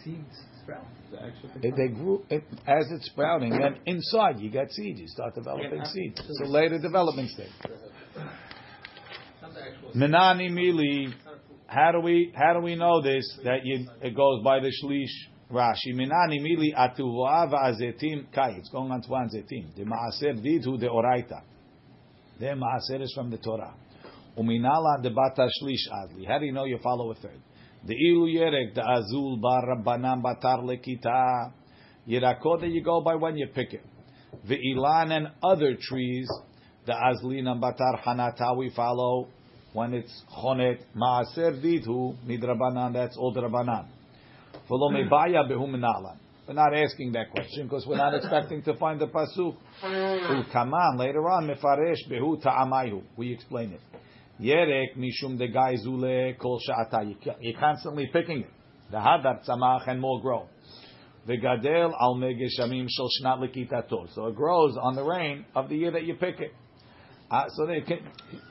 seeds 0.04 0.36
sprout. 0.62 0.86
The 1.10 1.22
actual 1.22 1.50
If 1.62 1.74
they 1.76 1.88
grew 1.88 2.24
it, 2.30 2.44
as 2.66 2.90
it's 2.90 3.06
sprouting, 3.06 3.50
then 3.50 3.78
inside 3.86 4.40
you 4.40 4.50
get 4.50 4.70
seeds. 4.70 5.00
You 5.00 5.08
start 5.08 5.34
developing 5.34 5.84
seeds. 5.84 6.20
It's 6.28 6.40
a 6.44 6.46
later 6.46 6.78
development 6.78 7.30
stage. 7.30 7.48
Minani 9.94 10.50
mili. 10.50 11.12
how 11.75 11.91
do 11.91 11.99
we 11.99 12.31
how 12.33 12.53
do 12.53 12.61
we 12.61 12.75
know 12.75 13.01
this? 13.01 13.37
That 13.43 13.65
you, 13.65 13.85
it 14.01 14.15
goes 14.15 14.41
by 14.41 14.61
the 14.61 14.71
shlish. 14.81 15.11
Rashi 15.51 15.93
minani 15.93 16.39
mili 16.39 16.73
atuva 16.73 17.51
va'azetim 17.51 18.31
kai. 18.33 18.51
It's 18.51 18.69
going 18.69 18.89
on 18.91 19.01
to 19.01 19.09
one 19.09 19.27
zetim. 19.27 19.75
The 19.75 19.83
maaser 19.83 20.41
vidhu 20.41 20.79
the 20.79 20.87
oraita. 20.87 21.41
The 22.39 22.45
maaser 22.45 23.01
is 23.01 23.11
from 23.13 23.29
the 23.29 23.37
Torah. 23.39 23.73
Uminala 24.37 25.03
de 25.03 25.09
bata 25.09 25.49
shlish 25.61 25.89
adli. 25.91 26.25
How 26.25 26.39
do 26.39 26.45
you 26.45 26.53
know 26.53 26.63
you 26.63 26.79
follow 26.81 27.11
a 27.11 27.15
third? 27.15 27.41
The 27.85 27.93
ilu 27.93 28.33
yerek 28.33 28.73
the 28.73 28.81
azul 28.81 29.35
bar 29.35 29.63
rabbanan 29.75 30.23
batar 30.23 30.63
lekita. 30.63 31.51
Yirakot 32.07 32.61
that 32.61 32.69
you 32.69 32.83
go 32.85 33.01
by 33.01 33.15
when 33.15 33.35
you 33.35 33.47
pick 33.53 33.73
it. 33.73 33.83
The 34.47 34.55
ilan 34.55 35.11
and 35.11 35.27
other 35.43 35.75
trees, 35.77 36.29
the 36.85 36.93
azlin 36.93 37.47
batar 37.59 38.01
hanata 38.01 38.55
we 38.55 38.69
follow 38.73 39.27
when 39.75 39.93
it's 39.93 40.23
chonet 40.33 40.79
maaser 40.95 41.51
vidhu 41.61 42.15
midrabanan. 42.25 42.93
That's 42.93 43.17
all 43.17 43.35
drabanan. 43.35 43.87
V'lo 44.69 44.89
mebaya 44.89 45.43
behu 45.49 45.67
menalan. 45.67 46.17
We're 46.47 46.53
not 46.53 46.73
asking 46.73 47.11
that 47.11 47.31
question 47.31 47.63
because 47.63 47.85
we're 47.85 47.97
not 47.97 48.13
expecting 48.19 48.63
to 48.63 48.75
find 48.77 49.01
the 49.01 49.07
pasuk. 49.07 49.57
Kaman 50.53 50.97
later 50.97 51.29
on 51.29 51.47
mefaresh 51.47 52.09
behu 52.09 52.41
ta'amayhu. 52.41 53.03
We 53.17 53.33
explain 53.33 53.73
it. 53.73 53.81
Yerek 54.39 54.97
mishum 54.97 55.37
de 55.37 55.49
zule 55.85 56.39
kol 56.39 56.61
sha'ata. 56.65 57.13
You're 57.41 57.59
constantly 57.59 58.09
picking 58.13 58.41
it. 58.41 58.51
The 58.91 58.97
hadar 58.97 59.45
tzamach 59.45 59.89
and 59.89 59.99
more 59.99 60.21
grow. 60.21 60.45
V'gadel 61.27 61.91
al 61.99 62.15
megeshamim 62.15 62.87
shel 62.89 63.09
shnat 63.21 63.39
likitato. 63.39 64.07
So 64.13 64.27
it 64.27 64.35
grows 64.35 64.77
on 64.81 64.95
the 64.95 65.03
rain 65.03 65.43
of 65.53 65.67
the 65.67 65.75
year 65.75 65.91
that 65.91 66.03
you 66.03 66.15
pick 66.15 66.39
it. 66.39 66.53
Uh, 67.31 67.45
so 67.49 67.65
they 67.65 67.81
can, 67.81 67.99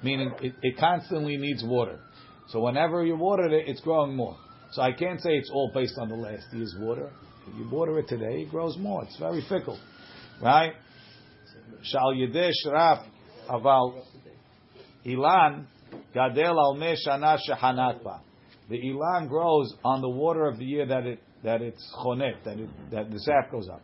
meaning 0.03 0.33
it, 0.43 0.55
it 0.63 0.77
constantly 0.79 1.37
needs 1.37 1.63
water. 1.65 2.01
So 2.49 2.61
whenever 2.61 3.05
you 3.05 3.17
water 3.17 3.47
it, 3.47 3.69
it's 3.69 3.81
growing 3.81 4.17
more. 4.17 4.37
So 4.73 4.83
I 4.83 4.93
can't 4.93 5.21
say 5.21 5.31
it's 5.31 5.51
all 5.53 5.71
based 5.73 5.95
on 6.01 6.09
the 6.09 6.17
last 6.17 6.47
year's 6.53 6.75
water. 6.79 7.11
If 7.47 7.57
you 7.59 7.69
water 7.71 7.99
it 7.99 8.09
today, 8.09 8.43
it 8.43 8.51
grows 8.51 8.77
more. 8.79 9.05
It's 9.05 9.17
very 9.19 9.45
fickle, 9.49 9.79
right? 10.43 10.73
Shal 11.83 12.15
yidesh 12.15 12.73
raf 12.73 13.07
aval 13.49 14.03
ilan 15.07 15.67
gadel 16.15 16.57
al 16.59 16.77
shana 17.07 17.39
Shehanatba. 17.49 18.21
The 18.71 18.79
ilan 18.79 19.29
grows 19.29 19.73
on 19.85 20.01
the 20.01 20.09
water 20.09 20.47
of 20.47 20.59
the 20.59 20.65
year 20.65 20.87
that 20.87 21.07
it 21.07 21.21
that 21.45 21.61
it's 21.61 21.95
chonet, 22.03 22.43
that 22.45 22.59
it, 22.59 22.71
that 22.91 23.11
the 23.11 23.21
sap 23.21 23.53
goes 23.53 23.69
up. 23.69 23.83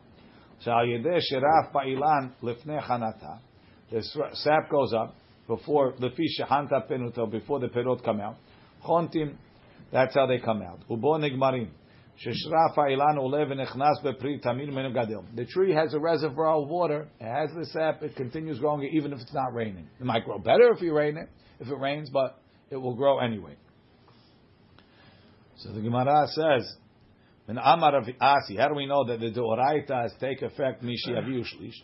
Shal 0.64 0.86
yidesh 0.86 1.30
raf 1.32 1.72
ba 1.72 1.80
ilan 1.86 2.32
lifnei 2.43 2.82
chanata. 2.82 3.41
The 3.91 4.03
sap 4.34 4.70
goes 4.70 4.93
up 4.93 5.16
before 5.47 5.95
lefi 5.95 6.26
shehanta 6.38 6.88
penuto 6.88 7.30
before 7.30 7.59
the 7.61 7.68
perot 7.68 8.05
come 8.05 8.20
out. 8.20 8.36
Chontim, 8.86 9.36
that's 9.93 10.14
how 10.14 10.26
they 10.26 10.38
come 10.38 10.62
out. 10.62 10.80
Ubo. 10.88 11.18
The 15.34 15.47
tree 15.47 15.72
has 15.72 15.95
a 15.95 15.99
reservoir 15.99 16.62
of 16.62 16.68
water. 16.68 17.09
It 17.18 17.24
has 17.24 17.51
the 17.57 17.64
sap. 17.66 18.03
It 18.03 18.14
continues 18.14 18.59
growing 18.59 18.91
even 18.93 19.12
if 19.12 19.20
it's 19.20 19.32
not 19.32 19.55
raining. 19.55 19.88
It 19.99 20.05
might 20.05 20.24
grow 20.26 20.38
better 20.38 20.70
if 20.72 20.82
you 20.82 20.95
rain 20.95 21.16
it, 21.16 21.28
if 21.59 21.68
it 21.68 21.78
rains, 21.78 22.11
but 22.11 22.38
it 22.70 22.76
will 22.76 22.95
grow 22.95 23.20
anyway. 23.20 23.57
So 25.57 25.72
the 25.72 25.80
Gemara 25.80 26.26
says, 26.28 26.76
"When 27.47 27.59
Amar 27.59 28.03
Asi, 28.20 28.57
how 28.57 28.68
do 28.68 28.74
we 28.74 28.86
know 28.86 29.05
that 29.07 29.20
the 29.20 29.30
Doraita 29.30 30.18
take 30.18 30.43
effect 30.43 30.82
mishi 30.82 31.09
aviu 31.09 31.43
shlish?" 31.43 31.82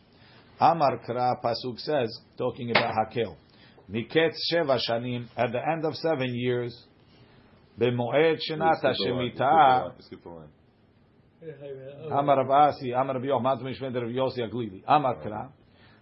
Amar 0.61 1.00
Kra 1.07 1.40
pasuk 1.42 1.78
says, 1.78 2.18
talking 2.38 2.70
about 2.70 2.94
Hakel, 2.94 3.36
Miketz 3.90 4.36
sheva 4.52 4.78
shanim 4.88 5.26
at 5.36 5.52
the 5.52 5.61
end 5.70 5.84
of 5.84 5.94
seven 5.96 6.34
years. 6.34 6.76
B'moed 7.78 8.38
shenat 8.50 8.82
hashemita 8.82 9.92
Skip. 10.00 10.24
Amar 12.11 12.44
Rav 12.44 12.50
Asi, 12.50 12.92
Amar 12.92 13.14
Rav 13.16 13.22
Yochanan, 13.22 13.62
Mishmei 13.62 13.94
Rav 13.94 14.11
Yossi 14.11 14.38
Aglili. 14.38 14.82
Amar 14.88 15.16
Kra, 15.16 15.50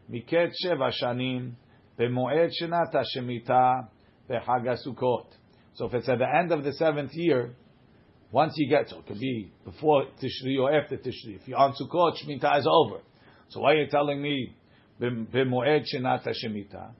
Miket 0.08 0.52
Sheva 0.64 0.92
Shanim, 1.02 1.54
B'moed 1.98 2.50
Shenat 2.62 2.94
HaShemitah, 2.94 3.88
B'Chag 4.30 4.64
HaSukkot. 4.64 5.26
So 5.74 5.86
if 5.86 5.94
it's 5.94 6.08
at 6.08 6.18
the 6.18 6.28
end 6.32 6.52
of 6.52 6.62
the 6.62 6.72
seventh 6.74 7.10
year, 7.14 7.56
once 8.30 8.54
you 8.56 8.68
get, 8.70 8.88
so 8.88 9.00
it 9.00 9.06
could 9.06 9.18
be 9.18 9.50
before 9.64 10.04
Tishri 10.22 10.60
or 10.60 10.72
after 10.72 10.96
Tishri. 10.96 11.40
If 11.40 11.48
you're 11.48 11.58
on 11.58 11.74
Sukkot, 11.74 12.16
Shemitah 12.22 12.60
is 12.60 12.68
over. 12.70 13.00
So 13.49 13.61
why 13.61 13.73
are 13.73 13.81
you 13.83 13.87
telling 13.87 14.21
me 14.21 14.55
B'moed 15.01 15.85
Shenat 15.93 16.27
HaShemitah? 16.27 16.91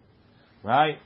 Right? 0.63 0.97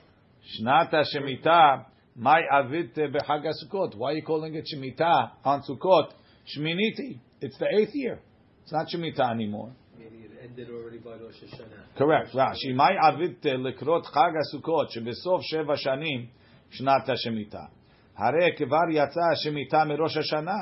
Shnat 0.61 0.93
HaShemitah, 0.93 1.85
my 2.15 2.41
avid 2.51 2.93
b'Chag 2.95 3.45
HaSukkot. 3.45 3.95
Why 3.95 4.11
are 4.11 4.15
you 4.15 4.23
calling 4.23 4.55
it 4.55 4.65
Shemitah 4.73 5.31
on 5.43 5.63
Sukkot? 5.63 6.11
Shminiti. 6.57 7.19
It's 7.41 7.57
the 7.57 7.67
eighth 7.77 7.91
year. 7.93 8.19
It's 8.63 8.71
not 8.71 8.87
Shemitah 8.87 9.31
anymore. 9.31 9.71
Meaning 9.97 10.23
it 10.23 10.31
ended 10.43 10.69
already 10.69 10.97
by 10.97 11.11
Rosh 11.11 11.41
Hashanah. 11.43 11.97
Correct. 11.97 12.33
Rashi. 12.33 12.75
My 12.75 12.91
avid 13.01 13.41
lekrot 13.41 14.05
Chag 14.13 14.33
HaSukkot 14.33 14.89
שבסוף 14.89 15.41
שבע 15.41 15.77
שנים 15.77 16.25
שנת 16.69 17.09
השמיטה. 17.09 17.65
הרי 18.17 18.55
כבר 18.57 18.89
יצאה 18.91 19.31
השמיטה 19.31 19.85
מראש 19.85 20.17
השנה, 20.17 20.59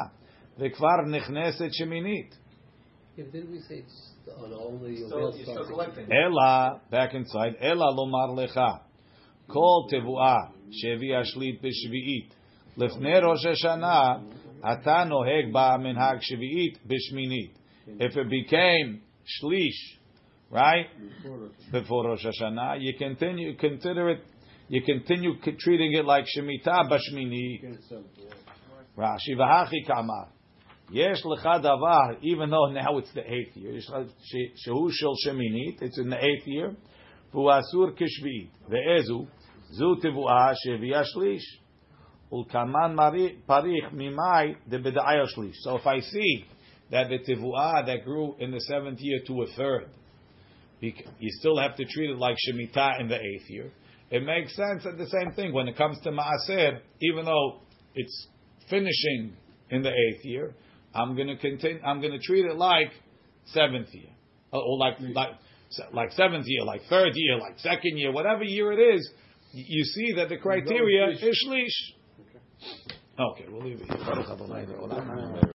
וכבר 0.58 1.02
נכנסת 1.08 1.68
שמינית. 1.72 2.38
Yeah, 3.18 3.24
but 3.24 3.34
didn't 3.34 3.52
we 3.52 3.60
say 3.60 3.84
it's 3.84 4.12
on 4.38 4.54
only 4.54 4.96
So 4.98 5.16
Yovel 5.16 5.22
you're 5.22 5.32
still 5.32 5.54
starts 5.54 5.70
collecting. 5.70 6.08
אלא, 6.12 6.70
back 6.92 7.14
inside, 7.14 7.56
אלא 7.62 7.86
לומר 7.96 8.44
לך, 8.44 8.62
כל 9.48 9.80
תבואה 9.90 10.38
שהביא 10.72 11.18
השליט 11.18 11.62
בשביעית, 11.62 12.36
לפני 12.78 13.14
ראש 13.20 13.46
השנה, 13.46 14.14
אתה 14.74 15.04
נוהג 15.04 15.54
בה 15.54 15.78
מנהג 15.80 16.18
שביעית 16.22 16.78
בשמינית. 16.86 17.58
If 17.88 18.16
it 18.16 18.28
became 18.30 19.00
shlish, 19.26 20.00
right, 20.52 20.88
before 21.72 22.04
Rosh 22.08 22.26
Hashanah, 22.26 22.80
you 22.80 22.94
continue, 22.98 23.56
consider 23.58 24.10
it, 24.10 24.20
you 24.70 24.82
continue 24.84 25.34
c- 25.44 25.56
treating 25.60 25.94
it 25.94 26.06
like 26.06 26.26
Shemitah 26.26 26.90
Bashmini. 26.90 27.62
Rashi 28.98 29.36
v'hachi 29.38 29.86
kamar. 29.88 30.28
Yes, 30.91 31.21
lecha 31.25 31.61
davar, 31.63 32.19
even 32.23 32.51
though 32.51 32.71
now 32.71 32.99
it's 32.99 33.13
the 33.13 33.23
eighth 33.23 33.57
year, 33.57 33.73
shehu 33.73 34.91
shel 34.93 35.17
sheminit, 35.27 35.83
it's 35.83 35.99
in 35.99 36.11
the 36.11 36.17
eighth 36.17 36.47
year, 36.47 36.77
ve'ezu, 37.35 39.27
zu 39.73 39.97
ulkaman 42.33 42.95
parich 43.49 43.93
mimai. 43.93 44.57
So 45.63 45.77
if 45.77 45.87
I 45.87 46.01
see 46.01 46.45
that 46.93 47.09
the 47.09 47.19
tevuah 47.19 47.87
that 47.87 48.05
grew 48.05 48.37
in 48.39 48.53
the 48.53 48.61
seventh 48.61 49.01
year 49.01 49.21
to 49.27 49.43
a 49.43 49.47
third, 49.57 49.91
you 50.81 50.93
still 51.41 51.59
have 51.59 51.75
to 51.77 51.85
treat 51.85 52.11
it 52.11 52.19
like 52.19 52.37
shemitah 52.49 53.01
in 53.01 53.09
the 53.09 53.17
eighth 53.17 53.49
year. 53.49 53.73
It 54.11 54.23
makes 54.23 54.55
sense 54.55 54.85
that 54.85 54.99
the 54.99 55.09
same 55.09 55.33
thing 55.33 55.53
when 55.53 55.67
it 55.67 55.77
comes 55.77 55.99
to 56.03 56.11
maaser, 56.11 56.79
even 57.01 57.25
though 57.25 57.61
it's 57.97 58.29
finishing 58.71 59.33
in 59.71 59.83
the 59.83 59.91
eighth 59.91 60.25
year, 60.25 60.55
I'm 60.97 61.15
going 61.15 61.29
to 61.29 61.37
continue. 61.37 61.81
I'm 61.83 62.01
going 62.01 62.13
to 62.13 62.19
treat 62.19 62.47
it 62.47 62.57
like 62.57 62.91
seventh 63.47 63.89
year, 63.93 64.11
or, 64.53 64.63
or 64.63 64.79
like 64.79 64.95
like 65.01 65.31
like 65.93 66.13
seventh 66.13 66.47
year, 66.47 66.65
like 66.65 66.83
third 66.89 67.13
year, 67.15 67.39
like 67.39 67.59
second 67.59 67.99
year, 67.99 68.13
whatever 68.13 68.45
year 68.45 68.73
it 68.73 68.97
is. 68.97 69.11
You 69.53 69.85
see 69.85 70.15
that 70.17 70.29
the 70.29 70.37
criteria 70.39 71.11
is 71.11 71.21
shlish. 71.21 71.95
Okay, 73.19 73.45
we'll 73.51 73.65
leave 73.65 73.81
it 73.81 73.87
here. 73.87 73.97